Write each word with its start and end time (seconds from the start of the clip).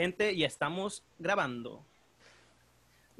Gente, 0.00 0.34
ya 0.34 0.46
estamos 0.46 1.04
grabando. 1.18 1.84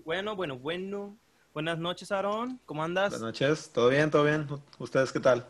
Bueno, 0.03 0.35
bueno, 0.35 0.59
bueno. 0.59 1.15
Buenas 1.53 1.79
noches, 1.79 2.11
Aarón. 2.11 2.59
¿Cómo 2.65 2.83
andas? 2.83 3.11
Buenas 3.11 3.21
noches. 3.21 3.71
¿Todo 3.71 3.91
bien? 3.91 4.11
¿Todo 4.11 4.25
bien? 4.25 4.47
¿Ustedes 4.79 5.13
qué 5.13 5.21
tal? 5.21 5.47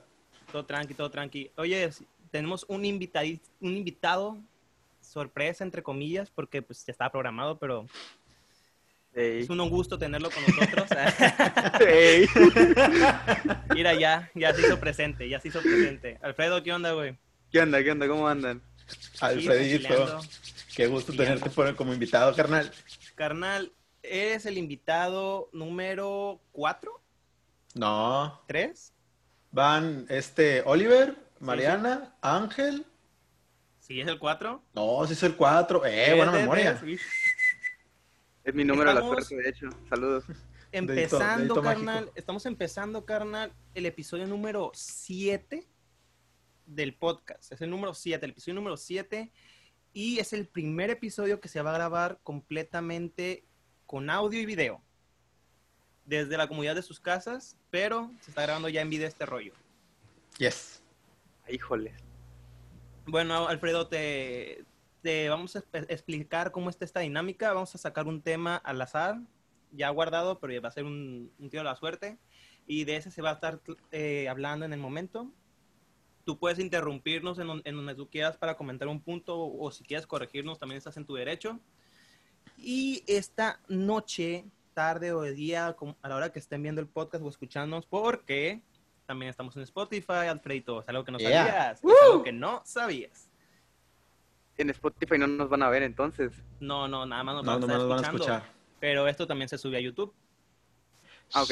Todo 0.50 0.66
tranqui, 0.66 0.92
todo 0.92 1.08
tranqui. 1.08 1.52
Oye, 1.56 1.88
tenemos 2.32 2.66
un, 2.66 2.84
invitado, 2.84 3.26
un 3.60 3.76
invitado 3.76 4.38
sorpresa, 5.00 5.62
entre 5.62 5.84
comillas, 5.84 6.28
porque 6.30 6.62
pues 6.62 6.84
ya 6.84 6.90
estaba 6.90 7.12
programado, 7.12 7.60
pero 7.60 7.86
es 9.14 9.48
un 9.48 9.70
gusto 9.70 9.96
tenerlo 9.96 10.30
con 10.30 10.42
nosotros. 10.42 10.90
Mira, 13.72 13.94
ya, 13.94 14.28
ya 14.34 14.52
se 14.52 14.62
hizo 14.62 14.80
presente, 14.80 15.28
ya 15.28 15.38
se 15.38 15.46
hizo 15.46 15.62
presente. 15.62 16.18
Alfredo, 16.22 16.60
¿qué 16.60 16.72
onda, 16.72 16.90
güey? 16.90 17.16
¿Qué 17.52 17.60
onda, 17.60 17.84
qué 17.84 17.92
onda? 17.92 18.08
¿Cómo 18.08 18.26
andan? 18.26 18.60
Alfredito, 19.20 20.20
qué 20.80 20.86
gusto 20.86 21.12
tenerte 21.12 21.50
como 21.76 21.92
invitado, 21.92 22.34
carnal. 22.34 22.72
Carnal, 23.14 23.70
¿eres 24.02 24.46
el 24.46 24.56
invitado 24.56 25.50
número 25.52 26.40
cuatro? 26.52 27.02
No. 27.74 28.40
¿Tres? 28.46 28.94
Van 29.50 30.06
este 30.08 30.62
Oliver, 30.64 31.14
Mariana, 31.38 32.16
Ángel. 32.22 32.86
¿Sí 33.78 34.00
es 34.00 34.08
el 34.08 34.18
cuatro? 34.18 34.62
No, 34.72 35.06
sí 35.06 35.12
es 35.12 35.22
el 35.22 35.36
cuatro. 35.36 35.84
Eh, 35.84 36.14
buena 36.16 36.32
memoria. 36.32 36.82
Es 38.42 38.54
mi 38.54 38.64
número 38.64 38.90
a 38.90 38.94
la 38.94 39.02
suerte, 39.02 39.36
de 39.36 39.50
hecho. 39.50 39.68
Saludos. 39.90 40.24
Empezando, 40.72 41.60
carnal. 41.60 42.10
Estamos 42.14 42.46
empezando, 42.46 43.04
carnal, 43.04 43.52
el 43.74 43.84
episodio 43.84 44.26
número 44.26 44.70
siete 44.72 45.68
del 46.64 46.94
podcast. 46.94 47.52
Es 47.52 47.60
el 47.60 47.68
número 47.68 47.92
7, 47.92 48.24
el 48.24 48.30
episodio 48.30 48.54
número 48.54 48.76
7. 48.76 49.30
Y 49.92 50.18
es 50.18 50.32
el 50.32 50.46
primer 50.46 50.90
episodio 50.90 51.40
que 51.40 51.48
se 51.48 51.62
va 51.62 51.70
a 51.70 51.74
grabar 51.74 52.20
completamente 52.22 53.44
con 53.86 54.08
audio 54.08 54.40
y 54.40 54.46
video. 54.46 54.82
Desde 56.04 56.36
la 56.36 56.48
comunidad 56.48 56.76
de 56.76 56.82
sus 56.82 57.00
casas, 57.00 57.56
pero 57.70 58.10
se 58.20 58.30
está 58.30 58.42
grabando 58.42 58.68
ya 58.68 58.82
en 58.82 58.90
video 58.90 59.08
este 59.08 59.26
rollo. 59.26 59.52
Yes. 60.38 60.82
Híjole. 61.48 61.92
Bueno, 63.06 63.48
Alfredo, 63.48 63.88
te, 63.88 64.64
te 65.02 65.28
vamos 65.28 65.56
a 65.56 65.64
explicar 65.88 66.52
cómo 66.52 66.70
está 66.70 66.84
esta 66.84 67.00
dinámica. 67.00 67.52
Vamos 67.52 67.74
a 67.74 67.78
sacar 67.78 68.06
un 68.06 68.22
tema 68.22 68.56
al 68.56 68.80
azar, 68.80 69.20
ya 69.72 69.88
guardado, 69.90 70.38
pero 70.38 70.60
va 70.62 70.68
a 70.68 70.72
ser 70.72 70.84
un, 70.84 71.32
un 71.38 71.50
tiro 71.50 71.62
a 71.62 71.64
la 71.64 71.76
suerte. 71.76 72.18
Y 72.66 72.84
de 72.84 72.96
ese 72.96 73.10
se 73.10 73.22
va 73.22 73.30
a 73.30 73.34
estar 73.34 73.60
eh, 73.90 74.28
hablando 74.28 74.64
en 74.64 74.72
el 74.72 74.78
momento 74.78 75.32
tú 76.24 76.38
puedes 76.38 76.58
interrumpirnos 76.58 77.38
en, 77.38 77.46
donde 77.46 77.94
tú 77.94 78.08
quieras 78.08 78.36
para 78.36 78.56
comentar 78.56 78.88
un 78.88 79.00
punto 79.00 79.38
o, 79.38 79.70
si 79.70 79.84
quieres 79.84 80.06
corregirnos, 80.06 80.58
también 80.58 80.78
estás 80.78 80.96
en 80.96 81.04
tu 81.04 81.14
derecho. 81.14 81.58
Y 82.56 83.02
esta 83.06 83.60
noche, 83.68 84.44
tarde 84.74 85.12
o 85.12 85.22
de 85.22 85.32
día, 85.32 85.76
a 86.02 86.08
la 86.08 86.16
hora 86.16 86.32
que 86.32 86.38
estén 86.38 86.62
viendo 86.62 86.80
el 86.80 86.88
podcast 86.88 87.24
o 87.24 87.28
escuchándonos, 87.28 87.86
porque 87.86 88.62
también 89.06 89.30
estamos 89.30 89.56
en 89.56 89.62
Spotify, 89.62 90.28
Alfredito, 90.28 90.82
es 90.82 90.88
algo 90.88 91.04
que 91.04 91.12
no 91.12 91.18
sabías. 91.18 91.82
Es 91.82 91.90
algo 92.04 92.22
que 92.22 92.32
no 92.32 92.62
sabías. 92.64 93.28
En 94.56 94.70
Spotify 94.70 95.18
no 95.18 95.26
nos 95.26 95.48
van 95.48 95.62
a 95.62 95.70
ver 95.70 95.82
entonces. 95.82 96.32
No, 96.60 96.86
no, 96.86 97.06
nada 97.06 97.24
más 97.24 97.36
nos, 97.36 97.66
van, 97.66 97.92
a 97.92 98.02
escuchar. 98.02 98.44
Pero 98.78 99.08
esto 99.08 99.26
también 99.26 99.48
se 99.48 99.58
sube 99.58 99.78
a 99.78 99.80
YouTube. 99.80 100.14
Ah, 101.32 101.42
ok. 101.42 101.50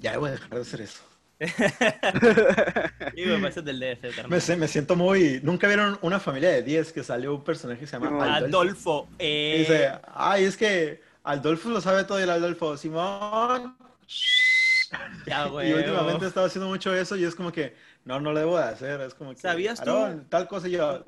Ya 0.00 0.18
voy 0.18 0.30
a 0.30 0.32
dejar 0.32 0.50
de 0.50 0.60
hacer 0.60 0.80
eso. 0.80 1.02
me, 4.56 4.68
siento 4.68 4.96
muy. 4.96 5.40
¿Nunca 5.42 5.68
vieron 5.68 5.98
una 6.02 6.18
familia 6.18 6.48
de 6.50 6.62
10 6.62 6.92
que 6.92 7.04
salió 7.04 7.36
un 7.36 7.44
personaje 7.44 7.80
que 7.80 7.86
se 7.86 7.98
llama 7.98 8.36
Adolfo? 8.36 9.08
Eh. 9.18 9.56
dice, 9.60 9.92
ay, 10.14 10.44
es 10.44 10.56
que 10.56 11.00
Adolfo 11.22 11.68
lo 11.68 11.80
sabe 11.80 12.02
todo 12.04 12.18
y 12.18 12.24
el 12.24 12.30
Adolfo, 12.30 12.76
Simón. 12.76 13.76
y 15.26 15.72
últimamente 15.72 16.24
he 16.24 16.28
estado 16.28 16.46
haciendo 16.46 16.68
mucho 16.68 16.92
eso 16.94 17.16
y 17.16 17.22
es 17.22 17.36
como 17.36 17.52
que, 17.52 17.76
no, 18.04 18.20
no 18.20 18.32
lo 18.32 18.40
debo 18.40 18.58
de 18.58 18.64
hacer. 18.64 19.00
Es 19.02 19.14
como 19.14 19.32
que, 19.32 19.40
¿Sabías 19.40 19.80
tú? 19.80 20.24
Tal 20.28 20.48
cosa 20.48 20.66
y 20.66 20.72
yo. 20.72 21.04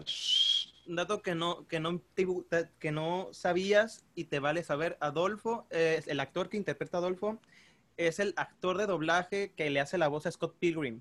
Un 0.87 0.95
dato 0.97 1.23
que 1.23 1.35
no, 1.35 1.67
que, 1.67 1.81
no, 1.81 2.01
que 2.79 2.93
no 2.93 3.31
sabías 3.33 4.05
y 4.15 4.25
te 4.25 4.39
vale 4.39 4.63
saber, 4.63 4.97
Adolfo, 5.01 5.67
es 5.71 6.07
el 6.07 6.21
actor 6.21 6.49
que 6.49 6.57
interpreta 6.57 6.99
a 6.99 7.01
Adolfo, 7.01 7.41
es 8.06 8.19
el 8.19 8.34
actor 8.37 8.78
de 8.78 8.87
doblaje 8.87 9.53
que 9.56 9.71
le 9.71 9.81
hace 9.81 9.99
la 9.99 10.09
voz 10.09 10.27
a 10.27 10.31
Scott 10.31 10.56
Pilgrim. 10.59 11.00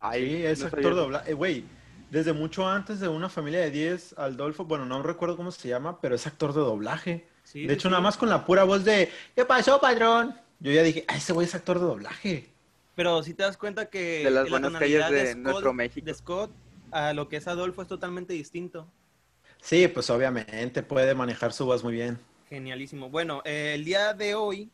Ahí 0.00 0.44
es 0.44 0.62
actor 0.62 0.94
de 0.94 1.00
doblaje. 1.00 1.30
Eh, 1.30 1.34
güey, 1.34 1.64
desde 2.10 2.32
mucho 2.32 2.68
antes 2.68 3.00
de 3.00 3.08
una 3.08 3.28
familia 3.28 3.60
de 3.60 3.70
10, 3.70 4.14
Aldolfo, 4.18 4.64
bueno, 4.64 4.86
no 4.86 5.02
recuerdo 5.02 5.36
cómo 5.36 5.50
se 5.50 5.68
llama, 5.68 6.00
pero 6.00 6.14
es 6.14 6.26
actor 6.26 6.52
de 6.52 6.60
doblaje. 6.60 7.28
de 7.52 7.72
hecho, 7.72 7.90
nada 7.90 8.02
más 8.02 8.16
con 8.16 8.28
la 8.28 8.44
pura 8.44 8.64
voz 8.64 8.84
de 8.84 9.10
¿Qué 9.34 9.44
pasó, 9.44 9.80
padrón? 9.80 10.34
Yo 10.60 10.72
ya 10.72 10.82
dije, 10.82 11.04
ah, 11.08 11.16
ese 11.16 11.32
güey 11.32 11.46
es 11.46 11.54
actor 11.54 11.78
de 11.78 11.86
doblaje. 11.86 12.48
Pero 12.94 13.22
si 13.22 13.32
te 13.32 13.44
das 13.44 13.56
cuenta 13.56 13.88
que 13.88 14.24
de 14.24 14.30
las 14.30 14.50
buenas 14.50 14.72
calles 14.72 15.08
de, 15.10 15.32
Scott, 15.32 15.42
nuestro 15.42 15.72
México. 15.72 16.04
De 16.04 16.14
Scott 16.14 16.50
a 16.90 17.12
lo 17.12 17.28
que 17.28 17.36
es 17.36 17.46
Adolfo 17.46 17.82
es 17.82 17.88
totalmente 17.88 18.32
distinto. 18.32 18.90
Sí, 19.60 19.88
pues 19.88 20.10
obviamente 20.10 20.82
puede 20.82 21.14
manejar 21.14 21.52
su 21.52 21.64
voz 21.64 21.84
muy 21.84 21.92
bien. 21.92 22.18
Genialísimo. 22.48 23.10
Bueno, 23.10 23.42
eh, 23.44 23.72
el 23.74 23.84
día 23.84 24.14
de 24.14 24.34
hoy 24.34 24.70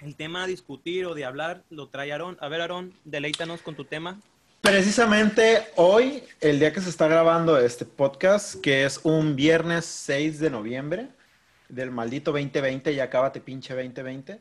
el 0.00 0.16
tema 0.16 0.44
a 0.44 0.46
discutir 0.46 1.06
o 1.06 1.14
de 1.14 1.24
hablar 1.24 1.62
lo 1.70 1.88
trae 1.88 2.12
Aarón. 2.12 2.36
A 2.40 2.48
ver, 2.48 2.60
Aarón, 2.60 2.92
deleítanos 3.04 3.62
con 3.62 3.74
tu 3.74 3.84
tema. 3.84 4.20
Precisamente 4.60 5.68
hoy, 5.76 6.24
el 6.40 6.58
día 6.58 6.72
que 6.72 6.80
se 6.80 6.90
está 6.90 7.06
grabando 7.06 7.58
este 7.58 7.84
podcast, 7.84 8.60
que 8.60 8.84
es 8.84 9.00
un 9.04 9.36
viernes 9.36 9.84
6 9.84 10.40
de 10.40 10.50
noviembre 10.50 11.08
del 11.68 11.90
maldito 11.90 12.32
2020, 12.32 12.92
y 12.92 13.00
acábate 13.00 13.40
pinche 13.40 13.74
2020, 13.74 14.40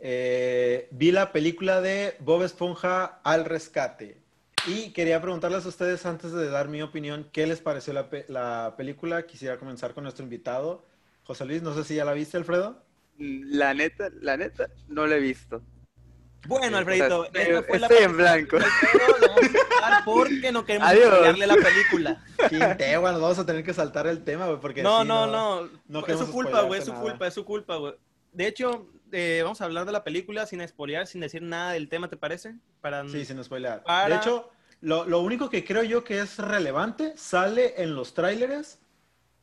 eh, 0.00 0.88
vi 0.90 1.10
la 1.10 1.32
película 1.32 1.80
de 1.80 2.16
Bob 2.20 2.42
Esponja 2.42 3.20
al 3.24 3.44
rescate. 3.44 4.18
Y 4.66 4.90
quería 4.90 5.20
preguntarles 5.20 5.64
a 5.64 5.68
ustedes 5.68 6.04
antes 6.06 6.32
de 6.32 6.48
dar 6.48 6.68
mi 6.68 6.82
opinión, 6.82 7.26
¿qué 7.32 7.46
les 7.46 7.60
pareció 7.60 7.92
la, 7.92 8.08
la 8.28 8.74
película? 8.76 9.26
Quisiera 9.26 9.58
comenzar 9.58 9.94
con 9.94 10.04
nuestro 10.04 10.22
invitado, 10.22 10.84
José 11.24 11.46
Luis. 11.46 11.62
No 11.62 11.74
sé 11.74 11.84
si 11.84 11.94
ya 11.94 12.04
la 12.04 12.12
viste, 12.12 12.36
Alfredo. 12.36 12.76
La 13.18 13.74
neta, 13.74 14.10
la 14.20 14.36
neta, 14.36 14.68
no 14.88 15.06
lo 15.06 15.14
he 15.14 15.20
visto. 15.20 15.62
Bueno, 16.46 16.76
Alfredito, 16.76 17.26
estoy, 17.26 17.76
estoy 17.82 17.98
en 17.98 18.16
blanco. 18.16 18.58
porque 20.04 20.50
no 20.52 20.64
queremos 20.64 20.90
darle 20.90 21.46
la 21.46 21.54
película. 21.54 22.24
Quinte, 22.48 22.96
bueno, 22.96 23.20
vamos 23.20 23.38
a 23.38 23.46
tener 23.46 23.62
que 23.62 23.72
saltar 23.72 24.06
el 24.06 24.24
tema, 24.24 24.60
porque 24.60 24.82
no, 24.82 25.04
no, 25.04 25.26
no, 25.26 25.68
no, 25.86 26.06
es 26.06 26.18
su 26.18 26.30
culpa, 26.30 26.62
güey, 26.62 26.80
es 26.80 26.86
su 26.86 26.94
culpa, 26.94 27.26
es 27.26 27.34
su 27.34 27.44
culpa, 27.44 27.76
güey. 27.76 27.94
De 28.32 28.46
hecho, 28.46 28.88
eh, 29.12 29.40
vamos 29.42 29.60
a 29.60 29.66
hablar 29.66 29.84
de 29.84 29.92
la 29.92 30.02
película 30.02 30.46
sin 30.46 30.66
spoilear, 30.66 31.06
sin 31.06 31.20
decir 31.20 31.42
nada 31.42 31.72
del 31.72 31.88
tema, 31.88 32.08
¿te 32.08 32.16
parece? 32.16 32.56
Para, 32.80 33.06
sí, 33.08 33.24
sin 33.24 33.42
spoilear. 33.44 33.84
De 34.08 34.16
hecho, 34.16 34.50
lo, 34.80 35.04
lo, 35.04 35.20
único 35.20 35.48
que 35.48 35.64
creo 35.64 35.84
yo 35.84 36.02
que 36.02 36.20
es 36.20 36.38
relevante 36.38 37.12
sale 37.16 37.74
en 37.82 37.94
los 37.94 38.14
tráileres 38.14 38.80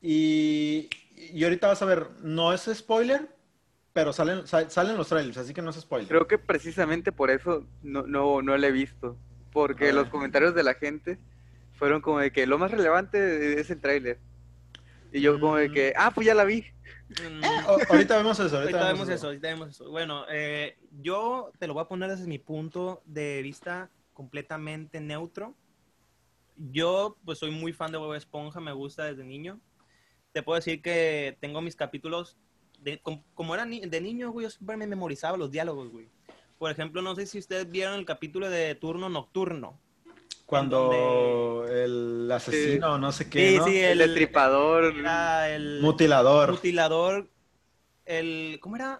y, 0.01 0.89
y 1.15 1.43
ahorita 1.43 1.67
vas 1.67 1.81
a 1.81 1.85
ver, 1.85 2.07
no 2.21 2.51
es 2.51 2.69
spoiler, 2.73 3.29
pero 3.99 4.13
salen, 4.13 4.47
salen 4.47 4.95
los 4.95 5.09
trailers, 5.09 5.35
así 5.35 5.53
que 5.53 5.61
no 5.61 5.73
se 5.73 5.81
spoiler. 5.81 6.07
Creo 6.07 6.25
que 6.25 6.37
precisamente 6.37 7.11
por 7.11 7.29
eso 7.29 7.67
no, 7.83 8.07
no, 8.07 8.41
no 8.41 8.57
lo 8.57 8.65
he 8.65 8.71
visto. 8.71 9.17
Porque 9.51 9.91
los 9.91 10.07
comentarios 10.07 10.55
de 10.55 10.63
la 10.63 10.73
gente 10.73 11.19
fueron 11.73 11.99
como 11.99 12.19
de 12.19 12.31
que 12.31 12.47
lo 12.47 12.57
más 12.57 12.71
relevante 12.71 13.59
es 13.59 13.69
el 13.71 13.81
trailer. 13.81 14.17
Y 15.11 15.19
yo 15.19 15.37
como 15.37 15.57
de 15.57 15.69
que, 15.69 15.89
mm. 15.89 15.99
ah, 15.99 16.11
pues 16.15 16.27
ya 16.27 16.33
la 16.33 16.45
vi. 16.45 16.63
Mm. 17.09 17.43
Ahorita 17.89 18.15
vemos 18.15 18.39
eso. 18.39 18.57
Ahorita, 18.57 18.87
vemos 18.87 19.09
eso, 19.09 19.27
ahorita 19.27 19.47
vemos 19.49 19.69
eso. 19.71 19.89
Bueno, 19.89 20.23
eh, 20.31 20.77
yo 21.01 21.51
te 21.59 21.67
lo 21.67 21.73
voy 21.73 21.83
a 21.83 21.89
poner 21.89 22.09
desde 22.09 22.25
mi 22.25 22.39
punto 22.39 23.01
de 23.03 23.41
vista 23.41 23.89
completamente 24.13 25.01
neutro. 25.01 25.55
Yo, 26.55 27.17
pues, 27.25 27.37
soy 27.39 27.51
muy 27.51 27.73
fan 27.73 27.91
de 27.91 27.97
Bob 27.97 28.13
Esponja, 28.13 28.61
me 28.61 28.71
gusta 28.71 29.03
desde 29.03 29.25
niño. 29.25 29.59
Te 30.31 30.41
puedo 30.41 30.55
decir 30.55 30.81
que 30.81 31.37
tengo 31.41 31.59
mis 31.59 31.75
capítulos 31.75 32.37
como, 33.33 33.55
era 33.55 33.65
de 33.65 34.01
niño, 34.01 34.31
güey, 34.31 34.45
yo 34.45 34.49
siempre 34.49 34.77
me 34.77 34.87
memorizaba 34.87 35.37
los 35.37 35.51
diálogos, 35.51 35.89
güey. 35.89 36.09
Por 36.57 36.71
ejemplo, 36.71 37.01
no 37.01 37.15
sé 37.15 37.25
si 37.25 37.39
ustedes 37.39 37.69
vieron 37.69 37.95
el 37.95 38.05
capítulo 38.05 38.49
de 38.49 38.75
Turno 38.75 39.09
Nocturno. 39.09 39.79
Cuando 40.45 41.65
el 41.69 42.29
asesino, 42.31 42.97
no 42.97 43.11
sé 43.11 43.29
qué, 43.29 43.59
sí, 43.63 43.71
Sí, 43.71 43.77
el, 43.77 43.91
el 43.91 43.97
destripador. 43.99 44.93
el 45.47 45.79
mutilador. 45.81 46.51
Mutilador. 46.51 47.29
El, 48.05 48.57
¿cómo 48.59 48.75
era? 48.75 48.99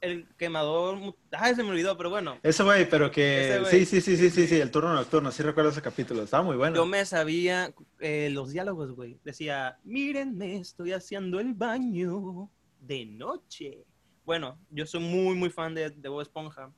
El 0.00 0.28
quemador. 0.36 1.14
Ah, 1.32 1.52
se 1.54 1.62
me 1.62 1.70
olvidó, 1.70 1.96
pero 1.96 2.10
bueno. 2.10 2.38
Ese 2.42 2.62
güey, 2.62 2.88
pero 2.88 3.10
que. 3.10 3.62
Sí, 3.70 3.84
sí, 3.84 4.00
sí, 4.00 4.16
sí, 4.16 4.30
sí, 4.30 4.46
sí, 4.46 4.60
el 4.60 4.70
turno 4.70 4.94
nocturno. 4.94 5.32
Sí 5.32 5.42
recuerdo 5.42 5.70
ese 5.70 5.82
capítulo. 5.82 6.22
Estaba 6.22 6.42
muy 6.42 6.56
bueno. 6.56 6.76
Yo 6.76 6.86
me 6.86 7.04
sabía 7.04 7.74
eh, 7.98 8.30
los 8.32 8.52
diálogos, 8.52 8.92
güey. 8.92 9.18
Decía, 9.24 9.78
mírenme, 9.84 10.56
estoy 10.56 10.92
haciendo 10.92 11.40
el 11.40 11.54
baño 11.54 12.50
de 12.80 13.06
noche. 13.06 13.84
Bueno, 14.24 14.58
yo 14.70 14.86
soy 14.86 15.00
muy, 15.00 15.34
muy 15.34 15.50
fan 15.50 15.74
de, 15.74 15.90
de 15.90 16.08
Bob 16.08 16.20
Esponja. 16.20 16.72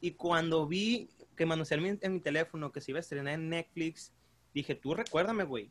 Y 0.00 0.12
cuando 0.12 0.66
vi 0.66 1.08
que 1.36 1.46
me 1.46 1.54
en 1.54 1.98
en 2.00 2.12
mi 2.12 2.20
teléfono 2.20 2.70
que 2.70 2.80
se 2.80 2.92
iba 2.92 2.98
a 2.98 3.00
estrenar 3.00 3.34
en 3.34 3.48
Netflix, 3.48 4.12
dije, 4.54 4.74
tú 4.74 4.94
recuérdame, 4.94 5.44
güey. 5.44 5.70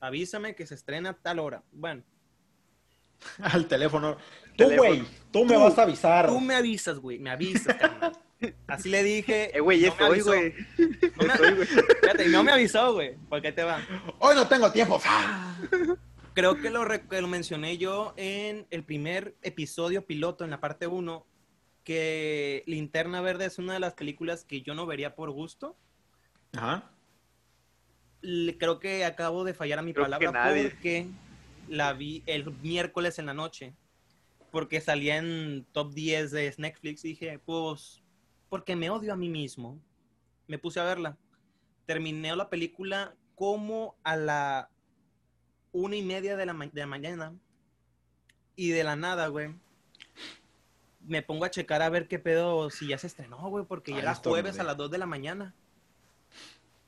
Avísame 0.00 0.54
que 0.54 0.66
se 0.66 0.74
estrena 0.74 1.10
a 1.10 1.14
tal 1.14 1.38
hora. 1.38 1.62
Bueno, 1.72 2.02
Al 3.42 3.66
teléfono. 3.66 4.16
Tú, 4.56 4.70
güey, 4.76 5.04
tú 5.32 5.44
me 5.44 5.56
vas 5.56 5.78
a 5.78 5.82
avisar. 5.82 6.26
tú 6.26 6.40
me 6.40 6.54
avisas, 6.54 6.98
güey, 6.98 7.18
me 7.18 7.30
avisas, 7.30 7.74
carnal. 7.76 8.12
Así 8.66 8.88
le 8.88 9.02
dije. 9.02 9.50
Eh, 9.56 9.60
güey, 9.60 9.80
no 9.82 9.94
me 9.98 10.04
avisó. 10.06 10.26
güey. 10.30 10.54
No 10.78 11.26
me- 11.26 11.54
güey. 11.54 11.66
Fíjate, 11.66 12.28
no 12.28 12.42
me 12.42 12.52
avisó, 12.52 12.92
güey. 12.94 13.14
¿Por 13.28 13.40
qué 13.42 13.52
te 13.52 13.62
va? 13.64 13.80
Hoy 14.18 14.34
no 14.34 14.46
tengo 14.48 14.70
tiempo. 14.72 14.98
¡fa! 14.98 15.56
Creo 16.34 16.56
que 16.56 16.70
lo, 16.70 16.84
re- 16.84 17.06
que 17.08 17.20
lo 17.20 17.26
mencioné 17.28 17.76
yo 17.76 18.14
en 18.16 18.66
el 18.70 18.84
primer 18.84 19.34
episodio 19.42 20.06
piloto, 20.06 20.44
en 20.44 20.50
la 20.50 20.60
parte 20.60 20.86
1, 20.86 21.26
que 21.84 22.62
Linterna 22.66 23.20
Verde 23.20 23.46
es 23.46 23.58
una 23.58 23.74
de 23.74 23.80
las 23.80 23.94
películas 23.94 24.44
que 24.44 24.62
yo 24.62 24.74
no 24.74 24.86
vería 24.86 25.14
por 25.16 25.30
gusto. 25.32 25.76
Ajá. 26.56 26.90
Creo 28.58 28.78
que 28.78 29.04
acabo 29.04 29.44
de 29.44 29.54
fallar 29.54 29.78
a 29.78 29.82
mi 29.82 29.92
Creo 29.92 30.04
que 30.06 30.10
palabra 30.12 30.44
nadie. 30.44 30.70
porque 30.70 31.06
la 31.70 31.92
vi 31.94 32.22
el 32.26 32.50
miércoles 32.62 33.18
en 33.18 33.26
la 33.26 33.34
noche. 33.34 33.74
Porque 34.50 34.80
salía 34.80 35.16
en 35.16 35.64
top 35.72 35.92
10 35.94 36.32
de 36.32 36.54
Netflix 36.58 37.04
y 37.04 37.08
dije, 37.10 37.38
pues, 37.38 38.02
porque 38.48 38.74
me 38.74 38.90
odio 38.90 39.12
a 39.12 39.16
mí 39.16 39.28
mismo. 39.28 39.78
Me 40.48 40.58
puse 40.58 40.80
a 40.80 40.84
verla. 40.84 41.16
Terminé 41.86 42.34
la 42.34 42.50
película 42.50 43.14
como 43.36 43.94
a 44.02 44.16
la 44.16 44.68
una 45.72 45.94
y 45.94 46.02
media 46.02 46.36
de 46.36 46.46
la, 46.46 46.52
ma- 46.52 46.66
de 46.66 46.80
la 46.80 46.86
mañana. 46.86 47.32
Y 48.56 48.70
de 48.70 48.82
la 48.82 48.96
nada, 48.96 49.28
güey. 49.28 49.54
Me 51.06 51.22
pongo 51.22 51.44
a 51.44 51.50
checar 51.50 51.80
a 51.80 51.88
ver 51.88 52.08
qué 52.08 52.18
pedo, 52.18 52.68
si 52.70 52.88
ya 52.88 52.98
se 52.98 53.06
estrenó, 53.06 53.38
güey, 53.48 53.64
porque 53.64 53.92
ya 53.92 53.98
Ay, 53.98 54.02
era 54.02 54.14
jueves 54.16 54.58
a 54.58 54.64
las 54.64 54.76
2 54.76 54.90
de 54.90 54.98
la 54.98 55.06
mañana. 55.06 55.54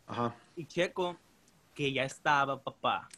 Ajá. 0.07 0.35
Y 0.57 0.67
checo 0.67 1.17
que 1.75 1.93
ya 1.93 2.03
estaba, 2.05 2.61
papá. 2.61 3.09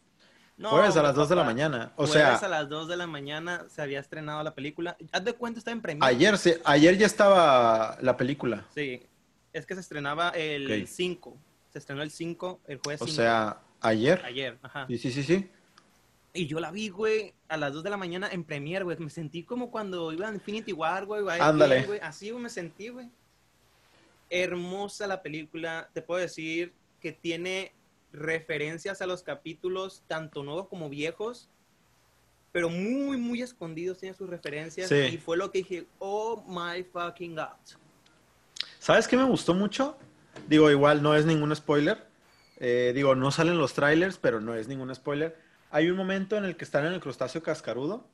No, 0.57 0.71
Jueves 0.71 0.97
a 0.97 1.03
las 1.03 1.11
hombre, 1.11 1.21
2 1.23 1.29
de 1.31 1.37
la 1.37 1.45
mañana. 1.45 1.93
O 1.97 2.07
Jueves 2.07 2.13
sea, 2.13 2.35
a 2.37 2.49
las 2.49 2.69
2 2.69 2.89
de 2.89 2.97
la 2.97 3.07
mañana 3.09 3.67
se 3.69 3.83
había 3.83 3.99
estrenado 3.99 4.43
la 4.45 4.55
película. 4.55 4.97
Haz 5.11 5.25
de 5.25 5.33
cuenta, 5.33 5.59
está 5.59 5.73
en 5.73 5.81
premio. 5.83 6.05
ayer, 6.05 6.39
se, 6.39 6.61
ayer 6.65 6.97
ya 6.97 7.07
estaba 7.07 7.99
la 8.01 8.17
película. 8.17 8.65
Sí, 8.75 9.03
es 9.53 9.67
que 9.67 9.75
se 9.75 9.81
estrenaba 9.81 10.29
el 10.31 10.83
Ok. 10.83 10.89
5. 10.89 11.37
Se 11.73 11.79
estrenó 11.81 12.03
el 12.03 12.11
5, 12.13 12.61
el 12.69 12.79
jueves 12.79 13.03
O 13.03 13.07
5. 13.07 13.17
sea, 13.17 13.59
ayer. 13.81 14.23
ayer, 14.25 14.57
ajá. 14.63 14.87
Sí, 14.87 14.99
sí, 14.99 15.11
sí, 15.11 15.23
sí. 15.25 15.51
Y 16.33 16.47
yo 16.47 16.61
la 16.61 16.71
vi, 16.71 16.89
güey, 16.89 17.35
a 17.49 17.57
las 17.57 17.73
2 17.73 17.83
de 17.83 17.91
la 17.91 17.97
mañana 17.97 18.29
en 18.31 18.45
Premiere, 18.45 18.85
güey. 18.85 18.97
Me 18.99 19.11
sentí 19.11 19.43
como 19.43 19.71
cuando 19.73 20.13
iba 20.13 20.29
a 20.29 20.33
Infinity 20.33 20.73
War, 20.73 21.05
güey. 21.07 21.25
Ándale. 21.41 21.83
Güey. 21.85 21.99
Así, 22.01 22.31
güey, 22.31 22.43
me 22.45 22.49
sentí, 22.49 22.89
güey. 22.91 23.09
Hermosa 24.31 25.07
la 25.07 25.23
película. 25.23 25.89
Te 25.93 26.03
puedo 26.03 26.21
decir 26.21 26.73
que 27.01 27.13
tiene 27.13 27.73
referencias 28.15 29.03
a 29.03 29.07
los 29.07 29.23
capítulos, 29.23 30.03
tanto 30.07 30.43
nuevos 30.43 30.69
como 30.69 30.89
viejos. 30.89 31.51
Pero 32.53 32.71
muy, 32.71 33.17
muy 33.17 33.43
escondidos 33.43 33.99
tiene 33.99 34.15
sus 34.15 34.31
referencias. 34.31 34.89
Sí. 34.89 34.95
Y 35.13 35.19
fue 35.19 35.37
lo 35.37 35.51
que 35.51 35.59
dije, 35.59 35.87
oh 35.99 36.45
my 36.47 36.85
fucking 36.85 37.35
god. 37.35 37.49
¿Sabes 38.79 39.09
qué 39.09 39.17
me 39.17 39.25
gustó 39.25 39.55
mucho? 39.55 39.99
Digo, 40.49 40.71
igual 40.71 41.03
no 41.03 41.17
es 41.17 41.27
ningún 41.27 41.55
spoiler. 41.57 42.07
Eh, 42.59 42.93
digo, 42.95 43.15
no 43.15 43.31
salen 43.31 43.59
los 43.59 43.75
trailers, 43.75 44.19
pero 44.19 44.41
no 44.41 44.55
es 44.55 44.69
ningún 44.69 44.95
spoiler. 44.95 45.37
Hay 45.71 45.91
un 45.91 45.97
momento 45.97 46.37
en 46.37 46.45
el 46.45 46.57
que 46.57 46.65
están 46.65 46.87
en 46.87 46.93
el 46.93 47.01
crustáceo 47.01 47.43
cascarudo 47.43 48.07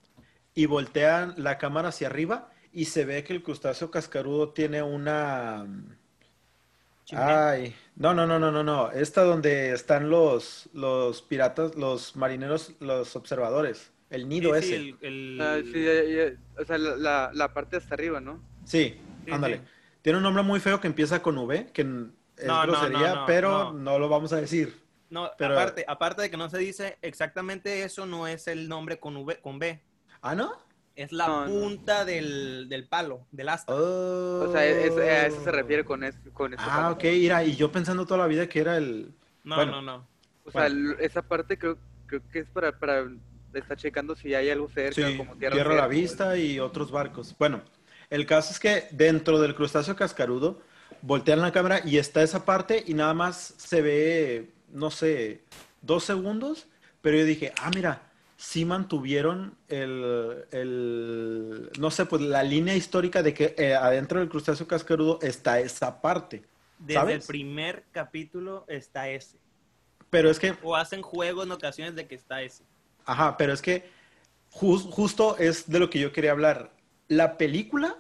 y 0.55 0.67
voltean 0.67 1.35
la 1.37 1.58
cámara 1.58 1.91
hacia 1.91 2.08
arriba 2.08 2.50
y 2.73 2.87
se 2.87 3.05
ve 3.05 3.23
que 3.25 3.35
el 3.35 3.43
crustáceo 3.43 3.91
cascarudo 3.91 4.50
tiene 4.50 4.82
una... 4.82 5.67
Chimenea. 7.05 7.50
Ay, 7.50 7.76
no, 8.00 8.14
no, 8.14 8.26
no, 8.26 8.38
no, 8.38 8.50
no, 8.50 8.62
no. 8.64 8.91
Esta 8.91 9.23
donde 9.23 9.73
están 9.73 10.08
los, 10.11 10.69
los 10.73 11.23
piratas, 11.23 11.75
los 11.76 12.17
marineros, 12.17 12.73
los 12.81 13.14
observadores. 13.14 13.93
El 14.08 14.29
nido 14.29 14.55
Sí, 14.56 14.62
sí, 14.62 14.75
ese. 14.75 14.76
el- 14.76 14.99
el- 15.02 15.41
Ah, 15.41 15.58
sí, 15.62 15.85
ya- 15.85 16.05
ya- 16.32 16.62
o 16.62 16.64
sea, 16.64 16.79
la, 16.79 16.97
la, 16.97 17.31
la 17.32 17.55
parte 17.55 17.76
hasta 17.76 17.94
arriba, 17.94 18.19
¿no? 18.20 18.43
Sí, 18.64 18.99
Sí, 19.25 19.31
ándale. 19.31 19.58
sí. 19.58 19.62
Tiene 20.02 20.17
un 20.17 20.23
nombre 20.25 20.43
muy 20.43 20.58
feo 20.61 20.81
que 20.81 20.87
empieza 20.88 21.23
con 21.23 21.37
V, 21.38 21.67
que 21.73 21.82
es 21.82 21.87
No, 21.88 22.67
no, 22.67 22.73
grosería, 22.73 23.08
no, 23.11 23.14
no, 23.20 23.26
pero 23.26 23.50
no. 23.50 23.73
no 23.75 23.99
lo 23.99 24.08
vamos 24.08 24.32
a 24.32 24.41
decir. 24.41 24.81
No, 25.11 25.31
Pero- 25.37 25.55
aparte, 25.55 25.85
aparte 25.87 26.23
de 26.23 26.31
que 26.31 26.37
no 26.37 26.49
se 26.49 26.58
dice 26.58 26.96
exactamente 27.03 27.82
eso, 27.85 28.06
no 28.06 28.26
es 28.26 28.49
el 28.49 28.69
nombre 28.69 28.99
con, 28.99 29.17
v, 29.19 29.41
con 29.41 29.58
B. 29.58 29.81
¿Ah, 30.23 30.35
no? 30.35 30.53
Es 31.00 31.12
la 31.12 31.26
No, 31.29 31.47
no. 31.47 31.50
punta 31.50 32.05
del, 32.05 32.69
del 32.69 32.87
palo, 32.87 33.26
del 33.32 33.49
asta. 33.49 33.73
O 33.75 34.52
sea, 34.52 34.67
es- 34.67 34.94
a 34.99 35.26
eso 35.29 35.43
se 35.43 35.50
refiere 35.50 35.82
con, 35.82 36.05
es, 36.05 36.14
con 36.35 36.52
eso. 36.52 36.62
Oh. 36.62 36.70
Ah, 36.70 36.91
ok, 36.91 37.05
mira, 37.05 37.43
y 37.43 37.56
yo 37.56 37.73
pensando 37.73 38.05
toda 38.05 38.19
la 38.20 38.26
vida 38.26 38.47
que 38.47 38.61
era 38.61 38.76
el... 38.76 39.11
No, 39.43 39.56
bueno. 39.56 39.73
no, 39.73 39.82
no. 39.82 40.06
O 40.44 40.50
sea, 40.50 40.62
Bueno. 40.62 40.93
esa 41.00 41.23
parte 41.23 41.58
creo, 41.58 41.79
creo 42.06 42.20
que 42.31 42.41
es 42.41 42.49
para, 42.50 42.79
para 42.79 43.06
estar 43.55 43.79
checando 43.79 44.14
si 44.14 44.35
hay 44.35 44.50
algo 44.50 44.69
cerca, 44.69 45.08
Sí, 45.08 45.17
como 45.17 45.35
tierra, 45.37 45.55
tierra, 45.55 45.73
a 45.73 45.76
la 45.76 45.87
vista 45.88 46.37
y 46.37 46.61
otros 46.61 46.91
barcos. 46.91 47.35
Bueno, 47.38 47.62
el 48.11 48.26
caso 48.26 48.53
es 48.53 48.61
que 48.61 48.87
dentro 48.91 49.41
del 49.41 49.55
crustáceo 49.55 49.96
cascarudo 49.96 50.61
voltean 51.00 51.41
la 51.41 51.50
cámara 51.50 51.81
y 51.82 51.96
está 51.96 52.23
esa 52.23 52.44
parte 52.44 52.85
y 52.87 52.93
nada 52.93 53.14
más 53.14 53.55
se 53.56 53.81
ve, 53.81 54.50
no 54.70 54.91
sé, 54.91 55.41
dos 55.81 56.05
segundos, 56.05 56.67
pero 57.00 57.17
yo 57.17 57.25
dije, 57.25 57.55
ah, 57.62 57.70
mira, 57.75 58.03
sí 58.40 58.64
mantuvieron 58.64 59.54
el, 59.69 60.46
el- 60.50 61.70
no 61.78 61.90
sé, 61.90 62.06
pues 62.06 62.22
la 62.22 62.42
línea 62.42 62.75
histórica 62.75 63.22
de 63.22 63.34
que 63.34 63.54
eh, 63.58 63.75
adentro 63.75 64.19
del 64.19 64.31
crustáceo 64.31 64.66
cascarudo 64.66 65.19
está 65.20 65.60
esa 65.60 66.00
parte. 66.00 66.42
Desde 66.78 66.94
¿Sabes? 67.00 67.14
el 67.16 67.22
primer 67.26 67.84
capítulo 67.92 68.64
está 68.66 69.10
ese. 69.10 69.37
Pero 70.08 70.31
es 70.31 70.38
que 70.38 70.54
O 70.62 70.75
hacen 70.75 71.02
juegos 71.02 71.44
en 71.44 71.52
ocasiones 71.52 71.94
de 71.94 72.06
que 72.06 72.14
está 72.14 72.40
ese. 72.40 72.64
Ajá, 73.04 73.37
pero 73.37 73.52
es 73.52 73.60
que 73.60 73.84
jus- 74.50 74.88
justo 74.90 75.36
es 75.36 75.69
de 75.69 75.78
lo 75.78 75.90
que 75.90 75.98
yo 76.00 76.10
quería 76.10 76.31
hablar. 76.32 76.72
La 77.08 77.36
película 77.36 77.98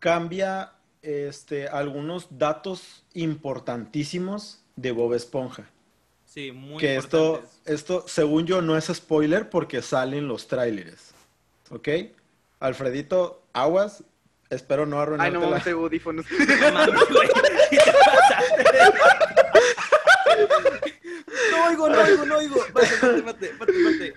cambia 0.00 0.72
este, 1.02 1.68
algunos 1.68 2.26
datos 2.36 3.04
importantísimos 3.14 4.64
de 4.74 4.90
Bob 4.90 5.14
Esponja. 5.14 5.70
Sí, 6.36 6.52
muy 6.52 6.76
que 6.76 6.96
esto, 6.96 7.42
esto, 7.64 8.04
según 8.06 8.44
yo, 8.44 8.60
no 8.60 8.76
es 8.76 8.84
spoiler 8.92 9.48
porque 9.48 9.80
salen 9.80 10.28
los 10.28 10.48
tráileres. 10.48 11.12
¿Ok? 11.70 11.88
Alfredito, 12.60 13.42
aguas. 13.54 14.04
Espero 14.50 14.84
no 14.84 14.96
Ay, 14.96 15.02
arruinarte 15.04 15.32
no 15.32 15.40
la- 15.40 15.46
mames, 15.48 15.64
tengo 15.64 15.80
audífonos. 15.84 16.26
No 16.60 16.72
mames, 16.72 17.08
güey. 17.10 17.28
¿Qué 17.70 17.78
te? 17.78 18.92
No 21.52 21.66
oigo, 21.68 21.88
no 21.88 22.00
oigo, 22.02 22.24
no 22.26 22.36
oigo. 22.36 22.56
Espérate, 22.66 23.46
espérate, 23.46 23.46
espérate. 23.56 24.14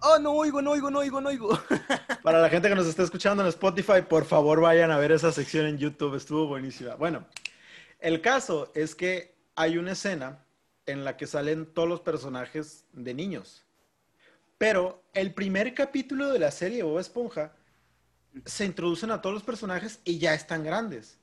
Oh, 0.00 0.18
no 0.18 0.32
oigo, 0.32 0.62
no 0.62 0.70
oigo, 0.70 0.90
no 0.90 0.98
oigo, 1.00 1.20
no 1.20 1.28
oigo. 1.28 1.58
Para 2.22 2.40
la 2.40 2.48
gente 2.48 2.70
que 2.70 2.74
nos 2.74 2.86
está 2.86 3.02
escuchando 3.02 3.42
en 3.42 3.48
Spotify, 3.50 4.00
por 4.08 4.24
favor 4.24 4.60
vayan 4.62 4.90
a 4.90 4.96
ver 4.96 5.12
esa 5.12 5.32
sección 5.32 5.66
en 5.66 5.76
YouTube, 5.76 6.14
estuvo 6.14 6.46
buenísima. 6.46 6.94
Bueno, 6.94 7.26
el 8.00 8.22
caso 8.22 8.72
es 8.74 8.94
que 8.94 9.34
hay 9.54 9.76
una 9.76 9.92
escena 9.92 10.43
en 10.86 11.04
la 11.04 11.16
que 11.16 11.26
salen 11.26 11.66
todos 11.66 11.88
los 11.88 12.00
personajes 12.00 12.84
de 12.92 13.14
niños. 13.14 13.64
Pero 14.58 15.02
el 15.12 15.34
primer 15.34 15.74
capítulo 15.74 16.32
de 16.32 16.38
la 16.38 16.50
serie 16.50 16.82
Bob 16.82 16.98
Esponja 16.98 17.54
se 18.44 18.64
introducen 18.64 19.10
a 19.10 19.20
todos 19.20 19.34
los 19.34 19.42
personajes 19.42 20.00
y 20.04 20.18
ya 20.18 20.34
están 20.34 20.64
grandes. 20.64 21.18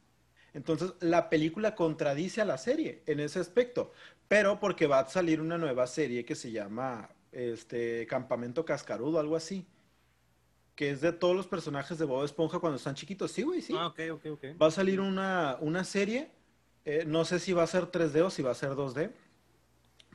Entonces 0.53 0.93
la 0.99 1.29
película 1.29 1.75
contradice 1.75 2.41
a 2.41 2.45
la 2.45 2.57
serie 2.57 3.03
en 3.05 3.19
ese 3.19 3.39
aspecto, 3.39 3.93
pero 4.27 4.59
porque 4.59 4.87
va 4.87 4.99
a 4.99 5.09
salir 5.09 5.39
una 5.39 5.57
nueva 5.57 5.87
serie 5.87 6.25
que 6.25 6.35
se 6.35 6.51
llama 6.51 7.09
este 7.31 8.05
Campamento 8.07 8.65
Cascarudo, 8.65 9.19
algo 9.19 9.35
así, 9.35 9.65
que 10.75 10.89
es 10.89 11.01
de 11.01 11.13
todos 11.13 11.35
los 11.35 11.47
personajes 11.47 11.97
de 11.97 12.05
Bob 12.05 12.25
Esponja 12.25 12.59
cuando 12.59 12.77
están 12.77 12.95
chiquitos. 12.95 13.31
Sí, 13.31 13.43
güey, 13.43 13.61
sí. 13.61 13.73
Ah, 13.77 13.87
ok, 13.87 13.99
ok, 14.13 14.25
ok. 14.31 14.43
Va 14.61 14.67
a 14.67 14.71
salir 14.71 14.99
una, 14.99 15.57
una 15.61 15.83
serie, 15.83 16.31
eh, 16.83 17.05
no 17.07 17.23
sé 17.23 17.39
si 17.39 17.53
va 17.53 17.63
a 17.63 17.67
ser 17.67 17.85
3D 17.85 18.21
o 18.25 18.29
si 18.29 18.41
va 18.41 18.51
a 18.51 18.55
ser 18.55 18.71
2D, 18.71 19.11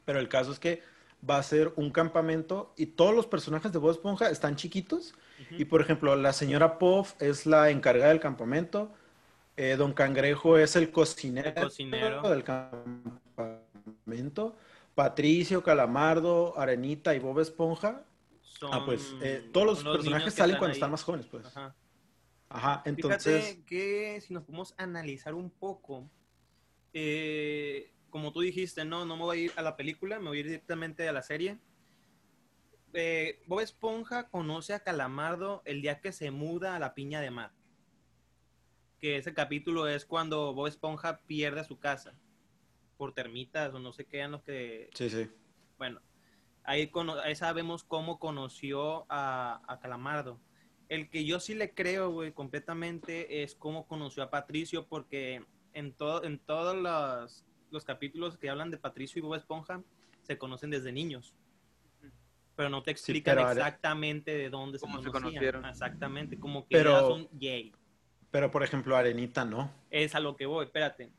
pero 0.06 0.18
el 0.18 0.28
caso 0.30 0.50
es 0.52 0.58
que 0.58 0.82
va 1.28 1.36
a 1.38 1.42
ser 1.42 1.72
un 1.76 1.90
campamento 1.90 2.72
y 2.76 2.86
todos 2.86 3.14
los 3.14 3.26
personajes 3.26 3.72
de 3.72 3.78
Bob 3.78 3.90
Esponja 3.90 4.30
están 4.30 4.56
chiquitos. 4.56 5.14
Y 5.50 5.66
por 5.66 5.82
ejemplo, 5.82 6.16
la 6.16 6.32
señora 6.32 6.78
Puff 6.78 7.12
es 7.20 7.44
la 7.44 7.68
encargada 7.70 8.08
del 8.10 8.20
campamento, 8.20 8.90
eh, 9.58 9.76
Don 9.76 9.92
Cangrejo 9.92 10.56
es 10.58 10.76
el 10.76 10.90
cocinero, 10.90 11.48
El 11.48 11.54
cocinero. 11.54 12.22
del 12.28 12.42
campamento, 13.36 14.56
Patricio, 14.94 15.62
Calamardo, 15.62 16.58
Arenita 16.58 17.14
y 17.14 17.18
Bob 17.18 17.40
Esponja. 17.40 18.02
Son 18.42 18.70
Ah, 18.72 18.82
pues 18.86 19.12
eh, 19.20 19.48
todos 19.52 19.66
los 19.66 19.82
personajes 19.84 20.32
salen 20.34 20.56
están 20.56 20.58
cuando 20.58 20.72
ahí. 20.72 20.76
están 20.78 20.90
más 20.90 21.02
jóvenes, 21.02 21.26
pues. 21.26 21.46
Ajá. 21.46 21.74
Ajá, 22.48 22.82
entonces... 22.86 23.44
Fíjate 23.44 23.64
que 23.64 24.20
si 24.20 24.32
nos 24.32 24.44
podemos 24.44 24.74
analizar 24.78 25.34
un 25.34 25.50
poco, 25.50 26.08
eh, 26.92 27.90
como 28.16 28.32
tú 28.32 28.40
dijiste, 28.40 28.82
no, 28.86 29.04
no 29.04 29.14
me 29.18 29.24
voy 29.24 29.38
a 29.38 29.40
ir 29.42 29.52
a 29.56 29.62
la 29.62 29.76
película, 29.76 30.18
me 30.18 30.28
voy 30.28 30.38
a 30.38 30.40
ir 30.40 30.46
directamente 30.46 31.06
a 31.06 31.12
la 31.12 31.20
serie. 31.20 31.58
Eh, 32.94 33.42
Bob 33.46 33.60
Esponja 33.60 34.30
conoce 34.30 34.72
a 34.72 34.80
Calamardo 34.80 35.60
el 35.66 35.82
día 35.82 36.00
que 36.00 36.12
se 36.12 36.30
muda 36.30 36.74
a 36.74 36.78
la 36.78 36.94
piña 36.94 37.20
de 37.20 37.30
mar. 37.30 37.52
Que 38.98 39.18
ese 39.18 39.34
capítulo 39.34 39.86
es 39.86 40.06
cuando 40.06 40.54
Bob 40.54 40.66
Esponja 40.66 41.20
pierde 41.26 41.62
su 41.64 41.78
casa 41.78 42.14
por 42.96 43.12
termitas 43.12 43.74
o 43.74 43.80
no 43.80 43.92
sé 43.92 44.06
qué 44.06 44.20
eran 44.20 44.30
los 44.32 44.42
que 44.42 44.88
Sí, 44.94 45.10
sí. 45.10 45.28
Bueno, 45.76 46.00
ahí, 46.64 46.86
cono- 46.88 47.20
ahí 47.20 47.36
sabemos 47.36 47.84
cómo 47.84 48.18
conoció 48.18 49.04
a, 49.10 49.60
a 49.68 49.78
Calamardo. 49.78 50.40
El 50.88 51.10
que 51.10 51.26
yo 51.26 51.38
sí 51.38 51.54
le 51.54 51.74
creo, 51.74 52.12
güey, 52.12 52.32
completamente 52.32 53.42
es 53.42 53.54
cómo 53.54 53.86
conoció 53.86 54.22
a 54.22 54.30
Patricio, 54.30 54.86
porque 54.86 55.44
en, 55.74 55.92
todo, 55.92 56.24
en 56.24 56.38
todos 56.38 56.74
los, 56.74 57.44
los 57.76 57.84
capítulos 57.84 58.36
que 58.38 58.50
hablan 58.50 58.70
de 58.70 58.78
Patricio 58.78 59.18
y 59.20 59.22
Bob 59.22 59.34
Esponja 59.34 59.82
se 60.22 60.36
conocen 60.38 60.70
desde 60.70 60.90
niños. 60.92 61.34
Pero 62.56 62.70
no 62.70 62.82
te 62.82 62.90
explican 62.90 63.38
exactamente 63.38 64.34
de 64.36 64.48
dónde 64.50 64.78
se 64.78 64.86
se 64.86 64.90
conocían. 64.90 65.12
conocieron. 65.12 65.64
Exactamente, 65.66 66.38
como 66.38 66.66
que 66.66 66.76
Pero- 66.76 66.92
ya 66.92 67.00
son 67.00 67.28
gay. 67.32 67.72
Pero, 68.30 68.50
por 68.50 68.62
ejemplo, 68.62 68.96
Arenita 68.96 69.44
no. 69.44 69.70
Es 69.90 70.14
a 70.14 70.20
lo 70.20 70.36
que 70.36 70.46
voy, 70.46 70.64
espérate. 70.64 71.10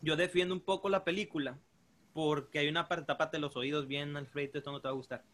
Yo 0.00 0.16
defiendo 0.16 0.54
un 0.54 0.60
poco 0.60 0.88
la 0.88 1.04
película 1.04 1.58
porque 2.12 2.58
hay 2.58 2.68
una 2.68 2.88
parte, 2.88 3.06
tápate 3.06 3.38
los 3.38 3.56
oídos 3.56 3.86
bien, 3.86 4.16
Alfredo, 4.16 4.58
esto 4.58 4.72
no 4.72 4.80
te 4.80 4.88
va 4.88 4.92
a 4.92 4.96
gustar. 4.96 5.24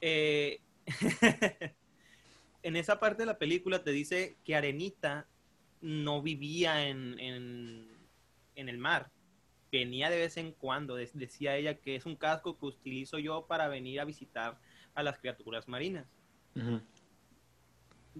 Eh, 0.00 0.60
en 2.62 2.76
esa 2.76 2.98
parte 2.98 3.22
de 3.22 3.26
la 3.26 3.38
película 3.38 3.82
te 3.84 3.90
dice 3.92 4.36
que 4.44 4.56
Arenita 4.56 5.26
no 5.80 6.20
vivía 6.22 6.88
en, 6.88 7.18
en, 7.20 7.88
en 8.56 8.68
el 8.68 8.78
mar. 8.78 9.10
Venía 9.70 10.10
de 10.10 10.18
vez 10.18 10.36
en 10.36 10.52
cuando. 10.52 10.94
De- 10.96 11.10
decía 11.14 11.56
ella 11.56 11.74
que 11.78 11.94
es 11.96 12.06
un 12.06 12.16
casco 12.16 12.58
que 12.58 12.66
utilizo 12.66 13.18
yo 13.18 13.46
para 13.46 13.68
venir 13.68 14.00
a 14.00 14.04
visitar 14.04 14.58
a 14.94 15.02
las 15.02 15.18
criaturas 15.18 15.68
marinas. 15.68 16.06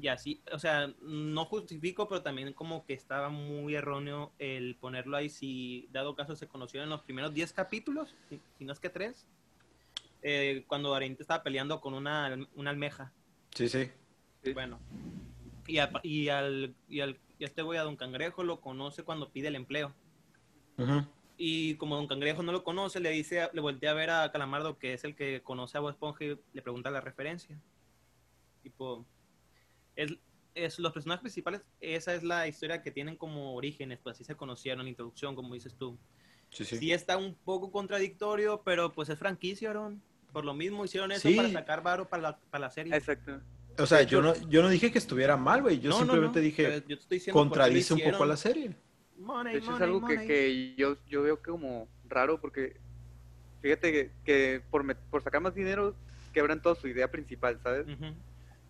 Y 0.00 0.07
así, 0.09 0.40
o 0.52 0.59
sea, 0.61 0.93
no 1.02 1.45
justifico, 1.47 2.09
pero 2.09 2.23
también 2.23 2.52
como 2.52 2.85
que 2.87 2.93
estaba 2.93 3.31
muy 3.31 3.75
erróneo 3.75 4.33
el 4.38 4.76
ponerlo 4.76 5.17
ahí 5.17 5.28
si, 5.28 5.88
dado 5.90 6.14
caso, 6.14 6.37
se 6.37 6.47
conocieron 6.47 6.85
en 6.87 6.90
los 6.90 7.00
primeros 7.02 7.35
10 7.35 7.52
capítulos, 7.52 8.14
si, 8.28 8.40
si 8.59 8.64
no 8.64 8.73
es 8.73 8.78
que 8.78 8.90
3, 8.90 9.26
cuando 10.69 10.95
Arenita 10.95 11.23
estaba 11.23 11.43
peleando 11.43 11.81
con 11.81 11.95
una, 11.95 12.38
una 12.55 12.71
almeja. 12.71 13.12
Sí, 13.55 13.69
sí. 13.69 13.90
Bueno, 14.52 14.78
y, 15.67 15.78
a- 15.78 15.90
y, 16.05 16.28
al, 16.28 16.75
y, 16.88 17.00
al, 17.00 17.19
y 17.38 17.45
a 17.45 17.47
este 17.49 17.62
güey, 17.62 17.78
a 17.78 17.83
Don 17.83 17.97
Cangrejo, 17.97 18.45
lo 18.45 18.61
conoce 18.61 19.02
cuando 19.02 19.31
pide 19.31 19.49
el 19.49 19.57
empleo. 19.57 19.93
Y 21.40 21.76
como 21.76 21.95
Don 21.95 22.09
Cangrejo 22.09 22.42
no 22.42 22.50
lo 22.50 22.64
conoce, 22.64 22.99
le 22.99 23.11
dice, 23.11 23.49
le 23.52 23.61
voltea 23.61 23.92
a 23.92 23.95
ver 23.95 24.11
a 24.11 24.33
Calamardo, 24.33 24.76
que 24.76 24.92
es 24.92 25.04
el 25.04 25.14
que 25.14 25.40
conoce 25.42 25.78
a 25.78 25.80
Bob 25.80 25.90
Esponja, 25.90 26.25
y 26.25 26.37
le 26.52 26.62
pregunta 26.62 26.90
la 26.90 27.00
referencia. 27.00 27.57
Tipo, 28.62 29.07
es, 29.95 30.12
es 30.54 30.80
los 30.80 30.92
personajes 30.92 31.23
principales, 31.23 31.62
esa 31.80 32.12
es 32.12 32.25
la 32.25 32.49
historia 32.49 32.83
que 32.83 32.90
tienen 32.90 33.16
como 33.16 33.54
orígenes, 33.54 34.00
pues 34.02 34.16
así 34.16 34.25
se 34.25 34.35
conocieron, 34.37 34.88
introducción, 34.88 35.37
como 35.37 35.54
dices 35.54 35.76
tú. 35.76 35.97
Sí, 36.50 36.64
Sí, 36.64 36.76
sí. 36.78 36.92
está 36.92 37.16
un 37.16 37.35
poco 37.37 37.71
contradictorio, 37.71 38.62
pero 38.64 38.92
pues 38.92 39.09
es 39.09 39.18
franquicia, 39.18 39.71
Aaron. 39.71 40.02
Por 40.33 40.45
lo 40.45 40.54
mismo 40.54 40.85
hicieron 40.85 41.12
eso 41.12 41.28
Sí. 41.28 41.37
para 41.37 41.50
sacar 41.52 41.83
varo 41.83 42.09
para 42.09 42.23
la, 42.23 42.38
para 42.50 42.62
la 42.66 42.71
serie. 42.71 42.95
Exacto. 42.97 43.40
O 43.78 43.87
sea, 43.87 44.02
yo 44.02 44.21
no, 44.21 44.35
yo 44.49 44.61
no 44.61 44.68
dije 44.71 44.90
que 44.90 44.99
estuviera 44.99 45.37
mal, 45.37 45.62
güey. 45.62 45.78
Yo 45.78 45.90
No, 45.90 46.00
no, 46.00 46.04
simplemente 46.04 46.40
no, 46.40 46.45
dije, 46.45 46.83
qué 46.85 46.99
lo 47.28 47.33
contradice 47.33 47.95
un 47.95 48.00
poco 48.00 48.25
a 48.25 48.26
la 48.26 48.37
serie. 48.37 48.75
Money, 49.18 49.54
De 49.54 49.58
hecho, 49.58 49.75
es 49.75 49.80
algo 49.80 50.00
que, 50.06 50.14
money. 50.14 50.26
que 50.26 50.75
yo, 50.76 50.96
yo 51.06 51.22
veo 51.22 51.42
como 51.42 51.88
raro 52.08 52.40
porque 52.40 52.76
fíjate 53.60 53.92
que, 53.92 54.10
que 54.25 54.62
por, 54.70 54.94
por 55.10 55.22
sacar 55.22 55.40
más 55.40 55.54
dinero 55.54 55.94
quebran 56.32 56.62
toda 56.62 56.75
su 56.76 56.87
idea 56.88 57.10
principal, 57.10 57.58
¿sabes? 57.62 57.87
Ujú. 57.88 58.14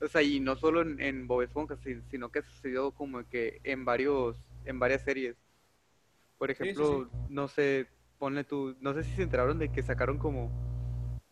O 0.01 0.09
sea, 0.09 0.23
y 0.23 0.41
no 0.41 0.57
solo 0.57 0.81
en, 0.83 1.01
en 1.01 1.27
Bob 1.27 1.43
Esponja, 1.43 1.77
si- 1.85 2.01
sino 2.11 2.31
que 2.31 2.43
sucedió 2.43 2.93
como 2.93 3.29
que 3.29 3.61
en 3.65 3.85
varios, 3.85 4.37
en 4.65 4.79
varias 4.79 5.03
series. 5.03 5.37
Por 6.39 6.49
Sí, 6.51 6.55
sí, 6.57 6.63
ejemplo, 6.63 7.11
no 7.29 7.49
sé, 7.49 7.89
ponle 8.19 8.45
tú, 8.45 8.77
no 8.81 8.95
sé 8.95 9.03
si 9.05 9.11
se 9.17 9.23
enteraron 9.23 9.59
de 9.59 9.71
que 9.73 9.83
sacaron 9.83 10.17
como, 10.19 10.51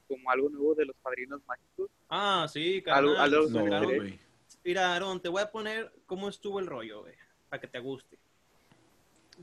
como 0.09 0.31
algo 0.31 0.49
nuevo 0.51 0.75
de 0.75 0.85
los 0.87 0.97
padrinos 0.97 1.41
mágicos. 1.47 1.89
Ah, 2.11 2.47
sí, 2.53 2.83
Algo- 2.87 3.15
carnal. 3.15 3.35
algo- 3.35 3.49
No, 3.51 3.65
sacaron- 3.65 3.95
güey. 3.97 4.21
Mira, 4.65 4.95
Aaron, 4.97 5.21
te 5.21 5.29
voy 5.29 5.43
a 5.43 5.51
poner 5.53 5.93
cómo 6.07 6.29
estuvo 6.29 6.59
el 6.59 6.67
rollo, 6.67 7.03
güey, 7.03 7.15
para 7.49 7.61
que 7.61 7.69
te 7.69 7.79
guste. 7.79 8.19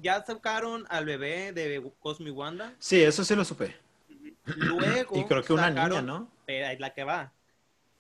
Ya 0.02 0.24
sacaron 0.24 0.86
al 0.90 1.06
bebé 1.06 1.54
de 1.54 1.92
Cosmo 2.00 2.28
y 2.28 2.32
Wanda. 2.32 2.74
Sí, 2.80 3.02
eso 3.02 3.24
sí 3.24 3.36
lo 3.36 3.46
supe. 3.46 3.76
Luego. 4.46 5.18
Y 5.18 5.26
creo 5.26 5.44
que 5.44 5.54
una 5.54 5.70
niña, 5.70 6.02
¿no? 6.02 6.30
Pero 6.46 6.68
es 6.68 6.80
la 6.80 6.94
que 6.94 7.04
va. 7.04 7.32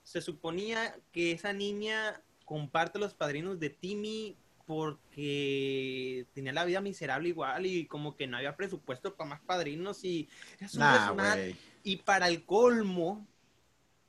Se 0.04 0.22
suponía 0.22 0.96
que 1.12 1.32
esa 1.32 1.54
niña 1.54 2.22
comparte 2.46 3.00
los 3.00 3.14
padrinos 3.14 3.60
de 3.60 3.70
Timmy 3.70 4.36
porque 4.66 6.26
tenía 6.34 6.54
la 6.54 6.66
vida 6.66 6.82
miserable 6.82 7.30
igual 7.30 7.66
y 7.66 7.86
como 7.86 8.16
que 8.16 8.28
no 8.28 8.38
había 8.38 8.56
presupuesto 8.56 9.16
para 9.16 9.32
más 9.32 9.42
padrinos 9.42 10.04
y 10.04 10.30
es 10.60 10.74
un 10.74 10.80
Nah. 10.80 11.36
Y 11.84 11.98
para 11.98 12.28
el 12.28 12.46
colmo, 12.46 13.28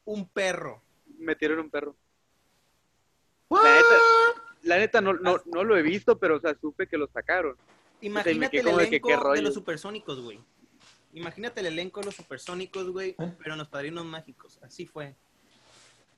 un 0.05 0.29
perro. 0.29 0.81
Metieron 1.19 1.59
un 1.59 1.71
perro. 1.71 1.97
La 4.65 4.79
neta 4.79 5.01
no, 5.01 5.13
no, 5.15 5.41
no 5.47 5.65
lo 5.65 5.77
he 5.77 5.83
visto, 5.83 6.19
pero 6.19 6.37
o 6.37 6.41
sea, 6.41 6.57
supe 6.61 6.87
que 6.87 6.97
lo 6.99 7.07
sacaron. 7.09 7.57
Imagínate 8.01 8.59
el 8.59 8.65
como 8.65 8.79
de 8.79 8.85
que, 8.91 8.97
elenco 8.97 9.09
¿qué 9.33 9.37
de, 9.37 9.43
los 9.43 9.55
supersónicos, 9.55 10.21
güey. 10.21 10.41
Imagínate 11.15 11.61
el 11.61 11.67
elenco 11.67 12.01
de 12.01 12.07
los 12.07 12.15
supersónicos, 12.17 12.89
güey, 12.91 13.11
¿Eh? 13.19 13.33
pero 13.39 13.53
en 13.53 13.59
los 13.59 13.69
padrinos 13.69 14.05
mágicos. 14.05 14.59
Así 14.63 14.85
fue. 14.87 15.15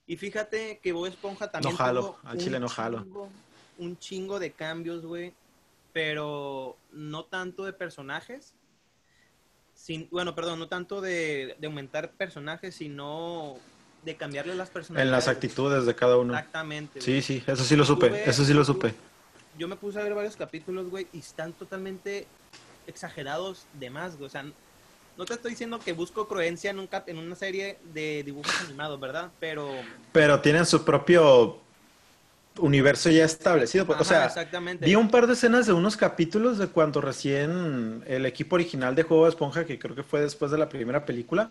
Y 0.06 0.16
fíjate 0.16 0.78
que 0.82 0.92
Bob 0.92 1.06
Esponja 1.06 1.50
también 1.50 1.72
No 1.72 1.78
jalo, 1.78 2.00
tuvo 2.00 2.18
al 2.24 2.38
chile 2.38 2.56
un 2.56 2.62
no 2.62 2.68
jalo. 2.68 2.98
chingo- 3.04 3.28
un 3.78 3.98
chingo 3.98 4.38
de 4.38 4.52
cambios, 4.52 5.04
güey, 5.04 5.34
pero 5.92 6.76
no 6.92 7.24
tanto 7.24 7.64
de 7.64 7.72
personajes. 7.72 8.54
Sin, 9.74 10.08
bueno, 10.10 10.34
perdón, 10.34 10.58
no 10.58 10.68
tanto 10.68 11.00
de, 11.02 11.56
de 11.58 11.66
aumentar 11.66 12.10
personajes, 12.12 12.74
sino 12.74 13.56
de 14.06 14.16
cambiarle 14.16 14.54
las 14.54 14.70
personalidades. 14.70 15.06
En 15.08 15.12
las 15.12 15.28
actitudes 15.28 15.84
de 15.84 15.94
cada 15.94 16.16
uno. 16.16 16.32
Exactamente. 16.32 17.00
Sí, 17.02 17.10
güey. 17.10 17.22
sí, 17.22 17.42
eso 17.46 17.62
sí 17.64 17.76
lo 17.76 17.84
supe. 17.84 18.08
Tuve- 18.08 18.22
Eso 18.30 18.44
sí 18.44 18.54
lo 18.54 18.64
supe. 18.64 18.94
Yo 19.58 19.68
me 19.68 19.76
puse 19.76 20.00
a 20.00 20.04
ver 20.04 20.14
varios 20.14 20.36
capítulos, 20.36 20.88
güey, 20.88 21.06
y 21.12 21.18
están 21.18 21.52
totalmente 21.52 22.26
exagerados 22.86 23.66
de 23.78 23.90
más, 23.90 24.16
güey. 24.16 24.26
O 24.28 24.30
sea, 24.30 24.44
no 25.18 25.24
te 25.24 25.34
estoy 25.34 25.50
diciendo 25.52 25.78
que 25.80 25.92
busco 25.92 26.28
creencia 26.28 26.70
en, 26.70 26.78
un 26.78 26.86
cap- 26.86 27.08
en 27.08 27.18
una 27.18 27.34
serie 27.34 27.78
de 27.92 28.22
dibujos 28.22 28.52
animados, 28.64 28.98
¿verdad? 29.00 29.30
Pero... 29.40 29.70
Pero 30.12 30.40
tienen 30.40 30.64
su 30.66 30.84
propio 30.84 31.58
universo 32.58 33.10
ya 33.10 33.24
establecido. 33.24 33.86
pues, 33.86 34.00
o 34.00 34.04
sea, 34.04 34.26
exactamente. 34.26 34.86
vi 34.86 34.94
un 34.94 35.10
par 35.10 35.26
de 35.26 35.32
escenas 35.34 35.66
de 35.66 35.72
unos 35.72 35.96
capítulos 35.96 36.58
de 36.58 36.68
cuando 36.68 37.00
recién 37.00 38.02
el 38.06 38.24
equipo 38.24 38.54
original 38.54 38.94
de 38.94 39.02
Juego 39.02 39.24
de 39.24 39.30
Esponja, 39.30 39.64
que 39.66 39.78
creo 39.78 39.94
que 39.94 40.02
fue 40.02 40.20
después 40.20 40.50
de 40.50 40.58
la 40.58 40.68
primera 40.68 41.04
película. 41.04 41.50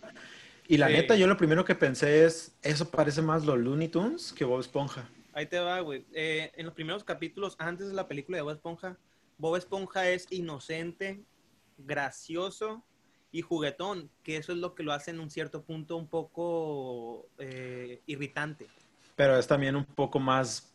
Y 0.67 0.77
la 0.77 0.87
Sí. 0.87 0.93
neta, 0.93 1.15
yo 1.15 1.27
lo 1.27 1.37
primero 1.37 1.63
que 1.65 1.75
pensé 1.75 2.25
es, 2.25 2.55
eso 2.61 2.89
parece 2.89 3.21
más 3.21 3.45
los 3.45 3.57
Looney 3.59 3.87
Tunes 3.87 4.33
que 4.33 4.45
Bob 4.45 4.59
Esponja. 4.59 5.07
Ahí 5.33 5.45
te 5.45 5.59
va, 5.59 5.79
güey. 5.81 6.05
Eh, 6.13 6.51
en 6.55 6.65
los 6.65 6.73
primeros 6.73 7.03
capítulos, 7.03 7.55
antes 7.59 7.87
de 7.87 7.93
la 7.93 8.07
película 8.07 8.37
de 8.37 8.41
Bob 8.41 8.53
Esponja, 8.53 8.97
Bob 9.37 9.57
Esponja 9.57 10.09
es 10.09 10.27
inocente, 10.31 11.21
gracioso 11.77 12.83
y 13.31 13.41
juguetón, 13.41 14.09
que 14.23 14.37
eso 14.37 14.53
es 14.53 14.59
lo 14.59 14.75
que 14.75 14.83
lo 14.83 14.93
hace 14.93 15.11
en 15.11 15.19
un 15.19 15.29
cierto 15.29 15.61
punto 15.63 15.97
un 15.97 16.07
poco 16.07 17.27
eh, 17.37 18.01
irritante. 18.05 18.67
Pero 19.15 19.37
es 19.37 19.45
también 19.47 19.75
un 19.75 19.85
poco 19.85 20.19
más 20.19 20.73